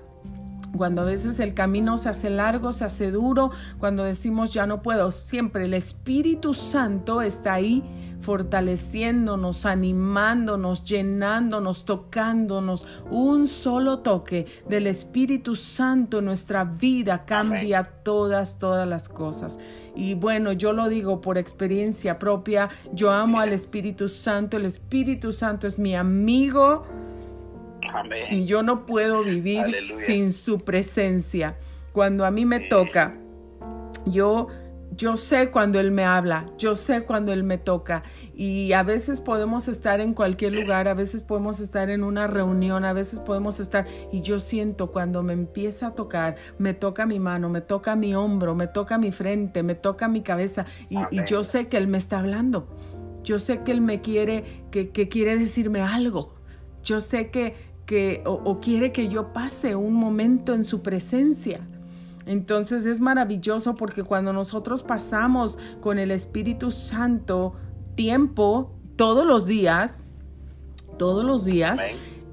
cuando 0.77 1.03
a 1.03 1.05
veces 1.05 1.41
el 1.41 1.55
camino 1.55 1.99
se 1.99 2.09
hace 2.09 2.31
largo, 2.31 2.73
se 2.73 2.85
hace 2.85 3.11
duro, 3.11 3.51
cuando 3.79 4.05
decimos 4.05 4.53
ya 4.53 4.67
no 4.67 4.83
puedo, 4.83 5.11
siempre 5.13 5.65
el 5.65 5.75
Espíritu 5.75 6.55
Santo 6.55 7.23
está 7.23 7.55
ahí 7.55 7.83
fortaleciéndonos, 8.21 9.65
animándonos, 9.65 10.85
llenándonos, 10.85 11.85
tocándonos. 11.85 12.87
Un 13.11 13.47
solo 13.47 14.01
toque 14.01 14.47
del 14.69 14.87
Espíritu 14.87 15.57
Santo 15.57 16.19
en 16.19 16.27
nuestra 16.27 16.65
vida 16.65 17.25
cambia 17.25 17.85
todas, 17.85 18.59
todas 18.59 18.89
las 18.89 19.09
cosas. 19.09 19.59
Y 19.95 20.15
bueno, 20.15 20.53
yo 20.53 20.73
lo 20.73 20.89
digo 20.89 21.21
por 21.21 21.39
experiencia 21.39 22.19
propia, 22.19 22.69
yo 22.93 23.11
amo 23.11 23.41
al 23.41 23.53
Espíritu 23.53 24.09
Santo, 24.09 24.57
el 24.57 24.65
Espíritu 24.65 25.33
Santo 25.33 25.67
es 25.67 25.79
mi 25.79 25.95
amigo 25.95 26.85
y 28.31 28.45
yo 28.45 28.63
no 28.63 28.87
puedo 28.87 29.23
vivir 29.23 29.65
sin 30.07 30.33
su 30.33 30.61
presencia. 30.61 31.57
Cuando 31.93 32.25
a 32.25 32.31
mí 32.31 32.45
me 32.45 32.61
toca, 32.61 33.17
yo 34.07 34.49
yo 34.99 35.17
sé 35.17 35.51
cuando 35.51 35.79
Él 35.79 35.93
me 35.93 36.05
habla, 36.05 36.45
yo 36.59 36.75
sé 36.75 37.05
cuando 37.05 37.33
Él 37.33 37.45
me 37.45 37.57
toca. 37.57 38.03
Y 38.35 38.73
a 38.73 38.83
veces 38.83 39.21
podemos 39.21 39.69
estar 39.69 40.01
en 40.01 40.13
cualquier 40.13 40.53
lugar, 40.53 40.89
a 40.89 40.95
veces 40.95 41.23
podemos 41.23 41.61
estar 41.61 41.89
en 41.89 42.03
una 42.03 42.27
reunión, 42.27 42.85
a 42.85 42.93
veces 42.93 43.21
podemos 43.21 43.61
estar 43.61 43.87
y 44.11 44.23
yo 44.23 44.41
siento 44.41 44.91
cuando 44.91 45.23
me 45.23 45.35
empieza 45.35 45.89
a 45.89 45.95
tocar, 45.95 46.37
me 46.59 46.75
toca 46.75 47.07
mi 47.07 47.21
mano, 47.21 47.49
me 47.49 47.61
toca 47.61 47.95
mi 47.95 48.15
hombro, 48.15 48.57
me 48.57 48.67
toca 48.67 48.99
mi 48.99 49.13
frente, 49.13 49.63
me 49.63 49.77
toca 49.77 50.09
mi 50.09 50.23
cabeza 50.23 50.67
y, 50.89 50.99
yo 51.27 51.45
sé 51.45 51.69
que 51.69 51.77
Él 51.77 51.87
me 51.87 51.99
está 51.99 52.19
hablando, 52.19 52.69
yo 53.23 53.39
sé 53.39 53.63
que 53.63 53.71
Él 53.71 53.81
me 53.81 54.01
quiere, 54.01 54.65
que, 54.71 54.91
que 54.91 55.09
quiere 55.09 55.39
decirme 55.39 55.81
algo, 55.81 56.35
yo 56.83 57.01
sé 57.01 57.31
que, 57.31 57.55
que 57.89 58.23
o, 58.27 58.61
quiere 58.61 58.93
que 58.93 59.09
yo 59.09 59.33
pase 59.33 59.75
un 59.75 59.95
momento 59.95 60.53
en 60.53 60.63
su 60.63 60.83
presencia. 60.83 61.67
Entonces 62.27 62.85
es 62.85 63.01
maravilloso 63.01 63.77
porque 63.77 64.03
cuando 64.03 64.35
nosotros 64.35 64.83
pasamos 64.83 65.59
con 65.81 65.99
el 65.99 66.11
Espíritu 66.11 66.71
Santo 66.71 67.55
tiempo, 67.95 68.75
todos 68.97 69.25
los 69.27 69.47
días, 69.47 70.03
todos 70.99 71.25
los 71.25 71.47
días, 71.47 71.81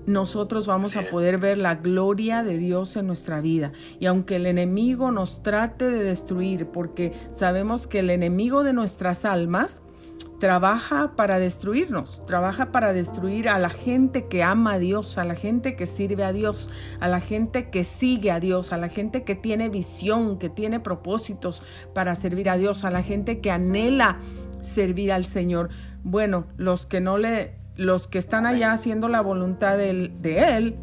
nosotros 0.06 0.68
vamos 0.68 0.98
a 0.98 1.04
poder 1.04 1.38
ver 1.38 1.58
la 1.58 1.76
gloria 1.76 2.44
de 2.44 2.58
Dios 2.58 2.98
en 2.98 3.08
nuestra 3.08 3.40
vida. 3.40 3.72
Y 3.98 4.08
aunque 4.08 4.36
el 4.36 4.48
enemigo 4.48 5.10
nos 5.12 5.42
trate 5.42 5.90
de 5.90 6.04
destruir, 6.04 6.68
porque 6.68 7.14
sabemos 7.32 7.88
que 7.88 8.00
el 8.00 8.10
enemigo 8.10 8.66
de 8.66 8.74
nuestras 8.74 9.24
almas 9.24 9.82
trabaja 10.46 11.14
para 11.16 11.40
destruirnos, 11.40 12.24
trabaja 12.28 12.72
para 12.72 12.94
destruir 12.94 13.50
a 13.50 13.58
la 13.58 13.72
gente 13.72 14.28
que 14.28 14.44
ama 14.44 14.74
a 14.74 14.78
Dios, 14.78 15.18
a 15.18 15.24
la 15.24 15.34
gente 15.34 15.76
que 15.76 15.88
sirve 15.88 16.24
a 16.24 16.34
Dios, 16.34 16.70
a 17.00 17.08
la 17.08 17.20
gente 17.20 17.72
que 17.72 17.84
sigue 17.84 18.30
a 18.30 18.40
Dios, 18.40 18.72
a 18.72 18.78
la 18.78 18.88
gente 18.88 19.24
que 19.24 19.34
tiene 19.34 19.70
visión, 19.70 20.38
que 20.38 20.52
tiene 20.52 20.80
propósitos 20.80 21.64
para 21.96 22.14
servir 22.14 22.48
a 22.52 22.58
Dios, 22.58 22.84
a 22.84 22.92
la 22.92 23.02
gente 23.02 23.42
que 23.42 23.50
anhela 23.50 24.20
servir 24.62 25.12
al 25.12 25.26
Señor. 25.26 25.70
Bueno, 26.04 26.46
los 26.58 26.86
que 26.86 27.02
no 27.02 27.18
le, 27.18 27.56
los 27.76 28.08
que 28.08 28.20
están 28.20 28.46
allá 28.46 28.72
haciendo 28.72 29.10
la 29.10 29.22
voluntad 29.22 29.78
de 29.78 30.12
él, 30.22 30.76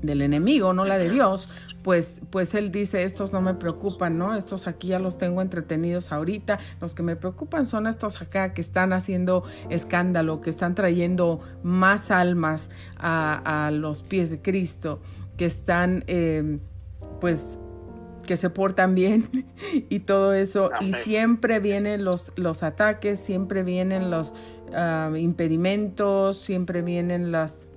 del 0.00 0.22
enemigo, 0.22 0.72
no 0.72 0.84
la 0.84 0.96
de 0.96 1.10
Dios, 1.10 1.50
pues, 1.86 2.20
pues 2.30 2.56
él 2.56 2.72
dice, 2.72 3.04
estos 3.04 3.32
no 3.32 3.40
me 3.40 3.54
preocupan, 3.54 4.18
¿no? 4.18 4.34
Estos 4.34 4.66
aquí 4.66 4.88
ya 4.88 4.98
los 4.98 5.18
tengo 5.18 5.40
entretenidos 5.40 6.10
ahorita. 6.10 6.58
Los 6.80 6.96
que 6.96 7.04
me 7.04 7.14
preocupan 7.14 7.64
son 7.64 7.86
estos 7.86 8.20
acá 8.20 8.54
que 8.54 8.60
están 8.60 8.92
haciendo 8.92 9.44
escándalo, 9.70 10.40
que 10.40 10.50
están 10.50 10.74
trayendo 10.74 11.38
más 11.62 12.10
almas 12.10 12.70
a, 12.98 13.70
los 13.72 14.02
pies 14.02 14.30
de 14.30 14.42
Cristo, 14.42 15.00
que 15.36 15.46
están, 15.46 16.02
em, 16.08 16.58
pues, 17.20 17.60
que 18.26 18.36
se 18.36 18.50
portan 18.50 18.96
bien 18.96 19.46
y 19.88 20.00
todo 20.00 20.32
eso. 20.32 20.72
Y 20.80 20.92
siempre 20.92 21.60
vienen 21.60 22.04
los, 22.04 22.32
los 22.34 22.64
ataques, 22.64 23.20
siempre 23.20 23.62
vienen 23.62 24.10
los 24.10 24.34
ah, 24.74 25.12
impedimentos, 25.16 26.36
siempre 26.36 26.82
vienen 26.82 27.30
las, 27.30 27.68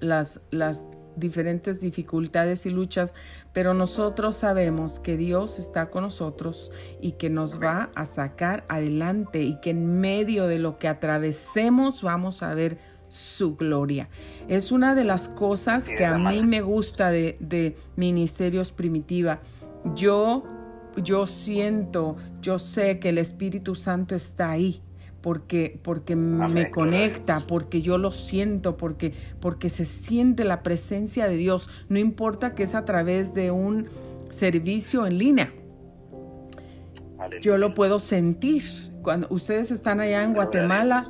las, 0.00 0.42
las 0.50 0.84
diferentes 1.16 1.80
dificultades 1.80 2.66
y 2.66 2.70
luchas, 2.70 3.14
pero 3.52 3.74
nosotros 3.74 4.36
sabemos 4.36 5.00
que 5.00 5.16
Dios 5.16 5.58
está 5.58 5.90
con 5.90 6.04
nosotros 6.04 6.70
y 7.00 7.12
que 7.12 7.30
nos 7.30 7.60
va 7.60 7.90
a 7.94 8.06
sacar 8.06 8.64
adelante 8.68 9.42
y 9.42 9.60
que 9.60 9.70
en 9.70 10.00
medio 10.00 10.46
de 10.46 10.58
lo 10.58 10.78
que 10.78 10.88
atravesemos 10.88 12.02
vamos 12.02 12.42
a 12.42 12.54
ver 12.54 12.78
su 13.08 13.56
gloria. 13.56 14.08
Es 14.48 14.72
una 14.72 14.94
de 14.94 15.04
las 15.04 15.28
cosas 15.28 15.86
que 15.88 16.06
a 16.06 16.16
mí 16.16 16.42
me 16.44 16.60
gusta 16.60 17.10
de, 17.10 17.36
de 17.40 17.76
Ministerios 17.96 18.70
Primitiva. 18.70 19.40
Yo, 19.96 20.44
yo 20.96 21.26
siento, 21.26 22.16
yo 22.40 22.58
sé 22.58 23.00
que 23.00 23.08
el 23.08 23.18
Espíritu 23.18 23.74
Santo 23.74 24.14
está 24.14 24.50
ahí 24.50 24.82
porque, 25.20 25.78
porque 25.82 26.16
me 26.16 26.70
conecta, 26.70 27.40
porque 27.46 27.82
yo 27.82 27.98
lo 27.98 28.12
siento, 28.12 28.76
porque, 28.76 29.12
porque 29.40 29.68
se 29.68 29.84
siente 29.84 30.44
la 30.44 30.62
presencia 30.62 31.26
de 31.26 31.36
Dios. 31.36 31.68
No 31.88 31.98
importa 31.98 32.54
que 32.54 32.62
es 32.62 32.74
a 32.74 32.84
través 32.84 33.34
de 33.34 33.50
un 33.50 33.88
servicio 34.30 35.06
en 35.06 35.18
línea. 35.18 35.52
Yo 37.42 37.58
lo 37.58 37.74
puedo 37.74 37.98
sentir. 37.98 38.62
Cuando 39.02 39.26
ustedes 39.30 39.70
están 39.70 40.00
allá 40.00 40.22
en 40.22 40.34
Guatemala, 40.34 41.04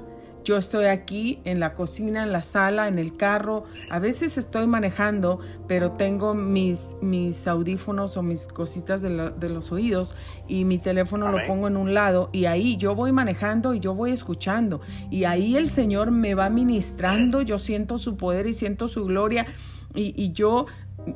yo 0.45 0.57
estoy 0.57 0.86
aquí 0.86 1.41
en 1.45 1.61
la 1.61 1.74
cocina, 1.74 2.22
en 2.22 2.32
la 2.32 2.43
sala, 2.43 2.88
en 2.88 2.99
el 2.99 3.16
carro. 3.16 3.64
A 3.91 3.99
veces 3.99 4.38
estoy 4.38 4.66
manejando, 4.66 5.41
pero 5.68 5.93
tengo 5.93 6.34
mis, 6.34 6.97
mis 7.01 7.47
audífonos 7.47 8.16
o 8.16 8.22
mis 8.22 8.47
cositas 8.47 9.03
de, 9.03 9.11
los 9.11 9.72
oídos 9.72 10.14
y 10.49 10.64
mi 10.64 10.78
teléfono 10.78 11.30
lo 11.30 11.47
pongo 11.47 11.68
en 11.68 11.76
un 11.76 11.95
lado 11.95 12.30
y 12.32 12.47
ahí 12.47 12.76
yo 12.76 12.95
voy 12.95 13.12
manejando 13.12 13.74
y 13.74 13.80
yo 13.80 13.95
voy 13.95 14.12
escuchando. 14.12 14.80
Y 15.11 15.24
ahí 15.24 15.57
el 15.57 15.68
Señor 15.68 16.11
me 16.11 16.34
va 16.34 16.49
ministrando, 16.51 17.43
yo 17.43 17.59
siento 17.59 17.99
su 17.99 18.16
poder 18.16 18.47
y 18.47 18.55
siento 18.55 18.88
su 18.88 19.05
gloria. 19.05 19.47
Y, 19.95 20.14
y 20.16 20.32
yo 20.32 20.66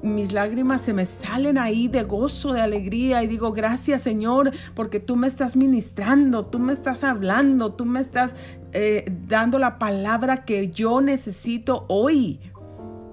mis 0.02 0.32
lágrimas 0.32 0.80
se 0.80 0.92
me 0.92 1.04
salen 1.04 1.58
ahí 1.58 1.88
de 1.88 2.02
gozo, 2.02 2.52
de 2.52 2.60
alegría 2.60 3.22
y 3.22 3.26
digo, 3.26 3.52
gracias 3.52 4.02
Señor, 4.02 4.52
porque 4.74 5.00
tú 5.00 5.16
me 5.16 5.26
estás 5.26 5.56
ministrando, 5.56 6.44
tú 6.44 6.58
me 6.58 6.72
estás 6.72 7.04
hablando, 7.04 7.74
tú 7.74 7.84
me 7.84 8.00
estás 8.00 8.34
eh, 8.72 9.04
dando 9.28 9.58
la 9.58 9.78
palabra 9.78 10.44
que 10.44 10.70
yo 10.70 11.00
necesito 11.00 11.84
hoy. 11.88 12.40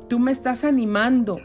Tú 0.07 0.19
me 0.19 0.31
estás 0.31 0.63
animando. 0.63 1.39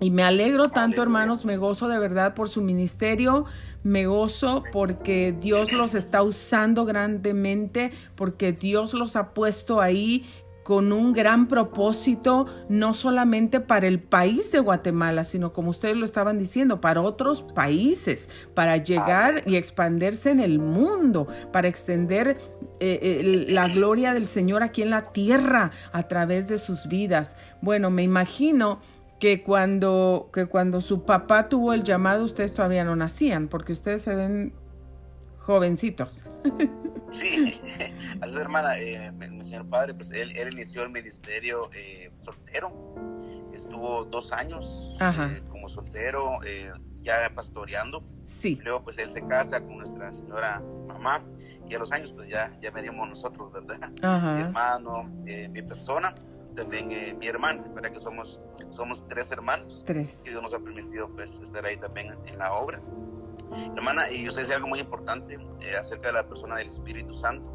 Y 0.00 0.10
me 0.10 0.22
alegro 0.22 0.64
tanto, 0.64 1.02
hermanos, 1.02 1.44
me 1.44 1.56
gozo 1.56 1.88
de 1.88 1.98
verdad 1.98 2.34
por 2.34 2.48
su 2.48 2.60
ministerio, 2.60 3.46
me 3.82 4.06
gozo 4.06 4.62
porque 4.72 5.34
Dios 5.40 5.72
los 5.72 5.94
está 5.94 6.22
usando 6.22 6.84
grandemente, 6.84 7.90
porque 8.14 8.52
Dios 8.52 8.94
los 8.94 9.16
ha 9.16 9.34
puesto 9.34 9.80
ahí 9.80 10.24
con 10.68 10.92
un 10.92 11.14
gran 11.14 11.48
propósito, 11.48 12.44
no 12.68 12.92
solamente 12.92 13.58
para 13.58 13.88
el 13.88 14.00
país 14.00 14.52
de 14.52 14.58
Guatemala, 14.58 15.24
sino 15.24 15.50
como 15.50 15.70
ustedes 15.70 15.96
lo 15.96 16.04
estaban 16.04 16.38
diciendo, 16.38 16.78
para 16.82 17.00
otros 17.00 17.42
países, 17.42 18.28
para 18.52 18.76
llegar 18.76 19.40
y 19.46 19.56
expandirse 19.56 20.30
en 20.30 20.40
el 20.40 20.58
mundo, 20.58 21.26
para 21.54 21.68
extender 21.68 22.36
eh, 22.80 22.98
eh, 23.00 23.46
la 23.48 23.68
gloria 23.68 24.12
del 24.12 24.26
Señor 24.26 24.62
aquí 24.62 24.82
en 24.82 24.90
la 24.90 25.06
tierra 25.06 25.70
a 25.90 26.02
través 26.02 26.48
de 26.48 26.58
sus 26.58 26.86
vidas. 26.86 27.38
Bueno, 27.62 27.88
me 27.88 28.02
imagino 28.02 28.80
que 29.18 29.42
cuando, 29.42 30.28
que 30.34 30.44
cuando 30.44 30.82
su 30.82 31.06
papá 31.06 31.48
tuvo 31.48 31.72
el 31.72 31.82
llamado, 31.82 32.24
ustedes 32.24 32.52
todavía 32.52 32.84
no 32.84 32.94
nacían, 32.94 33.48
porque 33.48 33.72
ustedes 33.72 34.02
se 34.02 34.14
ven 34.14 34.52
jovencitos. 35.48 36.22
Sí, 37.10 37.58
así 38.20 38.38
hermana, 38.38 38.78
eh, 38.78 39.10
mi 39.12 39.42
señor 39.42 39.66
padre, 39.66 39.94
pues 39.94 40.12
él, 40.12 40.36
él 40.36 40.52
inició 40.52 40.82
el 40.82 40.90
ministerio 40.90 41.70
eh, 41.74 42.12
soltero, 42.20 42.70
estuvo 43.54 44.04
dos 44.04 44.30
años 44.34 44.98
eh, 45.00 45.40
como 45.48 45.70
soltero, 45.70 46.38
ya 47.00 47.32
pastoreando. 47.34 48.04
Sí. 48.24 48.60
Luego 48.62 48.84
pues 48.84 48.98
él 48.98 49.08
se 49.08 49.26
casa 49.26 49.58
con 49.60 49.78
nuestra 49.78 50.12
señora 50.12 50.62
mamá 50.86 51.24
y 51.66 51.74
a 51.74 51.78
los 51.78 51.92
años 51.92 52.12
pues 52.12 52.28
ya, 52.28 52.54
ya 52.60 52.70
veníamos 52.70 53.08
nosotros, 53.08 53.50
¿verdad? 53.50 53.88
Mi 54.34 54.42
hermano, 54.42 55.04
mi 55.24 55.62
persona. 55.62 56.14
también 56.54 56.90
eh, 56.90 57.16
mi 57.18 57.26
hermana, 57.26 57.64
¿verdad? 57.74 57.90
Que 57.90 58.00
somos, 58.00 58.42
somos 58.70 59.08
tres 59.08 59.32
hermanos. 59.32 59.82
Tres. 59.86 60.24
Y 60.26 60.30
Dios 60.30 60.42
nos 60.42 60.52
ha 60.52 60.58
permitido 60.58 61.08
pues 61.08 61.40
estar 61.40 61.64
ahí 61.64 61.78
también 61.78 62.14
en 62.26 62.38
la 62.38 62.52
obra. 62.52 62.82
Hermana, 63.76 64.10
y 64.10 64.26
usted 64.26 64.42
decía 64.42 64.56
algo 64.56 64.68
muy 64.68 64.80
importante 64.80 65.38
eh, 65.60 65.76
acerca 65.78 66.08
de 66.08 66.14
la 66.14 66.28
persona 66.28 66.56
del 66.56 66.68
Espíritu 66.68 67.14
Santo. 67.14 67.54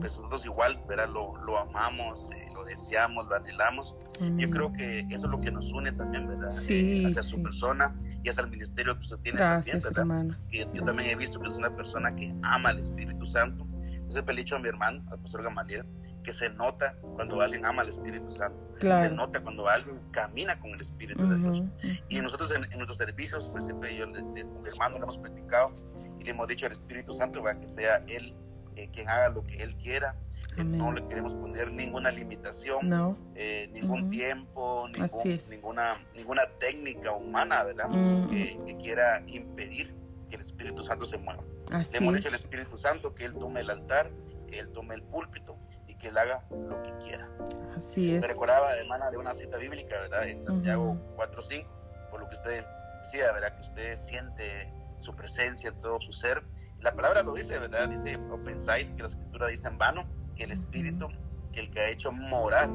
Pues 0.00 0.18
nosotros 0.18 0.44
igual, 0.44 0.82
¿verdad? 0.88 1.08
Lo, 1.08 1.36
lo 1.44 1.58
amamos, 1.58 2.30
eh, 2.32 2.48
lo 2.54 2.64
deseamos, 2.64 3.26
lo 3.28 3.36
anhelamos. 3.36 3.96
Yo 4.36 4.50
creo 4.50 4.72
que 4.72 5.00
eso 5.10 5.26
es 5.26 5.30
lo 5.30 5.40
que 5.40 5.50
nos 5.50 5.72
une 5.72 5.92
también, 5.92 6.26
¿verdad? 6.26 6.50
Sí, 6.50 7.04
hacia 7.04 7.22
su 7.22 7.42
persona 7.42 7.94
y 8.22 8.28
hacia 8.28 8.42
el 8.44 8.50
ministerio 8.50 8.94
que 8.94 9.00
usted 9.00 9.18
tiene 9.18 9.38
Gracias, 9.38 9.84
también, 9.84 10.08
¿verdad? 10.08 10.34
hermano. 10.34 10.48
Que 10.50 10.78
yo 10.78 10.84
también 10.84 11.10
he 11.10 11.16
visto 11.16 11.40
que 11.40 11.48
es 11.48 11.56
una 11.56 11.74
persona 11.74 12.14
que 12.14 12.34
ama 12.42 12.70
al 12.70 12.78
Espíritu 12.78 13.26
Santo. 13.26 13.66
Entonces 13.82 14.24
le 14.26 14.32
he 14.32 14.36
dicho 14.36 14.56
a 14.56 14.58
mi 14.58 14.68
hermano, 14.68 15.02
al 15.10 15.18
pastor 15.20 15.42
Gamaliel, 15.42 15.84
que 16.24 16.32
se 16.32 16.50
nota 16.50 16.96
cuando 17.14 17.40
alguien 17.40 17.64
ama 17.64 17.82
al 17.82 17.88
Espíritu 17.88 18.30
Santo, 18.32 18.58
Claro. 18.80 19.08
se 19.08 19.14
nota 19.14 19.40
cuando 19.40 19.68
alguien 19.68 20.00
camina 20.10 20.58
con 20.58 20.70
el 20.70 20.80
Espíritu 20.80 21.28
de 21.28 21.36
Dios. 21.38 21.62
Y 22.08 22.20
nosotros 22.20 22.50
en, 22.52 22.64
en, 22.64 22.70
nuestros 22.78 22.96
servicios, 22.96 23.48
pues 23.50 23.66
siempre 23.66 23.94
yo 23.96 24.06
le, 24.06 24.20
le, 24.34 24.42
con 24.42 24.62
mi 24.62 24.68
hermano 24.68 24.96
le 24.96 25.02
hemos 25.04 25.18
platicado 25.18 25.72
y 26.18 26.24
le 26.24 26.30
hemos 26.30 26.48
dicho 26.48 26.66
al 26.66 26.72
Espíritu 26.72 27.12
Santo 27.12 27.42
que 27.60 27.68
sea 27.68 27.98
Él 28.08 28.34
eh, 28.74 28.88
quien 28.92 29.08
haga 29.08 29.28
lo 29.28 29.46
que 29.46 29.62
Él 29.62 29.76
quiera. 29.76 30.16
Eh, 30.56 30.64
no 30.64 30.92
le 30.92 31.06
queremos 31.08 31.34
poner 31.34 31.70
ninguna 31.72 32.10
limitación, 32.10 32.88
no. 32.88 33.16
eh, 33.34 33.68
ningún 33.72 34.02
Ujú. 34.02 34.10
tiempo, 34.10 34.86
Así 35.00 35.28
ningún, 35.28 35.50
ninguna, 35.50 35.98
ninguna 36.14 36.42
técnica 36.58 37.12
humana, 37.12 37.62
¿verdad? 37.64 37.88
Mm. 37.88 38.28
Que, 38.30 38.60
que 38.66 38.76
quiera 38.76 39.22
impedir 39.26 39.92
que 40.30 40.36
el 40.36 40.40
Espíritu 40.40 40.82
Santo 40.82 41.04
se 41.06 41.18
mueva. 41.18 41.42
Le 41.70 41.76
Así 41.76 41.96
hemos 41.96 42.14
es. 42.14 42.18
dicho 42.20 42.28
al 42.28 42.34
Espíritu 42.36 42.78
Santo 42.78 43.14
que 43.14 43.24
Él 43.24 43.36
tome 43.36 43.60
el 43.60 43.70
altar, 43.70 44.10
que 44.48 44.58
Él 44.60 44.68
tome 44.70 44.94
el 44.94 45.02
púlpito 45.02 45.56
que 46.04 46.08
Él 46.10 46.18
haga 46.18 46.44
lo 46.50 46.82
que 46.82 46.92
quiera. 46.98 47.26
Así 47.74 48.14
es. 48.14 48.20
Me 48.20 48.28
recordaba, 48.28 48.74
hermana, 48.76 49.10
de 49.10 49.16
una 49.16 49.32
cita 49.32 49.56
bíblica, 49.56 49.98
¿verdad? 50.02 50.28
En 50.28 50.42
Santiago 50.42 50.90
Ujú. 50.90 51.16
4.5, 51.16 51.66
por 52.10 52.20
lo 52.20 52.28
que 52.28 52.34
usted 52.34 52.62
decía, 52.98 53.32
¿verdad? 53.32 53.54
Que 53.54 53.60
usted 53.60 53.96
siente 53.96 54.70
su 55.00 55.16
presencia 55.16 55.70
en 55.70 55.80
todo 55.80 55.98
su 56.02 56.12
ser. 56.12 56.42
La 56.80 56.94
palabra 56.94 57.22
lo 57.22 57.32
dice, 57.32 57.58
¿verdad? 57.58 57.88
Dice, 57.88 58.16
o 58.30 58.36
pensáis 58.44 58.90
que 58.90 59.00
la 59.00 59.06
escritura 59.08 59.48
dice 59.48 59.66
en 59.68 59.78
vano, 59.78 60.04
que 60.36 60.44
el 60.44 60.52
Espíritu, 60.52 61.08
que 61.52 61.60
el 61.60 61.70
que 61.70 61.80
ha 61.80 61.88
hecho 61.88 62.12
morar 62.12 62.68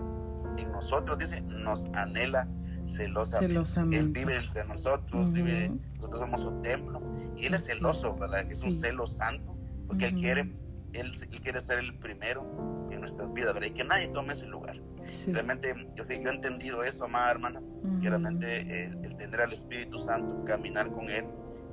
en 0.58 0.72
nosotros, 0.72 1.20
dice, 1.20 1.42
nos 1.42 1.86
anhela 1.94 2.48
celosamente. 2.88 3.54
Celosamente. 3.54 3.98
Él 4.00 4.08
vive 4.10 4.36
entre 4.38 4.66
nosotros, 4.66 5.22
Ujú. 5.22 5.32
vive, 5.34 5.72
nosotros 5.98 6.20
somos 6.20 6.42
su 6.42 6.62
templo, 6.64 7.00
y 7.38 7.46
Él 7.46 7.54
es 7.54 7.68
celoso. 7.68 8.18
¿verdad? 8.20 8.40
Es 8.40 8.64
un 8.64 8.74
Sí. 8.74 8.80
celo 8.80 9.06
santo, 9.06 9.56
porque 9.86 10.06
Él 10.08 10.14
Ujú. 10.14 10.22
quiere, 10.24 10.52
él, 10.94 11.12
él 11.32 11.42
quiere 11.42 11.60
ser 11.62 11.80
el 11.80 11.98
primero 12.00 12.88
en 12.92 13.00
nuestras 13.02 13.32
vidas, 13.34 13.54
¿verdad? 13.54 13.70
Y 13.70 13.74
que 13.74 13.84
nadie 13.84 14.08
tome 14.10 14.34
ese 14.34 14.48
lugar. 14.48 14.80
Sí. 15.08 15.32
Realmente 15.32 15.74
yo, 15.96 16.04
yo 16.06 16.30
he 16.30 16.34
entendido 16.34 16.84
eso, 16.84 17.06
amada 17.06 17.32
hermana, 17.32 17.60
Ujú. 17.60 18.00
que 18.02 18.10
realmente 18.10 18.62
eh, 18.62 18.94
el 19.04 19.16
tener 19.16 19.42
al 19.42 19.54
Espíritu 19.54 19.98
Santo, 20.00 20.44
caminar 20.46 20.92
con 20.92 21.10
Él, 21.10 21.26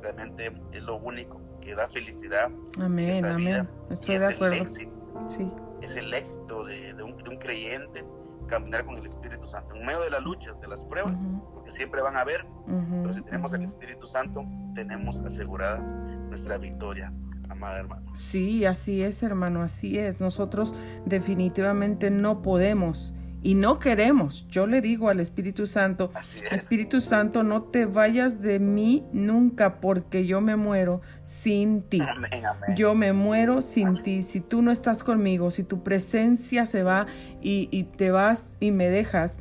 realmente 0.03 0.53
es 0.73 0.83
lo 0.83 0.97
único 0.99 1.41
que 1.61 1.75
da 1.75 1.87
felicidad 1.87 2.49
Amén, 2.81 3.09
esta 3.09 3.31
amén. 3.35 3.39
vida. 3.47 3.71
y 3.91 3.93
Estoy 3.95 4.15
es 4.17 4.21
de 4.23 4.29
el 4.29 4.35
acuerdo. 4.35 4.57
éxito, 4.57 4.93
Sí. 5.27 5.51
es 5.83 5.97
el 5.97 6.13
éxito 6.15 6.65
de, 6.65 6.95
de 6.95 7.03
un, 7.03 7.17
de 7.17 7.29
un 7.31 7.37
creyente 7.39 8.05
caminar 8.47 8.85
con 8.87 8.95
el 8.97 9.05
Espíritu 9.05 9.45
Santo 9.47 9.75
en 9.75 9.85
medio 9.85 10.01
de 10.03 10.11
las 10.11 10.23
luchas, 10.23 10.61
de 10.61 10.69
las 10.69 10.85
pruebas, 10.85 11.25
Ujú. 11.25 11.55
porque 11.55 11.73
siempre 11.73 12.01
van 12.03 12.17
a 12.17 12.21
haber, 12.21 12.45
Ujú. 12.45 13.01
pero 13.03 13.13
si 13.15 13.23
tenemos 13.23 13.53
al. 13.55 13.63
Espíritu 13.63 14.07
Santo, 14.07 14.45
tenemos 14.75 15.19
asegurada 15.21 15.79
nuestra 15.79 16.57
victoria, 16.59 17.13
amada 17.49 17.79
hermana. 17.79 18.03
Sí, 18.15 18.65
así 18.65 19.03
es, 19.03 19.23
hermano, 19.23 19.63
así 19.63 19.99
es. 19.99 20.21
Nosotros 20.21 20.75
definitivamente 21.05 22.11
no 22.11 22.43
podemos 22.43 23.15
y 23.43 23.55
no 23.55 23.79
queremos. 23.79 24.47
Yo 24.49 24.67
le 24.67 24.81
digo 24.81 25.09
al 25.09 25.21
Espíritu 25.21 25.67
Santo, 25.67 26.11
es. 26.19 26.43
Espíritu 26.51 27.01
Santo, 27.01 27.43
no 27.43 27.63
te 27.63 27.87
vayas 27.87 28.41
de 28.41 28.59
mí 28.59 29.05
nunca 29.13 29.81
porque 29.81 30.27
yo 30.27 30.41
me 30.41 30.57
muero 30.57 31.01
sin 31.23 31.83
ti. 31.83 32.01
Amén, 32.01 32.45
amén. 32.45 32.77
Yo 32.77 32.95
me 32.95 33.13
muero 33.13 33.63
sin 33.63 34.03
ti. 34.03 34.23
Si 34.23 34.41
tú 34.41 34.63
no 34.63 34.73
estás 34.73 35.03
conmigo, 35.03 35.51
si 35.51 35.63
tu 35.63 35.83
presencia 35.83 36.67
se 36.67 36.83
va 36.83 37.07
y, 37.41 37.69
y 37.71 37.85
te 37.85 38.11
vas 38.11 38.57
y 38.59 38.73
me 38.73 38.89
dejas, 38.89 39.39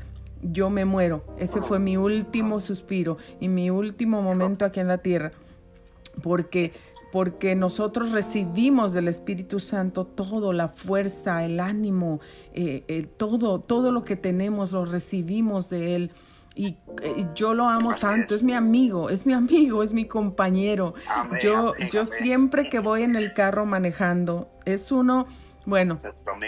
yo 0.52 0.70
me 0.70 0.86
muero. 0.86 1.26
Ese 1.40 1.62
fue 1.62 1.80
mi 1.80 1.98
último 1.98 2.60
suspiro 2.60 3.18
y 3.40 3.48
mi 3.48 3.70
último 3.70 4.22
momento 4.22 4.66
aquí 4.66 4.80
en 4.80 4.88
la 4.88 5.00
tierra. 5.00 5.32
Porque, 6.22 6.74
porque 7.16 7.56
nosotros 7.56 8.12
recibimos 8.12 8.92
del 8.92 9.08
Espíritu 9.08 9.62
Santo 9.62 10.04
todo, 10.04 10.52
la 10.52 10.68
fuerza, 10.68 11.46
el 11.46 11.62
ánimo, 11.62 12.20
eh, 12.54 12.84
eh, 12.90 13.08
todo, 13.16 13.62
todo 13.62 13.94
lo 13.94 14.04
que 14.04 14.18
tenemos 14.18 14.74
lo 14.74 14.84
recibimos 14.84 15.70
de 15.70 15.96
Él. 15.96 16.12
Y 16.58 16.76
yo 17.34 17.54
lo 17.54 17.70
amo 17.70 17.92
Así 17.92 18.06
tanto, 18.06 18.36
es. 18.36 18.42
es 18.42 18.44
mi 18.44 18.52
amigo, 18.52 19.10
es 19.10 19.26
mi 19.26 19.32
amigo, 19.32 19.82
es 19.82 19.94
mi 19.94 20.04
compañero. 20.04 20.94
Amén, 21.08 21.40
Yo, 21.42 21.70
amén, 21.70 21.90
yo 21.90 22.02
amén. 22.02 22.14
siempre 22.20 22.68
que 22.68 22.80
voy 22.80 23.04
en 23.04 23.16
el 23.16 23.32
carro 23.32 23.66
manejando, 23.66 24.50
es 24.66 24.92
uno, 24.92 25.26
bueno, 25.66 26.00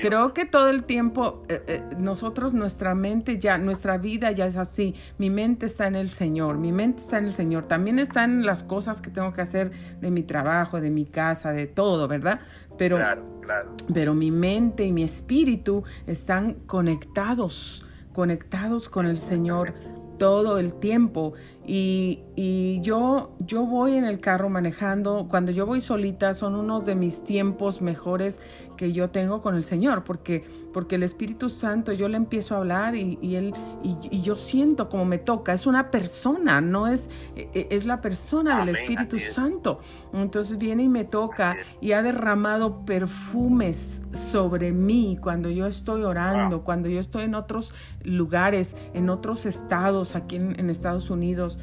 creo 0.01 0.34
que 0.34 0.45
todo 0.45 0.70
el 0.70 0.84
tiempo 0.84 1.43
eh, 1.49 1.63
eh, 1.68 1.84
nosotros, 1.97 2.53
nuestra 2.53 2.93
mente 2.93 3.39
ya, 3.39 3.57
nuestra 3.57 3.97
vida 3.97 4.32
ya 4.32 4.45
es 4.45 4.55
así. 4.55 4.95
Mi 5.18 5.30
mente 5.30 5.65
está 5.65 5.88
en 5.88 5.95
el 5.95 6.09
Señor, 6.09 6.57
mi 6.57 6.72
mente 6.72 7.01
está 7.01 7.18
en 7.18 7.26
el 7.26 7.32
Señor. 7.32 7.68
También 7.68 7.99
están 7.99 8.45
las 8.45 8.63
cosas 8.63 9.01
que 9.01 9.09
tengo 9.09 9.34
que 9.34 9.41
hacer 9.41 9.72
de 9.99 10.11
mi 10.11 10.24
trabajo, 10.24 10.80
de 10.80 10.91
mi 10.91 11.05
casa, 11.05 11.51
de 11.51 11.68
todo, 11.68 12.07
¿verdad? 12.07 12.39
Pero, 12.78 12.97
Claro, 12.97 13.24
claro. 13.41 13.72
pero 13.93 14.13
mi 14.13 14.30
mente 14.30 14.86
y 14.86 14.91
mi 14.91 15.03
espíritu 15.03 15.84
están 16.05 16.53
conectados, 16.68 17.86
conectados 18.13 18.88
con 18.88 19.07
el 19.07 19.18
Señor 19.18 19.74
todo 20.20 20.59
el 20.59 20.74
tiempo. 20.74 21.34
Y, 21.65 22.22
y 22.39 22.79
yo, 22.81 23.31
yo 23.39 23.65
voy 23.65 23.95
en 23.95 24.03
el 24.03 24.19
carro 24.19 24.47
manejando, 24.47 25.25
cuando 25.27 25.51
yo 25.51 25.65
voy 25.65 25.81
solita 25.81 26.35
son 26.35 26.53
unos 26.53 26.85
de 26.85 26.93
mis 26.93 27.23
tiempos 27.23 27.81
mejores 27.81 28.39
que 28.77 28.93
yo 28.93 29.09
tengo 29.09 29.41
con 29.41 29.55
el 29.55 29.63
Señor, 29.63 30.03
porque, 30.03 30.45
porque 30.71 30.95
el 30.95 31.01
Espíritu 31.03 31.49
Santo 31.49 31.93
yo 31.93 32.07
le 32.07 32.15
empiezo 32.17 32.53
a 32.53 32.59
hablar 32.59 32.95
y, 32.95 33.17
y 33.23 33.38
él, 33.38 33.55
y, 33.83 33.97
y 34.11 34.21
yo 34.21 34.35
siento 34.35 34.88
como 34.88 35.03
me 35.03 35.17
toca, 35.17 35.51
es 35.53 35.65
una 35.65 35.89
persona, 35.89 36.61
no 36.61 36.85
es, 36.85 37.09
e- 37.35 37.69
es 37.71 37.85
la 37.88 38.01
persona 38.01 38.59
del 38.59 38.69
Espíritu 38.69 39.15
es. 39.17 39.33
Santo. 39.33 39.79
Entonces 40.13 40.59
viene 40.59 40.83
y 40.83 40.89
me 40.89 41.05
toca 41.05 41.57
y 41.81 41.93
ha 41.93 42.03
derramado 42.03 42.85
perfumes 42.85 44.03
sobre 44.13 44.71
mí 44.73 45.17
cuando 45.19 45.49
yo 45.49 45.65
estoy 45.65 46.03
orando, 46.03 46.57
Wow. 46.57 46.63
cuando 46.65 46.88
yo 46.88 46.99
estoy 46.99 47.23
en 47.23 47.33
otros 47.33 47.73
lugares, 48.03 48.75
en 48.93 49.09
otros 49.09 49.47
estados, 49.47 50.15
aquí 50.15 50.35
en, 50.35 50.59
en 50.59 50.69
Estados 50.69 51.09
Unidos. 51.09 51.57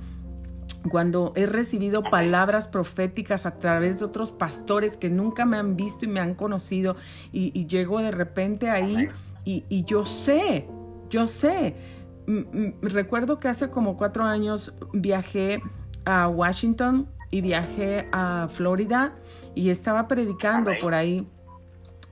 Cuando 0.90 1.32
he 1.34 1.46
recibido 1.46 2.02
palabras 2.02 2.68
proféticas 2.68 3.46
a 3.46 3.58
través 3.58 3.98
de 3.98 4.04
otros 4.04 4.32
pastores 4.32 4.96
que 4.96 5.10
nunca 5.10 5.44
me 5.46 5.56
han 5.56 5.76
visto 5.76 6.04
y 6.04 6.08
me 6.08 6.20
han 6.20 6.34
conocido 6.34 6.96
y, 7.32 7.50
y 7.58 7.66
llego 7.66 8.00
de 8.00 8.10
repente 8.10 8.70
ahí 8.70 9.08
y, 9.44 9.64
y 9.68 9.84
yo 9.84 10.04
sé, 10.06 10.68
yo 11.08 11.26
sé. 11.26 11.76
Recuerdo 12.82 13.38
que 13.38 13.48
hace 13.48 13.70
como 13.70 13.96
cuatro 13.96 14.24
años 14.24 14.74
viajé 14.92 15.62
a 16.04 16.28
Washington 16.28 17.08
y 17.30 17.40
viajé 17.40 18.08
a 18.12 18.48
Florida 18.48 19.14
y 19.54 19.70
estaba 19.70 20.06
predicando 20.06 20.70
por 20.80 20.94
ahí. 20.94 21.26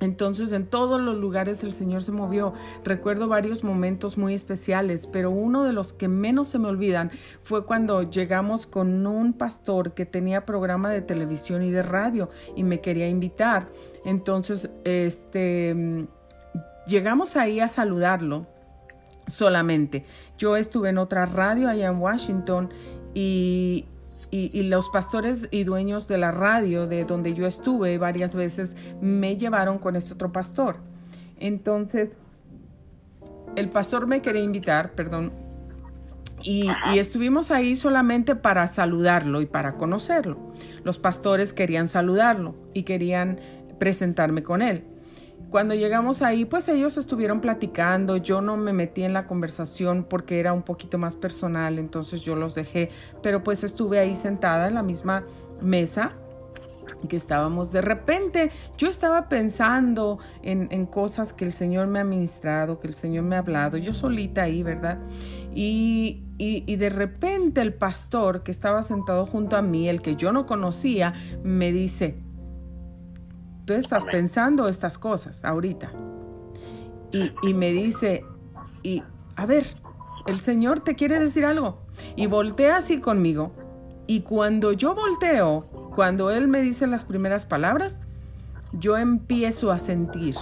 Entonces 0.02 0.50
en 0.50 0.66
todos 0.66 1.00
los 1.00 1.16
lugares 1.16 1.62
el 1.62 1.72
Señor 1.72 2.02
se 2.02 2.10
movió. 2.10 2.52
Recuerdo 2.84 3.28
varios 3.28 3.62
momentos 3.62 4.18
muy 4.18 4.34
especiales, 4.34 5.06
pero 5.06 5.30
uno 5.30 5.62
de 5.62 5.72
los 5.72 5.92
que 5.92 6.08
menos 6.08 6.48
se 6.48 6.58
me 6.58 6.66
olvidan 6.68 7.12
fue 7.42 7.64
cuando 7.64 8.02
llegamos 8.02 8.66
con 8.66 9.06
un 9.06 9.32
pastor 9.32 9.94
que 9.94 10.04
tenía 10.04 10.44
programa 10.44 10.90
de 10.90 11.02
televisión 11.02 11.62
y 11.62 11.70
de 11.70 11.84
radio 11.84 12.30
y 12.56 12.64
me 12.64 12.80
quería 12.80 13.08
invitar. 13.08 13.68
Entonces, 14.04 14.70
este, 14.82 16.08
llegamos 16.88 17.36
ahí 17.36 17.60
a 17.60 17.68
saludarlo 17.68 18.48
solamente. 19.28 20.04
Yo 20.36 20.56
estuve 20.56 20.88
en 20.88 20.98
otra 20.98 21.26
radio 21.26 21.68
allá 21.68 21.88
en 21.88 21.98
Washington 21.98 22.70
y, 23.14 23.86
y, 24.30 24.62
los 24.62 24.88
pastores 24.88 25.48
y 25.50 25.64
dueños 25.64 26.08
de 26.08 26.18
la 26.18 26.30
radio 26.30 26.86
de 26.86 27.04
donde 27.04 27.34
yo 27.34 27.46
estuve 27.46 27.98
varias 27.98 28.34
veces 28.34 28.76
me 29.00 29.36
llevaron 29.36 29.78
con 29.78 29.96
este 29.96 30.14
otro 30.14 30.32
pastor. 30.32 30.76
Entonces, 31.38 32.10
el 33.56 33.68
pastor 33.68 34.06
me 34.06 34.22
quería 34.22 34.42
invitar, 34.42 34.92
perdón, 34.92 35.32
y, 36.42 36.70
estuvimos 36.96 37.50
ahí 37.50 37.76
solamente 37.76 38.34
para 38.34 38.66
saludarlo 38.66 39.40
y 39.40 39.46
para 39.46 39.76
conocerlo. 39.76 40.38
Los 40.84 40.98
pastores 40.98 41.52
querían 41.52 41.88
saludarlo 41.88 42.54
y 42.74 42.82
querían 42.82 43.38
presentarme 43.78 44.42
con 44.42 44.62
él. 44.62 44.84
Cuando 45.52 45.74
llegamos 45.74 46.22
ahí, 46.22 46.46
pues 46.46 46.66
ellos 46.68 46.96
estuvieron 46.96 47.42
platicando, 47.42 48.16
yo 48.16 48.40
no 48.40 48.56
me 48.56 48.72
metí 48.72 49.02
en 49.02 49.12
la 49.12 49.26
conversación 49.26 50.02
porque 50.02 50.40
era 50.40 50.54
un 50.54 50.62
poquito 50.62 50.96
más 50.96 51.14
personal, 51.14 51.78
entonces 51.78 52.22
yo 52.22 52.34
los 52.36 52.54
dejé, 52.54 52.88
pero 53.22 53.44
pues 53.44 53.62
estuve 53.62 53.98
ahí 53.98 54.16
sentada 54.16 54.66
en 54.66 54.74
la 54.74 54.82
misma 54.82 55.26
mesa 55.60 56.12
que 57.06 57.16
estábamos 57.16 57.70
de 57.70 57.82
repente, 57.82 58.50
yo 58.78 58.88
estaba 58.88 59.28
pensando 59.28 60.18
en, 60.42 60.86
cosas 60.86 61.34
que 61.34 61.44
el 61.44 61.52
Señor 61.52 61.86
me 61.86 61.98
ha 61.98 62.04
ministrado, 62.04 62.80
que 62.80 62.88
el 62.88 62.94
Señor 62.94 63.24
me 63.24 63.36
ha 63.36 63.40
hablado, 63.40 63.76
yo 63.76 63.92
solita 63.92 64.44
ahí, 64.44 64.62
¿verdad? 64.62 65.00
Y, 65.54 66.22
y, 66.38 66.76
de 66.76 66.88
repente 66.88 67.60
el 67.60 67.74
pastor 67.74 68.42
que 68.42 68.50
estaba 68.50 68.82
sentado 68.82 69.26
junto 69.26 69.56
a 69.56 69.62
mí, 69.62 69.90
el 69.90 70.00
que 70.00 70.16
yo 70.16 70.32
no 70.32 70.46
conocía, 70.46 71.12
me 71.44 71.72
dice, 71.72 72.16
estás 73.74 74.04
pensando 74.04 74.68
estas 74.68 74.98
cosas 74.98 75.44
ahorita. 75.44 75.92
Y, 77.12 77.32
y 77.42 77.54
me 77.54 77.72
dice, 77.72 78.24
y 78.82 79.02
a 79.36 79.46
ver, 79.46 79.66
el 80.26 80.40
Señor 80.40 80.80
te 80.80 80.94
quiere 80.94 81.18
decir 81.18 81.44
algo. 81.44 81.78
Y 82.16 82.26
voltea 82.26 82.76
así 82.76 83.00
conmigo. 83.00 83.52
Y 84.06 84.20
cuando 84.20 84.72
yo 84.72 84.94
volteo, 84.94 85.66
cuando 85.94 86.30
Él 86.30 86.48
me 86.48 86.60
dice 86.60 86.86
las 86.86 87.04
primeras 87.04 87.46
palabras, 87.46 88.00
yo 88.72 88.96
empiezo 88.96 89.70
a 89.70 89.78
sentir 89.78 90.36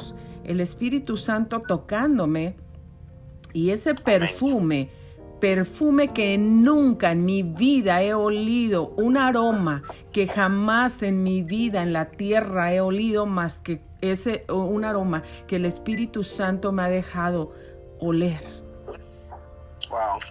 el 0.44 0.60
Espíritu 0.60 1.16
Santo 1.16 1.60
tocándome 1.60 2.56
y 3.52 3.70
ese 3.70 3.94
perfume, 3.94 4.90
perfume 5.40 6.08
que 6.08 6.38
nunca 6.38 7.12
en 7.12 7.24
mi 7.24 7.42
vida 7.42 8.02
he 8.02 8.14
olido, 8.14 8.94
un 8.96 9.16
aroma 9.16 9.82
que 10.12 10.28
jamás 10.28 11.02
en 11.02 11.22
mi 11.22 11.42
vida 11.42 11.82
en 11.82 11.92
la 11.92 12.10
tierra 12.10 12.72
he 12.72 12.80
olido 12.80 13.26
más 13.26 13.60
que 13.60 13.80
ese 14.00 14.44
un 14.48 14.84
aroma 14.84 15.22
que 15.46 15.56
el 15.56 15.64
Espíritu 15.64 16.24
Santo 16.24 16.72
me 16.72 16.82
ha 16.82 16.88
dejado 16.88 17.52
oler. 17.98 18.40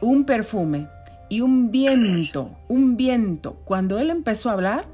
Un 0.01 0.26
perfume 0.26 0.88
y 1.30 1.41
un 1.41 1.70
viento, 1.72 2.49
un 2.68 2.95
viento. 2.95 3.57
Cuando 3.66 3.99
él 3.99 4.10
empezó 4.10 4.49
a 4.49 4.53
hablar, 4.53 4.86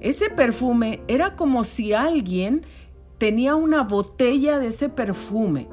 ese 0.00 0.30
perfume 0.30 1.00
era 1.08 1.36
como 1.36 1.64
si 1.64 1.92
alguien 1.92 2.62
tenía 3.18 3.54
una 3.54 3.82
botella 3.82 4.58
de 4.58 4.68
ese 4.68 4.88
perfume 4.88 5.68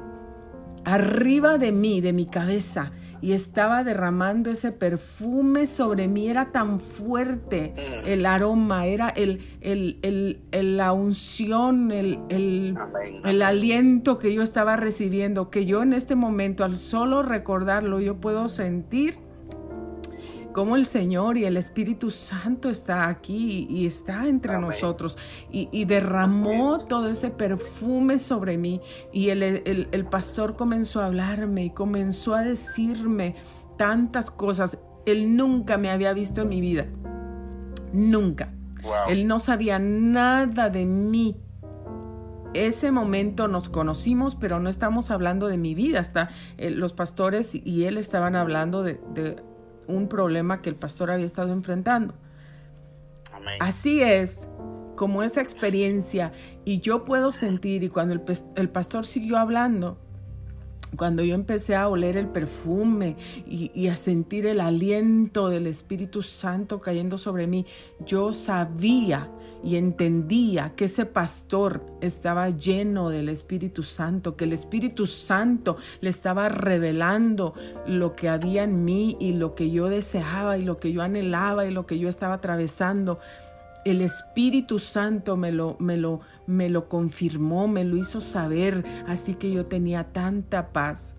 arriba 0.84 1.58
de 1.58 1.72
mí, 1.72 2.00
de 2.00 2.12
mi 2.12 2.26
cabeza, 2.26 2.92
y 3.20 3.32
estaba 3.32 3.84
derramando 3.84 4.50
ese 4.50 4.72
perfume 4.72 5.66
sobre 5.66 6.08
mí. 6.08 6.28
Era 6.28 6.52
tan 6.52 6.80
fuerte 6.80 7.74
mm. 7.76 8.08
el 8.08 8.26
aroma, 8.26 8.86
era 8.86 9.08
el, 9.08 9.40
el, 9.60 10.76
la 10.76 10.92
unción, 10.92 11.92
el, 11.92 12.18
el, 12.28 13.42
aliento 13.42 14.18
que 14.18 14.32
yo 14.34 14.42
estaba 14.42 14.76
recibiendo, 14.76 15.50
que 15.50 15.66
yo 15.66 15.82
en 15.82 15.92
este 15.92 16.14
momento, 16.14 16.64
al 16.64 16.78
solo 16.78 17.22
recordarlo, 17.22 18.00
yo 18.00 18.20
puedo 18.20 18.48
sentir 18.48 19.25
cómo 20.56 20.74
el 20.76 20.86
Señor 20.86 21.36
y 21.36 21.44
el 21.44 21.58
Espíritu 21.58 22.10
Santo 22.10 22.70
está 22.70 23.08
aquí 23.08 23.66
y 23.68 23.86
está 23.86 24.26
entre 24.26 24.58
nosotros 24.58 25.18
y, 25.50 25.84
derramó 25.84 26.78
todo 26.88 27.08
ese 27.08 27.28
perfume 27.28 28.18
sobre 28.18 28.56
mí 28.56 28.80
y 29.12 29.28
el, 29.28 29.42
el, 29.42 30.04
pastor 30.06 30.56
comenzó 30.56 31.02
a 31.02 31.06
hablarme 31.06 31.66
y 31.66 31.70
comenzó 31.70 32.34
a 32.34 32.40
decirme 32.40 33.34
tantas 33.76 34.30
cosas. 34.30 34.78
Él 35.04 35.36
nunca 35.36 35.76
me 35.76 35.90
había 35.90 36.14
visto 36.14 36.40
en 36.40 36.48
mi 36.48 36.62
vida, 36.62 36.86
nunca. 37.92 38.54
Él 39.10 39.26
no 39.26 39.40
sabía 39.40 39.78
nada 39.78 40.70
de 40.70 40.86
mí, 40.86 41.36
ese 42.54 42.90
momento 42.90 43.46
nos 43.46 43.68
conocimos, 43.68 44.34
pero 44.34 44.58
no 44.58 44.70
estamos 44.70 45.10
hablando 45.10 45.48
de 45.48 45.58
mi 45.58 45.74
vida. 45.74 46.00
Hasta 46.00 46.30
eh, 46.56 46.70
los 46.70 46.94
pastores 46.94 47.54
y 47.54 47.84
él 47.84 47.98
estaban 47.98 48.34
hablando 48.36 48.82
de, 48.82 48.98
un 49.86 50.08
problema 50.08 50.62
que 50.62 50.68
el 50.68 50.76
pastor 50.76 51.10
había 51.10 51.26
estado 51.26 51.52
enfrentando. 51.52 52.14
Así 53.60 54.02
es 54.02 54.48
como 54.96 55.22
esa 55.22 55.42
experiencia 55.42 56.32
y 56.64 56.80
yo 56.80 57.04
puedo 57.04 57.30
sentir 57.30 57.84
y 57.84 57.88
cuando 57.88 58.14
el, 58.56 58.68
pastor 58.70 59.06
siguió 59.06 59.38
hablando, 59.38 59.98
cuando 60.96 61.22
yo 61.22 61.34
empecé 61.34 61.74
a 61.74 61.88
oler 61.88 62.16
el 62.16 62.28
perfume 62.28 63.16
y, 63.46 63.88
a 63.88 63.96
sentir 63.96 64.46
el 64.46 64.60
aliento 64.60 65.48
del 65.48 65.66
Espíritu 65.66 66.22
Santo 66.22 66.80
cayendo 66.80 67.18
sobre 67.18 67.46
mí, 67.46 67.66
yo 68.04 68.32
sabía 68.32 69.30
y 69.64 69.76
entendía 69.76 70.74
que 70.76 70.84
ese 70.84 71.06
pastor 71.06 71.82
estaba 72.00 72.50
lleno 72.50 73.08
del 73.08 73.28
Espíritu 73.28 73.82
Santo, 73.82 74.36
que 74.36 74.44
el 74.44 74.52
Espíritu 74.52 75.06
Santo 75.06 75.76
le 76.00 76.10
estaba 76.10 76.48
revelando 76.48 77.54
lo 77.86 78.14
que 78.14 78.28
había 78.28 78.62
en 78.62 78.84
mí 78.84 79.16
y 79.18 79.32
lo 79.32 79.54
que 79.54 79.70
yo 79.70 79.88
deseaba 79.88 80.58
y 80.58 80.62
lo 80.62 80.78
que 80.78 80.92
yo 80.92 81.02
anhelaba 81.02 81.66
y 81.66 81.70
lo 81.70 81.86
que 81.86 81.98
yo 81.98 82.08
estaba 82.08 82.34
atravesando. 82.34 83.18
El 83.86 84.00
Espíritu 84.00 84.80
Santo 84.80 85.36
me 85.36 85.52
lo, 85.52 85.76
me 85.78 85.96
lo, 85.96 86.20
me 86.48 86.68
lo 86.68 86.88
confirmó, 86.88 87.68
me 87.68 87.84
lo 87.84 87.96
hizo 87.96 88.20
saber, 88.20 88.84
así 89.06 89.34
que 89.34 89.52
yo 89.52 89.66
tenía 89.66 90.12
tanta 90.12 90.72
paz. 90.72 91.16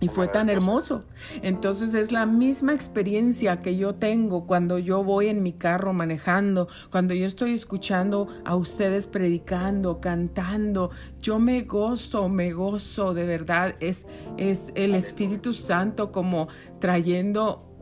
Y 0.00 0.08
fue 0.08 0.28
tan 0.28 0.50
hermoso. 0.50 1.04
Entonces 1.42 1.94
es 1.94 2.12
la 2.12 2.26
misma 2.26 2.74
experiencia 2.74 3.60
que 3.60 3.76
yo 3.76 3.94
tengo 3.94 4.46
cuando 4.46 4.78
yo 4.78 5.02
voy 5.02 5.28
en 5.28 5.42
mi 5.42 5.52
carro 5.52 5.92
manejando, 5.92 6.68
cuando 6.90 7.14
yo 7.14 7.26
estoy 7.26 7.54
escuchando 7.54 8.28
a 8.44 8.54
ustedes 8.54 9.06
predicando, 9.08 10.00
cantando. 10.00 10.90
Yo 11.20 11.40
me 11.40 11.62
gozo, 11.62 12.28
me 12.28 12.52
gozo, 12.52 13.14
de 13.14 13.26
verdad. 13.26 13.74
Es, 13.80 14.06
es 14.36 14.72
el 14.74 14.94
Espíritu 14.94 15.54
Santo 15.54 16.12
como 16.12 16.48
trayendo 16.80 17.73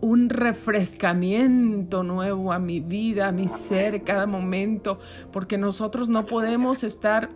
un 0.00 0.28
refrescamiento 0.28 2.02
nuevo 2.02 2.52
a 2.52 2.58
mi 2.58 2.80
vida, 2.80 3.28
a 3.28 3.32
mi 3.32 3.48
ser, 3.48 4.04
cada 4.04 4.26
momento, 4.26 4.98
porque 5.32 5.58
nosotros 5.58 6.08
no 6.08 6.26
podemos 6.26 6.84
estar 6.84 7.30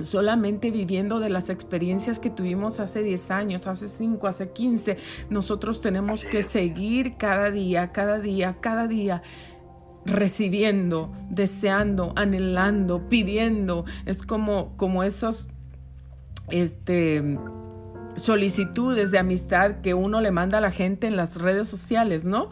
solamente 0.00 0.70
viviendo 0.70 1.20
de 1.20 1.30
las 1.30 1.50
experiencias 1.50 2.18
que 2.18 2.30
tuvimos 2.30 2.80
hace 2.80 3.02
10 3.02 3.30
años, 3.30 3.66
hace 3.66 3.88
5, 3.88 4.26
hace 4.26 4.50
15. 4.50 4.96
Nosotros 5.28 5.80
tenemos 5.80 6.24
que 6.24 6.42
seguir 6.42 7.16
cada 7.16 7.50
día, 7.50 7.92
cada 7.92 8.18
día, 8.18 8.56
cada 8.60 8.86
día 8.86 9.22
recibiendo, 10.04 11.12
deseando, 11.28 12.12
anhelando, 12.16 13.08
pidiendo. 13.08 13.84
Es 14.06 14.22
como, 14.22 14.76
como 14.76 15.02
esos 15.02 15.48
este, 16.48 17.38
solicitudes 18.16 19.10
de 19.10 19.18
amistad 19.18 19.80
que 19.80 19.94
uno 19.94 20.20
le 20.20 20.30
manda 20.30 20.58
a 20.58 20.60
la 20.60 20.70
gente 20.70 21.06
en 21.06 21.16
las 21.16 21.40
redes 21.40 21.68
sociales, 21.68 22.24
¿no? 22.26 22.50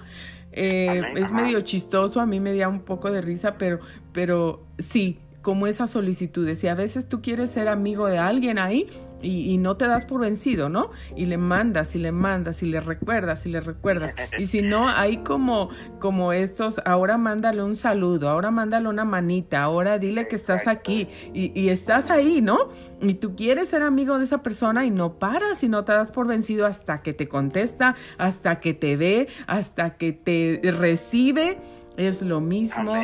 Eh, 0.52 1.02
es 1.14 1.30
medio 1.30 1.60
chistoso, 1.60 2.20
a 2.20 2.26
mí 2.26 2.40
me 2.40 2.56
da 2.56 2.68
un 2.68 2.80
poco 2.80 3.10
de 3.10 3.20
risa, 3.20 3.56
pero, 3.58 3.80
pero 4.12 4.64
sí, 4.78 5.18
como 5.42 5.66
esas 5.66 5.90
solicitudes. 5.90 6.64
Y 6.64 6.68
a 6.68 6.74
veces 6.74 7.08
tú 7.08 7.22
quieres 7.22 7.50
ser 7.50 7.68
amigo 7.68 8.06
de 8.06 8.18
alguien 8.18 8.58
ahí 8.58 8.88
y, 9.22 9.58
no 9.58 9.76
te 9.76 9.86
das 9.86 10.06
por 10.06 10.20
vencido, 10.20 10.68
¿no? 10.68 10.90
Y 11.16 11.26
le 11.26 11.38
mandas 11.38 11.94
y 11.94 11.98
le 11.98 12.12
mandas 12.12 12.62
y 12.62 12.66
le 12.66 12.80
recuerdas 12.80 13.46
y 13.46 13.48
le 13.50 13.60
recuerdas. 13.60 14.14
Y 14.38 14.46
si 14.46 14.62
no, 14.62 14.88
hay 14.88 15.18
como, 15.18 15.70
como 15.98 16.32
estos, 16.32 16.80
ahora 16.84 17.18
mándale 17.18 17.62
un 17.62 17.76
saludo, 17.76 18.28
ahora 18.28 18.50
mándale 18.50 18.88
una 18.88 19.04
manita, 19.04 19.62
ahora 19.62 19.98
dile 19.98 20.28
que 20.28 20.36
estás 20.36 20.66
aquí 20.66 21.08
y, 21.34 21.58
y 21.60 21.70
estás 21.70 22.10
ahí, 22.10 22.40
¿no? 22.40 22.70
Y 23.00 23.14
tú 23.14 23.34
quieres 23.34 23.68
ser 23.68 23.82
amigo 23.82 24.18
de 24.18 24.24
esa 24.24 24.42
persona 24.42 24.86
y 24.86 24.90
no 24.90 25.18
paras 25.18 25.62
y 25.62 25.68
no 25.68 25.84
te 25.84 25.92
das 25.92 26.10
por 26.10 26.26
vencido 26.26 26.66
hasta 26.66 27.02
que 27.02 27.12
te 27.12 27.28
contesta, 27.28 27.96
hasta 28.18 28.60
que 28.60 28.74
te 28.74 28.96
ve, 28.96 29.28
hasta 29.46 29.96
que 29.96 30.12
te 30.12 30.60
recibe. 30.64 31.58
Es 31.96 32.22
lo 32.22 32.40
mismo 32.40 32.94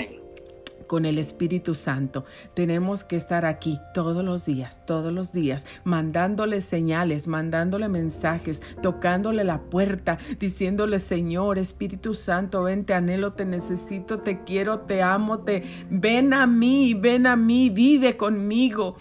con 0.87 1.05
el 1.05 1.19
Espíritu 1.19 1.75
Santo. 1.75 2.25
Tenemos 2.55 3.05
que 3.05 3.17
estar 3.17 3.45
aquí 3.45 3.79
todos 3.93 4.25
los 4.25 4.45
días, 4.45 4.85
todos 4.87 5.13
los 5.13 5.33
días, 5.33 5.67
mandándole 5.85 6.61
señales, 6.61 7.29
mandándole 7.29 7.89
mensajes, 7.89 8.63
tocándole 8.83 9.45
la 9.45 9.63
puerta, 9.63 10.19
diciéndole, 10.39 10.99
Señor, 10.99 11.59
Espíritu 11.59 12.15
Santo, 12.15 12.63
ven, 12.63 12.85
te 12.85 12.95
anhelo, 12.95 13.33
te 13.33 13.45
necesito, 13.45 14.21
te 14.21 14.45
quiero, 14.45 14.81
te 14.81 15.03
amo, 15.03 15.41
te 15.41 15.65
ven 15.91 16.33
a 16.33 16.47
mí, 16.47 16.95
ven 16.95 17.27
a 17.27 17.37
mí, 17.37 17.71
vive 17.71 18.17
conmigo. 18.17 18.97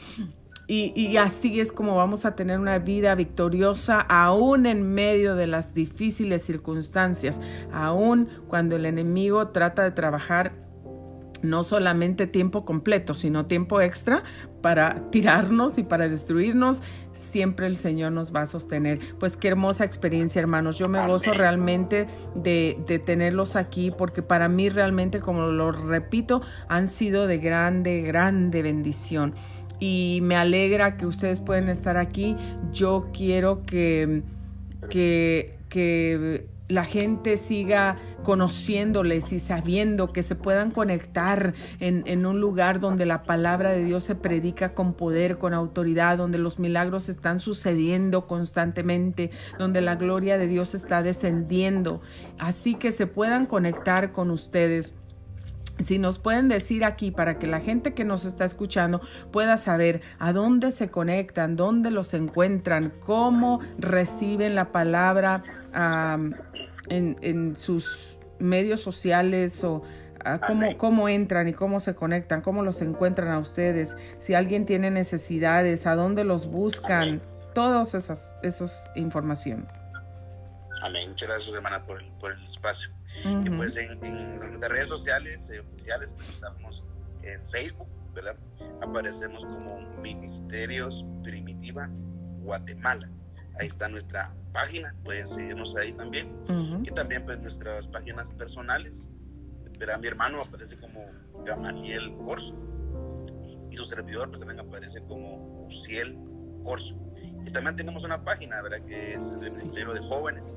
Y, 0.66 0.94
y, 0.96 1.18
así 1.18 1.60
es 1.60 1.74
como 1.74 1.98
vamos 1.98 2.24
a 2.24 2.36
tener 2.36 2.58
una 2.58 2.80
vida 2.80 3.16
victoriosa 3.16 4.00
aún 4.00 4.66
en 4.66 4.94
medio 4.94 5.36
de 5.36 5.46
las 5.46 5.74
difíciles 5.74 6.42
circunstancias, 6.42 7.42
aún 7.74 8.30
cuando 8.48 8.78
el 8.78 8.86
enemigo 8.86 9.50
trata 9.50 9.84
de 9.84 9.92
trabajar 9.92 10.63
no 11.44 11.64
solamente 11.64 12.26
tiempo 12.26 12.66
completo, 12.66 13.14
sino 13.14 13.46
tiempo 13.46 13.82
extra 13.82 14.24
para 14.62 15.12
tirarnos 15.12 15.78
y 15.78 15.84
para 15.84 16.08
destruirnos, 16.08 16.82
siempre 17.12 17.68
el 17.68 17.76
Señor 17.76 18.14
nos 18.14 18.34
va 18.34 18.42
a 18.42 18.48
sostener. 18.48 19.00
Pues 19.20 19.36
qué 19.36 19.50
hermosa 19.50 19.84
experiencia, 19.84 20.40
hermanos. 20.40 20.78
Yo 20.80 20.90
me 20.90 21.06
gozo 21.06 21.34
realmente 21.34 22.08
de, 22.34 22.82
de, 22.88 22.98
tenerlos 22.98 23.58
aquí 23.58 23.92
porque 23.92 24.24
para 24.24 24.48
mí 24.48 24.70
realmente, 24.70 25.20
como 25.20 25.48
lo 25.48 25.74
repito, 25.74 26.42
han 26.70 26.88
sido 26.88 27.28
de 27.28 27.38
grande, 27.40 28.02
grande 28.02 28.62
bendición. 28.64 29.36
Y 29.80 30.20
me 30.24 30.38
alegra 30.38 30.96
que 30.96 31.06
ustedes 31.06 31.42
pueden 31.42 31.68
estar 31.68 31.98
aquí. 31.98 32.38
Yo 32.72 33.10
quiero 33.12 33.64
que, 33.64 34.24
que, 34.90 35.60
que 35.68 36.53
la 36.74 36.84
gente 36.86 37.38
siga 37.38 37.98
conociéndoles 38.24 39.32
y 39.32 39.40
sabiendo 39.40 40.12
que 40.12 40.24
se 40.24 40.36
puedan 40.36 40.72
conectar 40.72 41.54
en, 41.80 42.26
un 42.26 42.40
lugar 42.40 42.80
donde 42.80 43.06
la 43.06 43.24
palabra 43.24 43.72
de 43.72 43.84
Dios 43.84 44.04
se 44.04 44.16
predica 44.16 44.74
con 44.74 44.94
poder, 44.94 45.38
con 45.38 45.54
autoridad, 45.54 46.18
donde 46.18 46.38
los 46.38 46.58
milagros 46.58 47.10
están 47.10 47.40
sucediendo 47.40 48.26
constantemente, 48.28 49.30
donde 49.60 49.82
la 49.82 49.96
gloria 49.96 50.38
de 50.38 50.48
Dios 50.48 50.74
está 50.74 51.04
descendiendo. 51.04 52.02
Así 52.40 52.76
que 52.76 52.92
se 52.92 53.08
puedan 53.08 53.46
conectar 53.46 54.12
con 54.12 54.32
ustedes. 54.32 54.96
Si 55.80 55.98
nos 55.98 56.20
pueden 56.20 56.48
decir 56.50 56.86
aquí 56.86 57.12
para 57.12 57.40
que 57.40 57.48
la 57.48 57.60
gente 57.60 57.94
que 57.94 58.06
nos 58.06 58.26
está 58.26 58.46
escuchando 58.46 59.02
pueda 59.32 59.58
saber 59.58 60.02
a 60.20 60.32
dónde 60.32 60.72
se 60.72 60.90
conectan, 60.90 61.56
dónde 61.56 61.90
los 61.90 62.14
encuentran, 62.14 62.92
cómo 63.00 63.60
reciben 63.80 64.56
la 64.56 64.72
palabra 64.72 65.44
en, 66.90 67.56
sus 67.56 68.18
medios 68.40 68.82
sociales 68.82 69.64
o 69.64 69.84
cómo, 70.46 70.78
cómo 70.78 71.10
entran 71.10 71.48
y 71.48 71.54
cómo 71.54 71.80
se 71.80 71.96
conectan, 71.96 72.42
cómo 72.42 72.62
los 72.62 72.82
encuentran 72.82 73.30
a 73.30 73.40
ustedes, 73.40 73.98
si 74.20 74.36
alguien 74.36 74.66
tiene 74.66 74.92
necesidades, 74.92 75.88
a 75.88 75.96
dónde 75.96 76.24
los 76.24 76.48
buscan, 76.48 77.22
todas 77.56 77.96
esas, 77.96 78.36
esas 78.44 78.90
información. 78.96 79.68
Amén. 80.82 81.10
Muchas 81.10 81.30
gracias, 81.30 81.56
hermana, 81.56 81.84
por 81.86 82.04
por 82.20 82.32
el 82.32 82.44
espacio. 82.44 82.90
Y 83.24 83.50
pues 83.50 83.78
en, 83.78 84.04
en, 84.04 84.60
las 84.60 84.70
redes 84.70 84.88
sociales 84.88 85.50
eh, 85.50 85.60
oficiales, 85.60 86.14
pues 86.14 86.30
usamos 86.30 86.86
en 87.22 87.48
Facebook, 87.48 87.88
¿verdad? 88.14 88.36
Aparecemos 88.82 89.46
como 89.46 89.80
Ministerios 90.02 91.06
Primitiva 91.24 91.90
Guatemala. 92.42 93.10
Ahí 93.60 93.68
está 93.68 93.88
nuestra 93.88 94.34
página, 94.52 94.96
pueden 95.04 95.28
seguirnos 95.28 95.76
ahí 95.76 95.94
también. 95.94 96.32
Y 96.84 96.92
también 96.92 97.26
pues 97.26 97.40
nuestras 97.40 97.88
páginas 97.88 98.30
personales. 98.32 99.12
Verá, 99.80 99.98
mi 99.98 100.08
hermano 100.08 100.42
aparece 100.42 100.78
como 100.78 101.06
Gamaliel 101.46 102.16
Corso. 102.26 102.56
Y 103.70 103.76
su 103.76 103.86
servidor 103.86 104.30
pues 104.30 104.40
también 104.40 104.60
aparece 104.60 105.02
como 105.04 105.66
Uciel 105.68 106.18
Corso. 106.64 107.00
Y 107.46 107.52
también 107.52 107.76
tenemos 107.76 108.04
una 108.04 108.24
página, 108.24 108.62
¿verdad? 108.62 108.86
Que 108.86 109.16
es 109.16 109.30
el 109.30 109.52
Ministerio 109.52 109.94
de 109.94 110.00
Jóvenes, 110.02 110.56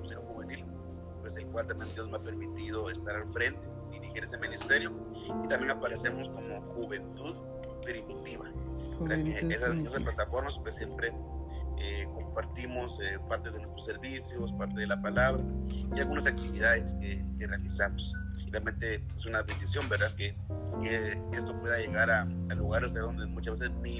pues 1.27 1.39
el 1.39 1.47
cual 1.47 1.67
también 1.67 1.93
Dios 1.93 2.09
me 2.09 2.19
ha 2.19 2.23
permitido 2.23 2.89
estar 2.89 3.17
al 3.17 3.27
frente, 3.27 3.59
dirigir 3.91 4.23
ese 4.23 4.39
ministerio, 4.39 4.93
y 5.45 5.49
también 5.49 5.73
aparecemos 5.73 6.29
como 6.29 6.61
Juventud 6.71 7.35
Primitiva. 7.83 8.49
en 9.11 9.51
esas, 9.51 10.01
plataformas 10.05 10.57
pues 10.61 10.77
siempre 10.77 11.13
eh, 11.79 12.07
compartimos 12.15 13.01
eh, 13.01 13.19
parte 13.29 13.51
de 13.51 13.59
nuestros 13.59 13.87
servicios, 13.87 14.53
parte 14.53 14.79
de 14.79 14.87
la 14.87 15.03
palabra 15.03 15.43
y 15.97 15.99
algunas 15.99 16.29
actividades 16.29 16.95
que, 17.01 17.25
realizamos. 17.41 18.15
realmente 18.53 19.05
es 19.17 19.27
una 19.27 19.43
bendición, 19.43 19.89
¿verdad? 19.89 20.15
Que, 20.15 20.37
que 20.81 21.21
esto 21.33 21.59
pueda 21.61 21.79
llegar 21.79 22.09
a, 22.09 22.23
a 22.23 22.55
lugares 22.55 22.95
de 22.95 23.01
donde 23.01 23.27
muchas 23.27 23.59
veces 23.59 23.75
ni 23.83 23.96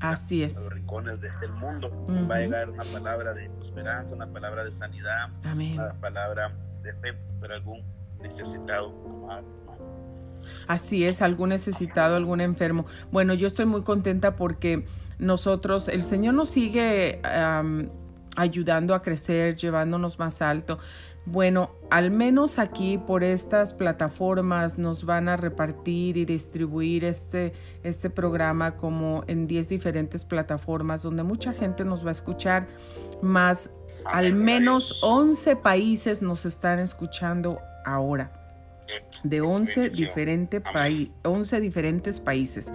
Así 0.00 0.42
es. 0.42 0.56
A 0.56 0.60
los 0.60 0.72
rincones 0.72 1.20
del 1.20 1.52
mundo 1.52 1.90
va 2.30 2.36
a 2.36 2.38
llegar 2.40 2.70
una 2.70 2.84
palabra 2.84 3.32
de 3.34 3.50
esperanza, 3.60 4.14
una 4.14 4.26
palabra 4.26 4.64
de 4.64 4.72
sanidad, 4.72 5.30
una 5.44 5.94
palabra 6.00 6.52
de 6.82 6.92
fe 6.94 7.14
para 7.40 7.54
algún 7.54 7.82
necesitado. 8.20 8.92
Así 10.66 11.04
es, 11.06 11.22
algún 11.22 11.50
necesitado, 11.50 12.16
algún 12.16 12.40
enfermo. 12.40 12.86
Bueno, 13.10 13.34
yo 13.34 13.46
estoy 13.46 13.66
muy 13.66 13.82
contenta 13.82 14.34
porque 14.36 14.86
nosotros, 15.18 15.88
el 15.88 16.02
Señor 16.02 16.34
nos 16.34 16.50
sigue 16.50 17.20
ayudando 18.36 18.94
a 18.94 19.02
crecer, 19.02 19.56
llevándonos 19.56 20.18
más 20.18 20.42
alto. 20.42 20.78
Bueno, 21.24 21.70
al 21.88 22.10
menos 22.10 22.58
aquí 22.58 22.98
por 22.98 23.22
estas 23.22 23.74
plataformas 23.74 24.76
nos 24.76 25.04
van 25.04 25.28
a 25.28 25.36
repartir 25.36 26.16
y 26.16 26.24
distribuir 26.24 27.04
este, 27.04 27.52
este 27.84 28.10
programa 28.10 28.76
como 28.76 29.22
en 29.28 29.46
10 29.46 29.68
diferentes 29.68 30.24
plataformas 30.24 31.02
donde 31.02 31.22
mucha 31.22 31.52
gente 31.52 31.84
nos 31.84 32.04
va 32.04 32.08
a 32.08 32.12
escuchar, 32.12 32.66
más 33.22 33.70
al 34.06 34.34
menos 34.34 35.04
11 35.04 35.54
países 35.56 36.22
nos 36.22 36.44
están 36.44 36.80
escuchando 36.80 37.60
ahora 37.84 38.32
de 39.22 39.40
11, 39.40 39.90
diferente 39.90 40.60
11 41.22 41.60
diferentes 41.60 42.20
países. 42.20 42.68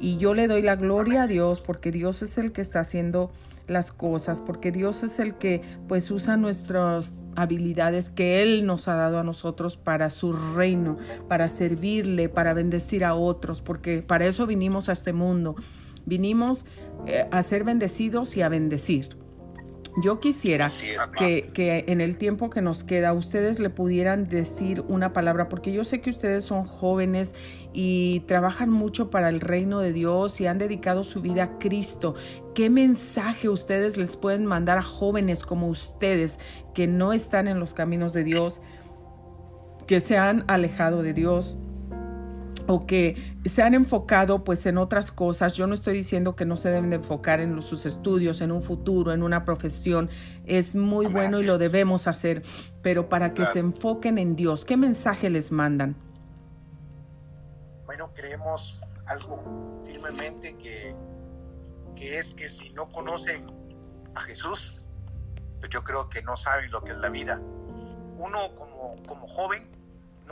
Y 0.00 0.16
yo 0.16 0.34
le 0.34 0.48
doy 0.48 0.62
la 0.62 0.76
gloria 0.76 1.24
a 1.24 1.26
Dios 1.26 1.62
porque 1.62 1.92
Dios 1.92 2.22
es 2.22 2.38
el 2.38 2.52
que 2.52 2.62
está 2.62 2.80
haciendo 2.80 3.30
las 3.70 3.92
cosas, 3.92 4.40
porque 4.40 4.72
Dios 4.72 5.02
es 5.02 5.18
el 5.18 5.36
que 5.36 5.62
pues 5.88 6.10
usa 6.10 6.36
nuestras 6.36 7.24
habilidades 7.36 8.10
que 8.10 8.42
Él 8.42 8.66
nos 8.66 8.88
ha 8.88 8.96
dado 8.96 9.18
a 9.18 9.24
nosotros 9.24 9.76
para 9.76 10.10
su 10.10 10.32
reino, 10.32 10.98
para 11.28 11.48
servirle, 11.48 12.28
para 12.28 12.52
bendecir 12.52 13.04
a 13.04 13.14
otros, 13.14 13.62
porque 13.62 14.02
para 14.02 14.26
eso 14.26 14.46
vinimos 14.46 14.88
a 14.88 14.92
este 14.92 15.12
mundo. 15.12 15.54
Vinimos 16.04 16.66
eh, 17.06 17.26
a 17.30 17.42
ser 17.42 17.64
bendecidos 17.64 18.36
y 18.36 18.42
a 18.42 18.48
bendecir. 18.48 19.19
Yo 19.96 20.20
quisiera 20.20 20.68
que, 21.16 21.50
que, 21.52 21.84
en 21.88 22.00
el 22.00 22.16
tiempo 22.16 22.48
que 22.48 22.62
nos 22.62 22.84
queda 22.84 23.12
ustedes 23.12 23.58
le 23.58 23.70
pudieran 23.70 24.28
decir 24.28 24.84
una 24.88 25.12
palabra, 25.12 25.48
porque 25.48 25.72
yo 25.72 25.84
sé 25.84 26.00
que 26.00 26.10
ustedes 26.10 26.44
son 26.44 26.64
jóvenes 26.64 27.34
y 27.72 28.20
trabajan 28.20 28.70
mucho 28.70 29.10
para 29.10 29.28
el 29.28 29.40
reino 29.40 29.80
de 29.80 29.92
Dios 29.92 30.40
y 30.40 30.46
han 30.46 30.58
dedicado 30.58 31.04
su 31.04 31.20
vida 31.20 31.42
a 31.42 31.58
Cristo. 31.58 32.14
¿Qué 32.54 32.70
mensaje 32.70 33.48
ustedes 33.48 33.96
les 33.96 34.16
pueden 34.16 34.46
mandar 34.46 34.78
a 34.78 34.82
jóvenes 34.82 35.44
como 35.44 35.68
ustedes 35.68 36.38
que 36.74 36.86
no 36.86 37.12
están 37.12 37.48
en 37.48 37.58
los 37.58 37.74
caminos 37.74 38.12
de 38.12 38.24
Dios, 38.24 38.60
que 39.86 40.00
se 40.00 40.16
han 40.16 40.44
alejado 40.46 41.02
de 41.02 41.12
Dios? 41.12 41.58
O 42.70 42.86
que 42.86 43.36
se 43.46 43.62
han 43.62 43.74
enfocado 43.74 44.44
pues 44.44 44.64
en 44.64 44.78
otras 44.78 45.10
cosas. 45.10 45.54
Yo 45.54 45.66
no 45.66 45.74
estoy 45.74 45.94
diciendo 45.94 46.36
que 46.36 46.44
no 46.44 46.56
se 46.56 46.70
deben 46.70 46.90
de 46.90 46.96
enfocar 46.96 47.40
en 47.40 47.60
sus 47.62 47.84
estudios, 47.84 48.40
en 48.40 48.52
un 48.52 48.62
futuro, 48.62 49.12
en 49.12 49.24
una 49.24 49.44
profesión. 49.44 50.08
Es 50.46 50.76
muy 50.76 51.06
bueno 51.06 51.40
y 51.40 51.44
lo 51.44 51.58
debemos 51.58 52.06
hacer, 52.06 52.42
pero 52.80 53.08
para 53.08 53.34
que 53.34 53.44
se 53.46 53.58
enfoquen 53.58 54.18
en 54.18 54.36
Dios, 54.36 54.64
¿qué 54.64 54.76
mensaje 54.76 55.30
les 55.30 55.50
mandan? 55.50 55.96
Bueno, 57.86 58.12
creemos 58.14 58.88
algo 59.06 59.82
firmemente 59.84 60.56
que, 60.56 60.94
que 61.96 62.18
es 62.18 62.34
que 62.34 62.48
si 62.48 62.70
no 62.70 62.88
conocen 62.92 63.46
a 64.14 64.20
Jesús, 64.20 64.90
pues 65.58 65.70
yo 65.70 65.82
creo 65.82 66.08
que 66.08 66.22
no 66.22 66.36
saben 66.36 66.70
lo 66.70 66.84
que 66.84 66.92
es 66.92 66.98
la 66.98 67.08
vida. 67.08 67.40
Uno 68.16 68.54
como, 68.54 68.96
como 69.08 69.26
joven 69.26 69.79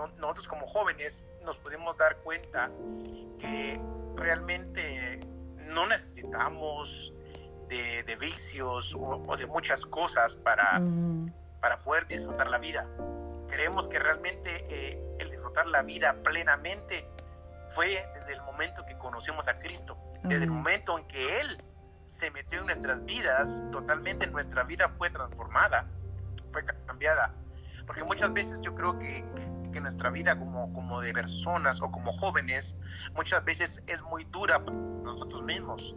nosotros 0.06 0.48
como 0.48 0.66
jóvenes 0.66 1.28
nos 1.44 1.58
podemos 1.58 1.96
dar 1.96 2.16
cuenta 2.18 2.70
que 3.38 3.80
realmente 4.16 5.20
no 5.66 5.86
necesitamos 5.86 7.12
de, 7.68 8.16
vicios 8.18 8.96
o, 8.98 9.36
de 9.36 9.46
muchas 9.46 9.84
cosas 9.84 10.36
para, 10.36 10.78
mm. 10.80 11.32
para 11.60 11.78
poder 11.80 12.06
disfrutar 12.06 12.48
la 12.48 12.58
vida. 12.58 12.86
Creemos 13.48 13.88
que 13.88 13.98
realmente 13.98 14.66
eh, 14.68 15.02
el 15.18 15.30
disfrutar 15.30 15.66
la 15.66 15.82
vida 15.82 16.14
plenamente 16.22 17.06
fue 17.68 18.06
desde 18.14 18.34
el 18.34 18.42
momento 18.42 18.84
que 18.86 18.96
conocimos 18.96 19.48
a 19.48 19.58
Cristo, 19.58 19.98
desde 20.22 20.44
el 20.44 20.50
momento 20.50 20.98
en 20.98 21.06
que 21.06 21.40
Él 21.40 21.58
se 22.06 22.30
metió 22.30 22.60
en 22.60 22.66
nuestras 22.66 23.04
vidas, 23.04 23.64
totalmente 23.70 24.26
nuestra 24.26 24.62
vida 24.64 24.88
fue 24.96 25.10
transformada, 25.10 25.86
fue 26.52 26.64
cambiada. 26.86 27.34
Porque 27.86 28.02
muchas 28.04 28.32
veces 28.32 28.60
yo 28.62 28.74
creo 28.74 28.98
que 28.98 29.24
que 29.70 29.80
nuestra 29.80 30.10
vida 30.10 30.38
como, 30.38 30.72
como 30.72 31.00
de 31.00 31.12
personas 31.12 31.80
o 31.82 31.90
como 31.90 32.12
jóvenes 32.12 32.78
muchas 33.14 33.44
veces 33.44 33.84
es 33.86 34.02
muy 34.02 34.24
dura 34.24 34.64
para 34.64 34.76
nosotros 34.76 35.42
mismos. 35.42 35.96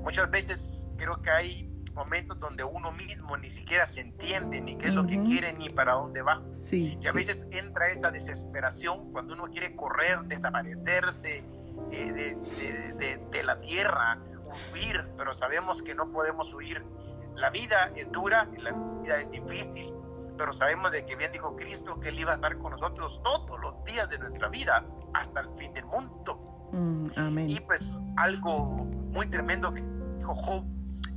Muchas 0.00 0.30
veces 0.30 0.86
creo 0.96 1.20
que 1.20 1.30
hay 1.30 1.76
momentos 1.94 2.38
donde 2.38 2.62
uno 2.62 2.92
mismo 2.92 3.36
ni 3.36 3.48
siquiera 3.50 3.86
se 3.86 4.02
entiende 4.02 4.60
ni 4.60 4.76
qué 4.76 4.88
es 4.88 4.94
lo 4.94 5.06
que 5.06 5.22
quiere 5.22 5.52
ni 5.54 5.70
para 5.70 5.94
dónde 5.94 6.22
va. 6.22 6.42
Sí, 6.52 6.98
y 7.00 7.06
a 7.06 7.12
veces 7.12 7.48
entra 7.50 7.86
esa 7.86 8.10
desesperación 8.10 9.10
cuando 9.12 9.34
uno 9.34 9.44
quiere 9.44 9.74
correr, 9.74 10.20
desaparecerse 10.24 11.42
eh, 11.90 12.12
de, 12.12 12.94
de, 12.94 13.20
de, 13.30 13.42
la 13.42 13.60
tierra, 13.60 14.18
huir, 14.72 15.08
pero 15.16 15.32
sabemos 15.32 15.82
que 15.82 15.94
no 15.94 16.10
podemos 16.12 16.52
huir. 16.52 16.84
La 17.34 17.50
vida 17.50 17.90
es 17.96 18.12
dura 18.12 18.48
la 18.58 18.72
vida 18.72 19.20
es 19.20 19.30
difícil 19.30 19.92
pero 20.36 20.52
sabemos 20.52 20.92
de 20.92 21.04
que 21.04 21.16
bien 21.16 21.32
dijo 21.32 21.56
Cristo 21.56 21.98
que 22.00 22.10
Él 22.10 22.20
iba 22.20 22.32
a 22.32 22.34
estar 22.36 22.56
con 22.58 22.72
nosotros 22.72 23.20
todos 23.22 23.60
los 23.60 23.84
días 23.84 24.08
de 24.10 24.18
nuestra 24.18 24.48
vida 24.48 24.84
hasta 25.14 25.40
el 25.40 25.48
fin 25.56 25.72
del 25.72 25.86
mundo. 25.86 26.68
Mm, 26.72 27.38
y 27.46 27.60
pues 27.60 27.98
algo 28.16 28.64
muy 28.64 29.26
tremendo 29.26 29.72
que 29.72 29.82
dijo 30.18 30.34
Job 30.34 30.64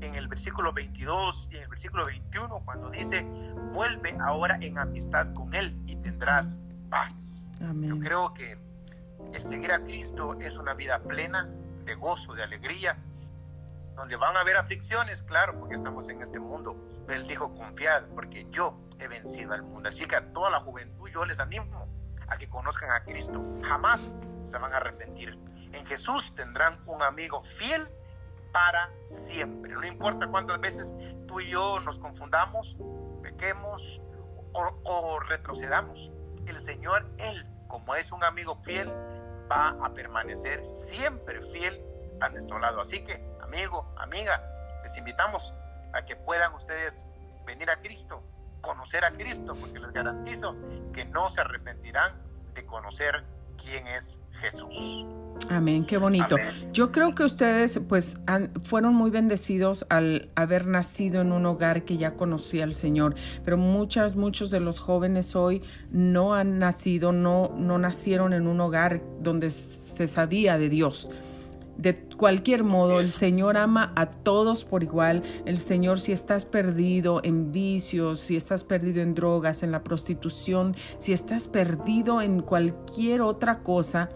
en 0.01 0.15
el 0.15 0.27
versículo 0.27 0.71
22 0.71 1.49
y 1.51 1.57
en 1.57 1.63
el 1.63 1.69
versículo 1.69 2.05
21 2.05 2.61
cuando 2.63 2.89
dice, 2.89 3.23
vuelve 3.73 4.15
ahora 4.21 4.57
en 4.61 4.77
amistad 4.77 5.33
con 5.33 5.53
Él 5.53 5.77
y 5.85 5.95
tendrás 5.97 6.61
paz. 6.89 7.51
Yo 7.59 7.99
creo 7.99 8.33
que 8.33 8.57
el 9.33 9.41
seguir 9.41 9.71
a 9.73 9.83
Cristo 9.83 10.37
es 10.39 10.57
una 10.57 10.73
vida 10.73 10.99
plena 10.99 11.49
de 11.83 11.95
gozo, 11.95 12.33
de 12.33 12.43
alegría, 12.43 12.97
donde 13.95 14.15
van 14.15 14.37
a 14.37 14.41
haber 14.41 14.55
aflicciones, 14.55 15.23
claro, 15.23 15.59
porque 15.59 15.75
estamos 15.75 16.07
en 16.07 16.21
este 16.21 16.39
mundo. 16.39 16.77
Él 17.09 17.27
dijo, 17.27 17.53
confiad, 17.53 18.03
porque 18.15 18.47
yo 18.51 18.79
he 18.99 19.07
vencido 19.07 19.53
al 19.53 19.63
mundo. 19.63 19.89
Así 19.89 20.05
que 20.05 20.15
a 20.15 20.33
toda 20.33 20.49
la 20.49 20.59
juventud 20.59 21.09
yo 21.09 21.25
les 21.25 21.39
animo 21.39 21.87
a 22.27 22.37
que 22.37 22.49
conozcan 22.49 22.91
a 22.91 23.03
Cristo. 23.03 23.43
Jamás 23.63 24.15
se 24.43 24.57
van 24.57 24.73
a 24.73 24.77
arrepentir. 24.77 25.37
En 25.71 25.85
Jesús 25.85 26.35
tendrán 26.35 26.79
un 26.85 27.01
amigo 27.01 27.41
fiel 27.41 27.87
para 28.51 28.89
siempre. 29.05 29.73
No 29.73 29.85
importa 29.85 30.27
cuántas 30.27 30.59
veces 30.59 30.95
tú 31.27 31.39
y 31.39 31.49
yo 31.49 31.79
nos 31.81 31.99
confundamos, 31.99 32.77
pequemos 33.21 34.01
o, 34.53 35.19
retrocedamos. 35.19 36.11
El 36.47 36.59
Señor, 36.59 37.07
Él, 37.17 37.45
como 37.67 37.95
es 37.95 38.11
un 38.11 38.23
amigo 38.23 38.55
fiel, 38.55 38.89
va 39.51 39.69
a 39.83 39.93
permanecer 39.93 40.65
siempre 40.65 41.41
fiel 41.41 41.81
a 42.21 42.29
nuestro 42.29 42.59
lado. 42.59 42.81
Así 42.81 43.03
que, 43.03 43.23
amigo, 43.41 43.93
amiga, 43.97 44.43
les 44.83 44.97
invitamos 44.97 45.55
a 45.93 46.03
que 46.03 46.15
puedan 46.15 46.53
ustedes 46.53 47.05
venir 47.45 47.69
a 47.69 47.79
Cristo, 47.81 48.23
conocer 48.61 49.05
a 49.05 49.11
Cristo, 49.11 49.55
porque 49.59 49.79
les 49.79 49.91
garantizo 49.91 50.55
que 50.93 51.05
no 51.05 51.29
se 51.29 51.41
arrepentirán 51.41 52.11
de 52.53 52.65
conocer 52.65 53.23
quién 53.57 53.87
es 53.87 54.21
Jesús. 54.33 55.05
Amén, 55.49 55.85
qué 55.85 55.97
bonito. 55.97 56.35
Yo 56.73 56.91
creo 56.91 57.15
que 57.15 57.23
ustedes 57.23 57.79
pues 57.87 58.19
fueron 58.61 58.93
muy 58.93 59.09
bendecidos 59.09 59.85
al 59.89 60.29
haber 60.35 60.67
nacido 60.67 61.21
en 61.21 61.31
un 61.31 61.45
hogar 61.45 61.85
que 61.85 61.97
ya 61.97 62.15
conocía 62.15 62.65
al 62.65 62.73
Señor, 62.73 63.15
pero 63.45 63.57
muchas, 63.57 64.15
muchos 64.15 64.51
de 64.51 64.59
los 64.59 64.79
jóvenes 64.79 65.35
hoy 65.35 65.63
no 65.91 66.35
han 66.35 66.59
nacido, 66.59 67.11
no, 67.11 67.53
no 67.55 67.77
nacieron 67.77 68.33
en 68.33 68.47
un 68.47 68.59
hogar 68.59 69.01
donde 69.21 69.49
se 69.49 70.07
sabía 70.07 70.57
de 70.57 70.69
Dios. 70.69 71.09
De 71.79 71.95
cualquier 71.95 72.65
modo, 72.65 72.99
el 72.99 73.09
Señor 73.09 73.55
ama 73.55 73.93
a 73.95 74.11
todos 74.11 74.65
por 74.65 74.83
igual. 74.83 75.23
El 75.45 75.57
Señor, 75.57 75.97
si 76.01 76.11
estás 76.11 76.43
perdido 76.43 77.21
en 77.23 77.53
vicios, 77.53 78.19
si 78.19 78.35
estás 78.35 78.65
perdido 78.65 79.01
en 79.01 79.15
drogas, 79.15 79.63
en 79.63 79.71
la 79.71 79.81
prostitución, 79.81 80.75
si 80.97 81.13
estás 81.13 81.47
perdido 81.47 82.21
en 82.21 82.41
cualquier 82.41 83.21
otra 83.21 83.63
cosa, 83.63 84.09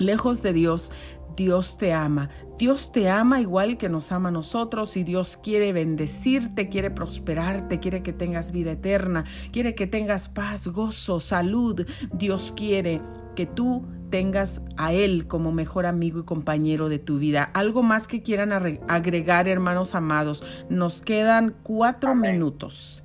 lejos 0.00 0.42
de 0.42 0.52
Dios, 0.52 0.90
Dios 1.36 1.78
te 1.78 1.92
ama. 1.92 2.28
Dios 2.58 2.90
te 2.90 3.08
ama 3.08 3.40
igual 3.40 3.78
que 3.78 3.88
nos 3.88 4.10
ama 4.10 4.30
a 4.30 4.32
nosotros 4.32 4.96
y 4.96 5.04
Dios 5.04 5.36
quiere 5.36 5.72
bendecirte, 5.72 6.68
quiere 6.68 6.90
prosperarte, 6.90 7.78
quiere 7.78 8.02
que 8.02 8.12
tengas 8.12 8.50
vida 8.50 8.72
eterna, 8.72 9.24
quiere 9.52 9.76
que 9.76 9.86
tengas 9.86 10.28
paz, 10.28 10.66
gozo, 10.66 11.20
salud. 11.20 11.86
Dios 12.12 12.52
quiere 12.56 13.00
que 13.40 13.46
tú 13.46 13.88
tengas 14.10 14.60
a 14.76 14.92
Él 14.92 15.26
como 15.26 15.50
mejor 15.50 15.86
amigo 15.86 16.20
y 16.20 16.24
compañero 16.24 16.90
de 16.90 16.98
tu 16.98 17.18
vida. 17.18 17.44
Algo 17.54 17.82
más 17.82 18.06
que 18.06 18.22
quieran 18.22 18.52
agregar, 18.52 19.48
hermanos 19.48 19.94
amados. 19.94 20.44
Nos 20.68 21.00
quedan 21.00 21.56
cuatro 21.62 22.14
minutos. 22.14 23.02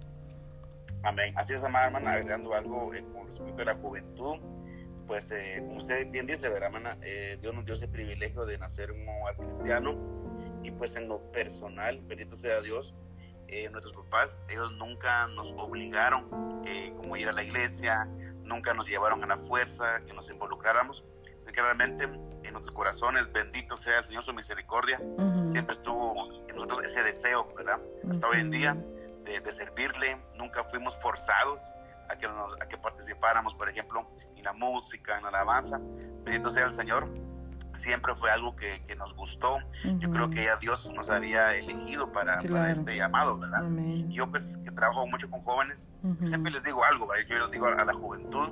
Amén. 1.03 1.33
Así 1.37 1.53
es, 1.53 1.63
amada 1.63 1.85
hermana, 1.85 2.11
agregando 2.11 2.53
algo 2.53 2.93
eh, 2.93 3.05
con 3.13 3.27
respecto 3.27 3.61
a 3.61 3.65
la 3.65 3.75
juventud. 3.75 4.35
Pues, 5.07 5.31
eh, 5.31 5.63
como 5.65 5.77
usted 5.77 6.11
bien 6.11 6.27
dice, 6.27 6.49
¿verdad, 6.49 6.65
hermana? 6.65 6.97
Eh, 7.01 7.37
Dios 7.41 7.55
nos 7.55 7.63
dio 7.63 7.75
ese 7.75 7.87
privilegio 7.87 8.45
de 8.45 8.57
nacer 8.57 8.91
hogar 8.91 9.37
cristiano. 9.37 9.95
Y 10.63 10.71
pues, 10.71 10.97
en 10.97 11.07
lo 11.07 11.21
personal, 11.31 12.01
bendito 12.09 12.35
sea 12.35 12.59
Dios, 12.59 12.93
nuestros 13.71 13.95
papás, 13.95 14.45
ellos 14.49 14.69
nunca 14.73 15.27
nos 15.27 15.53
obligaron 15.53 16.27
como 16.97 17.15
ir 17.15 17.29
a 17.29 17.31
la 17.31 17.41
iglesia, 17.41 18.05
nunca 18.45 18.73
nos 18.73 18.87
llevaron 18.87 19.23
a 19.23 19.27
la 19.27 19.37
fuerza, 19.37 20.01
que 20.05 20.13
nos 20.13 20.29
involucráramos, 20.29 21.05
que 21.51 21.61
realmente 21.61 22.03
en 22.03 22.51
nuestros 22.51 22.71
corazones, 22.71 23.31
bendito 23.31 23.77
sea 23.77 23.99
el 23.99 24.03
Señor 24.03 24.23
su 24.23 24.33
misericordia, 24.33 24.99
siempre 25.45 25.75
estuvo 25.75 26.31
en 26.47 26.55
nosotros 26.55 26.83
ese 26.83 27.03
deseo, 27.03 27.47
¿verdad? 27.55 27.79
Hasta 28.09 28.27
hoy 28.27 28.41
en 28.41 28.51
día 28.51 28.77
de, 29.23 29.51
servirle, 29.51 30.17
nunca 30.35 30.63
fuimos 30.63 30.99
forzados 30.99 31.73
a 32.09 32.17
que, 32.17 32.27
a 32.27 32.67
que 32.67 32.77
participáramos, 32.77 33.55
por 33.55 33.69
ejemplo, 33.69 34.07
en 34.35 34.43
la 34.43 34.53
música, 34.53 35.17
en 35.17 35.23
la 35.23 35.29
alabanza, 35.29 35.79
bendito 36.23 36.49
sea 36.49 36.65
el 36.65 36.71
Señor, 36.71 37.07
siempre 37.75 38.15
fue 38.15 38.31
algo 38.31 38.55
que, 38.55 38.83
que 38.87 38.95
nos 38.95 39.15
gustó. 39.15 39.59
Yo 39.99 40.09
creo 40.09 40.29
que 40.29 40.45
ya 40.45 40.57
Dios 40.57 40.91
nos 40.95 41.09
había 41.09 41.55
elegido 41.55 42.11
para, 42.11 42.41
para 42.41 42.71
este 42.71 42.95
llamado, 42.95 43.37
¿verdad? 43.37 43.63
Yo 44.07 44.29
pues 44.29 44.57
que 44.63 44.71
trabajo 44.71 45.07
mucho 45.07 45.29
con 45.29 45.41
jóvenes, 45.41 45.91
siempre 46.25 46.51
les 46.51 46.63
digo 46.63 46.83
algo, 46.83 47.07
¿verdad? 47.07 47.25
yo 47.29 47.39
les 47.39 47.51
digo 47.51 47.67
a, 47.67 47.85
la 47.85 47.93
juventud 47.93 48.49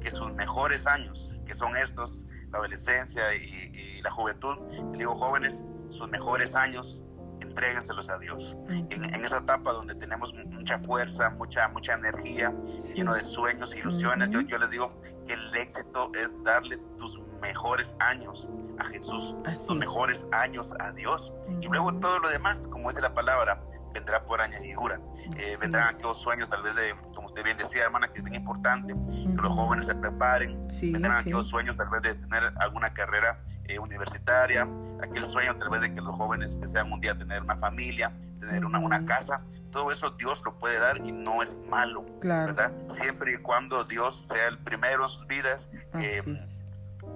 que 0.00 0.10
sus 0.10 0.32
mejores 0.34 0.86
años, 0.86 1.42
que 1.46 1.54
son 1.54 1.76
estos, 1.76 2.26
la 2.50 2.58
adolescencia 2.58 3.34
y, 3.34 4.00
la 4.02 4.10
juventud, 4.10 4.56
les 4.90 4.98
digo 4.98 5.14
jóvenes, 5.14 5.66
sus 5.90 6.08
mejores 6.08 6.56
años 6.56 7.04
entréguenselos 7.40 8.08
a 8.08 8.18
Dios. 8.18 8.56
En, 8.68 9.04
esa 9.24 9.38
etapa 9.38 9.72
donde 9.72 9.94
tenemos 9.94 10.34
mucha 10.34 10.78
fuerza, 10.78 11.30
mucha, 11.30 11.68
mucha 11.68 11.94
energía, 11.94 12.54
lleno 12.94 13.14
de 13.14 13.22
sueños, 13.22 13.76
ilusiones, 13.76 14.30
yo, 14.30 14.40
yo 14.40 14.58
les 14.58 14.70
digo 14.70 14.94
que 15.26 15.34
el 15.34 15.54
éxito 15.54 16.10
es 16.14 16.42
darle 16.42 16.78
tus 16.98 17.16
mejores 17.42 17.96
años 17.98 18.48
a 18.78 18.84
Jesús, 18.86 19.36
los 19.44 19.76
mejores 19.76 20.26
años 20.32 20.74
a 20.80 20.92
Dios. 20.92 21.34
Y 21.60 21.66
luego 21.66 21.92
todo 21.94 22.20
lo 22.20 22.30
demás, 22.30 22.66
como 22.68 22.88
dice 22.88 23.02
la 23.02 23.12
palabra, 23.12 23.60
vendrá 23.92 24.24
por 24.24 24.40
añadidura. 24.40 24.98
Eh, 25.36 25.56
vendrán 25.60 25.88
aquellos 25.88 26.18
sueños, 26.18 26.48
tal 26.48 26.62
vez 26.62 26.74
de, 26.74 26.94
como 27.14 27.26
usted 27.26 27.44
bien 27.44 27.56
decía, 27.56 27.84
hermana, 27.84 28.08
que 28.08 28.18
es 28.18 28.24
bien 28.24 28.36
importante, 28.36 28.94
que 28.94 29.42
los 29.42 29.52
jóvenes 29.52 29.86
se 29.86 29.94
preparen. 29.94 30.60
vendrán 30.80 31.18
aquellos 31.18 31.48
sueños, 31.48 31.76
tal 31.76 31.90
vez 31.90 32.02
de 32.02 32.14
tener 32.14 32.52
alguna 32.56 32.94
carrera 32.94 33.38
eh, 33.64 33.78
universitaria, 33.78 34.66
aquel 35.02 35.24
sueño, 35.24 35.56
tal 35.56 35.70
vez 35.70 35.82
de 35.82 35.94
que 35.94 36.00
los 36.00 36.14
jóvenes 36.16 36.60
desean 36.60 36.92
un 36.92 37.00
día 37.00 37.16
tener 37.16 37.42
una 37.42 37.56
familia, 37.56 38.12
tener 38.38 38.64
una, 38.64 38.78
una 38.78 39.04
casa. 39.04 39.42
Todo 39.70 39.90
eso 39.90 40.10
Dios 40.10 40.42
lo 40.44 40.58
puede 40.58 40.78
dar 40.78 40.98
y 40.98 41.12
no 41.12 41.42
es 41.42 41.58
malo, 41.68 42.04
¿verdad? 42.22 42.72
Siempre 42.88 43.34
y 43.34 43.38
cuando 43.38 43.84
Dios 43.84 44.16
sea 44.16 44.48
el 44.48 44.58
primero 44.58 45.04
en 45.04 45.08
sus 45.08 45.26
vidas. 45.26 45.70
Eh, 45.94 46.22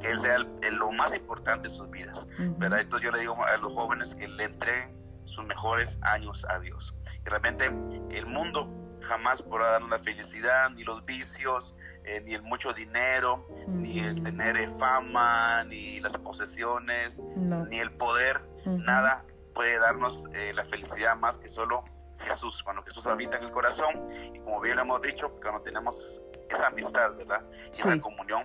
que 0.01 0.11
Él 0.11 0.18
sea 0.18 0.38
lo 0.38 0.90
más 0.92 1.14
importante 1.14 1.68
de 1.68 1.74
sus 1.74 1.90
vidas, 1.90 2.28
¿verdad? 2.59 2.80
Entonces 2.80 3.07
yo 3.07 3.12
le 3.12 3.20
digo 3.20 3.36
a 3.44 3.57
los 3.59 3.72
jóvenes 3.72 4.14
que 4.14 4.28
le 4.28 4.44
entreguen 4.44 4.97
sus 5.24 5.44
mejores 5.44 5.99
años 6.03 6.47
a 6.49 6.59
Dios. 6.61 6.94
Y 7.24 7.28
realmente 7.28 7.66
el 8.11 8.26
mundo 8.26 8.70
jamás 9.03 9.42
podrá 9.42 9.72
darnos 9.72 9.90
la 9.90 9.99
felicidad, 9.99 10.70
ni 10.70 10.84
los 10.84 11.05
vicios, 11.05 11.76
eh, 12.05 12.20
ni 12.24 12.34
el 12.34 12.42
mucho 12.42 12.72
dinero, 12.72 13.44
ni 13.68 14.01
el 14.01 14.22
tener 14.22 14.57
eh, 14.57 14.70
fama, 14.70 15.64
ni 15.64 16.01
las 16.01 16.16
posesiones, 16.16 17.22
ni 17.68 17.78
el 17.78 17.92
poder, 17.92 18.40
nada 18.64 19.24
puede 19.55 19.78
darnos 19.78 20.28
eh, 20.34 20.53
la 20.55 20.64
felicidad 20.64 21.16
más 21.16 21.38
que 21.38 21.49
solo 21.49 21.82
Jesús, 22.18 22.62
cuando 22.62 22.82
Jesús 22.82 23.07
habita 23.07 23.38
en 23.38 23.44
el 23.44 23.51
corazón 23.51 24.07
y 24.34 24.38
como 24.40 24.61
bien 24.61 24.76
lo 24.76 24.82
hemos 24.82 25.03
dicho, 25.03 25.30
cuando 25.40 25.62
tenemos 25.62 26.22
esa 26.49 26.68
amistad, 26.68 27.14
¿verdad? 27.16 27.42
Y 27.76 27.80
esa 27.80 27.99
comunión, 28.01 28.44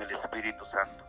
el 0.00 0.10
Espíritu 0.10 0.64
Santo. 0.64 1.04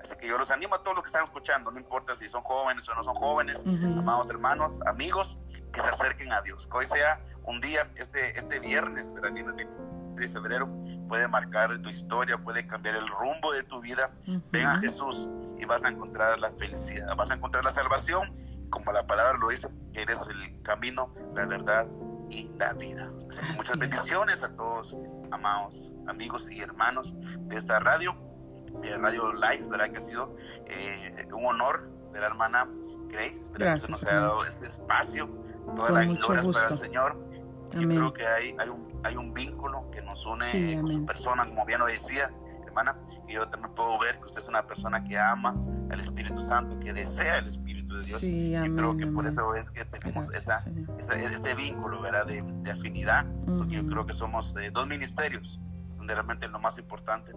Así 0.00 0.16
que 0.16 0.28
yo 0.28 0.38
los 0.38 0.50
animo 0.50 0.74
a 0.74 0.82
todos 0.82 0.96
los 0.96 1.02
que 1.02 1.08
están 1.08 1.24
escuchando, 1.24 1.70
no 1.70 1.80
importa 1.80 2.14
si 2.14 2.28
son 2.28 2.42
jóvenes 2.42 2.88
o 2.88 2.94
no 2.94 3.02
son 3.02 3.16
jóvenes, 3.16 3.66
amados 3.66 4.30
hermanos, 4.30 4.80
amigos, 4.86 5.40
que 5.72 5.80
se 5.80 5.88
acerquen 5.88 6.32
a 6.32 6.42
Dios. 6.42 6.66
Que 6.66 6.76
hoy 6.76 6.86
sea 6.86 7.20
un 7.44 7.60
día, 7.60 7.88
este, 7.96 8.38
este 8.38 8.60
viernes, 8.60 9.12
¿verdad? 9.12 9.32
Viernes 9.32 9.66
de 10.14 10.28
febrero, 10.28 10.68
puede 11.08 11.26
marcar 11.28 11.80
tu 11.82 11.88
historia, 11.88 12.38
puede 12.38 12.66
cambiar 12.66 12.96
el 12.96 13.08
rumbo 13.08 13.52
de 13.52 13.62
tu 13.62 13.80
vida. 13.80 14.10
Ven 14.52 14.66
a 14.66 14.78
Jesús 14.78 15.30
y 15.58 15.64
vas 15.64 15.84
a 15.84 15.88
encontrar 15.88 16.38
la 16.38 16.50
felicidad, 16.52 17.14
vas 17.16 17.30
a 17.30 17.34
encontrar 17.34 17.64
la 17.64 17.70
salvación, 17.70 18.32
como 18.70 18.92
la 18.92 19.06
palabra 19.06 19.38
lo 19.38 19.48
dice, 19.48 19.68
eres 19.94 20.26
el 20.28 20.62
camino, 20.62 21.12
la 21.34 21.46
verdad 21.46 21.86
y 22.30 22.48
la 22.58 22.72
vida. 22.74 23.10
muchas 23.56 23.78
bendiciones 23.78 24.42
a 24.42 24.54
todos, 24.54 24.98
amados 25.30 25.94
amigos 26.06 26.50
y 26.50 26.60
hermanos 26.60 27.14
de 27.18 27.56
esta 27.56 27.78
radio 27.80 28.25
Radio 29.00 29.32
Live, 29.32 29.68
¿verdad? 29.68 29.90
Que 29.90 29.98
ha 29.98 30.00
sido 30.00 30.36
eh, 30.66 31.28
un 31.32 31.44
honor 31.46 31.90
de 32.12 32.20
la 32.20 32.26
hermana 32.26 32.68
Grace, 33.08 33.52
¿verdad? 33.52 33.80
que 33.80 33.92
nos 33.92 34.04
ha 34.04 34.14
dado 34.14 34.44
este 34.44 34.66
espacio, 34.66 35.28
toda 35.74 35.90
la 35.90 36.04
gloria 36.04 36.52
para 36.52 36.68
el 36.68 36.74
Señor. 36.74 37.16
Yo 37.72 37.88
creo 37.88 38.12
que 38.12 38.26
hay, 38.26 38.54
hay, 38.58 38.68
un, 38.68 39.00
hay 39.02 39.16
un 39.16 39.34
vínculo 39.34 39.90
que 39.90 40.00
nos 40.02 40.24
une 40.24 40.80
con 40.80 40.92
su 40.92 41.04
persona, 41.04 41.46
como 41.46 41.64
bien 41.66 41.80
lo 41.80 41.86
decía, 41.86 42.30
hermana, 42.64 42.96
que 43.26 43.34
yo 43.34 43.48
también 43.48 43.74
puedo 43.74 43.98
ver 43.98 44.18
que 44.18 44.24
usted 44.24 44.38
es 44.38 44.48
una 44.48 44.66
persona 44.66 45.02
que 45.04 45.18
ama 45.18 45.54
al 45.90 46.00
Espíritu 46.00 46.40
Santo, 46.40 46.78
que 46.80 46.92
desea 46.92 47.38
el 47.38 47.46
Espíritu 47.46 47.96
de 47.96 48.04
Dios. 48.04 48.22
y 48.22 48.54
creo 48.74 48.96
que 48.96 49.06
por 49.06 49.26
eso 49.26 49.54
es 49.54 49.70
que 49.70 49.84
tenemos 49.84 50.32
esa, 50.32 50.64
ese 50.98 51.54
vínculo, 51.54 52.00
¿verdad? 52.00 52.26
De, 52.26 52.42
de 52.42 52.70
afinidad, 52.70 53.26
porque 53.58 53.76
yo 53.76 53.86
creo 53.86 54.06
que 54.06 54.12
somos 54.12 54.56
eh, 54.56 54.70
dos 54.72 54.86
ministerios, 54.86 55.60
donde 55.96 56.14
realmente 56.14 56.48
lo 56.48 56.60
más 56.60 56.78
importante 56.78 57.32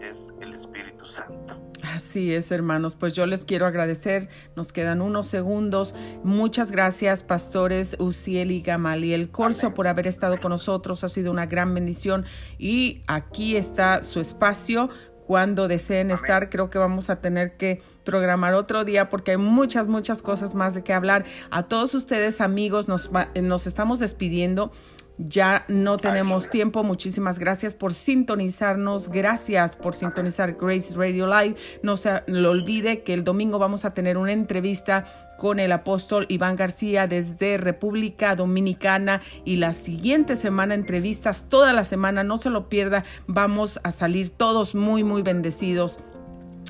es 0.00 0.34
el 0.40 0.52
Espíritu 0.52 1.04
Santo. 1.04 1.60
Así 1.94 2.32
es, 2.32 2.50
hermanos. 2.50 2.96
Pues 2.96 3.12
yo 3.12 3.26
les 3.26 3.44
quiero 3.44 3.66
agradecer. 3.66 4.28
Nos 4.54 4.72
quedan 4.72 5.00
unos 5.00 5.26
segundos. 5.26 5.94
Muchas 6.24 6.70
gracias, 6.70 7.22
pastores 7.22 7.96
Uciel 7.98 8.50
y 8.50 8.60
Gamaliel 8.60 9.30
Corso, 9.30 9.74
por 9.74 9.86
haber 9.86 10.06
estado 10.06 10.38
con 10.38 10.50
nosotros. 10.50 11.04
Ha 11.04 11.08
sido 11.08 11.30
una 11.30 11.46
gran 11.46 11.74
bendición. 11.74 12.24
Y 12.58 13.02
aquí 13.06 13.56
está 13.56 14.02
su 14.02 14.20
espacio. 14.20 14.90
Cuando 15.26 15.66
deseen 15.66 16.12
estar, 16.12 16.50
creo 16.50 16.70
que 16.70 16.78
vamos 16.78 17.10
a 17.10 17.20
tener 17.20 17.56
que 17.56 17.82
programar 18.04 18.54
otro 18.54 18.84
día 18.84 19.10
porque 19.10 19.32
hay 19.32 19.36
muchas, 19.36 19.88
muchas 19.88 20.22
cosas 20.22 20.54
más 20.54 20.76
de 20.76 20.84
qué 20.84 20.92
hablar. 20.92 21.24
A 21.50 21.64
todos 21.64 21.94
ustedes, 21.96 22.40
amigos, 22.40 22.86
nos, 22.86 23.10
nos 23.42 23.66
estamos 23.66 23.98
despidiendo 23.98 24.70
ya 25.18 25.64
no 25.68 25.96
tenemos 25.96 26.50
tiempo. 26.50 26.82
Muchísimas 26.82 27.38
gracias 27.38 27.74
por 27.74 27.94
sintonizarnos. 27.94 29.08
Gracias 29.08 29.76
por 29.76 29.94
sintonizar 29.94 30.56
Grace 30.60 30.94
Radio 30.94 31.26
Live. 31.26 31.56
No 31.82 31.96
se 31.96 32.22
lo 32.26 32.50
olvide 32.50 33.02
que 33.02 33.14
el 33.14 33.24
domingo 33.24 33.58
vamos 33.58 33.84
a 33.84 33.94
tener 33.94 34.18
una 34.18 34.32
entrevista 34.32 35.04
con 35.38 35.60
el 35.60 35.72
apóstol 35.72 36.26
Iván 36.28 36.56
García 36.56 37.06
desde 37.06 37.58
República 37.58 38.34
Dominicana 38.34 39.20
y 39.44 39.56
la 39.56 39.72
siguiente 39.72 40.34
semana 40.36 40.74
entrevistas 40.74 41.46
toda 41.48 41.72
la 41.72 41.84
semana, 41.84 42.24
no 42.24 42.38
se 42.38 42.48
lo 42.48 42.68
pierda, 42.68 43.04
vamos 43.26 43.78
a 43.82 43.92
salir 43.92 44.30
todos 44.30 44.74
muy 44.74 45.04
muy 45.04 45.22
bendecidos. 45.22 45.98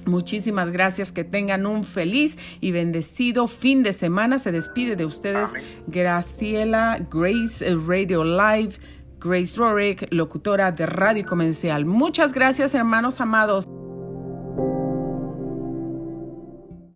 Muchísimas 0.07 0.71
gracias, 0.71 1.13
que 1.13 1.25
tengan 1.25 1.67
un 1.67 1.85
feliz 1.85 2.39
y 2.61 2.71
bendecido 2.71 3.49
fin 3.49 3.83
de 3.83 3.93
semana. 3.93 4.39
Se 4.39 4.53
despide 4.53 4.97
de 4.97 5.05
ustedes 5.05 5.53
Graciela 5.89 6.99
Grace 7.11 7.75
Radio 7.87 8.25
Live, 8.25 8.75
Grace 9.21 9.57
Rorick, 9.57 10.07
locutora 10.11 10.71
de 10.73 10.87
Radio 10.87 11.27
Comercial. 11.27 11.85
Muchas 11.85 12.33
gracias, 12.33 12.75
hermanos 12.75 13.21
amados. 13.21 13.67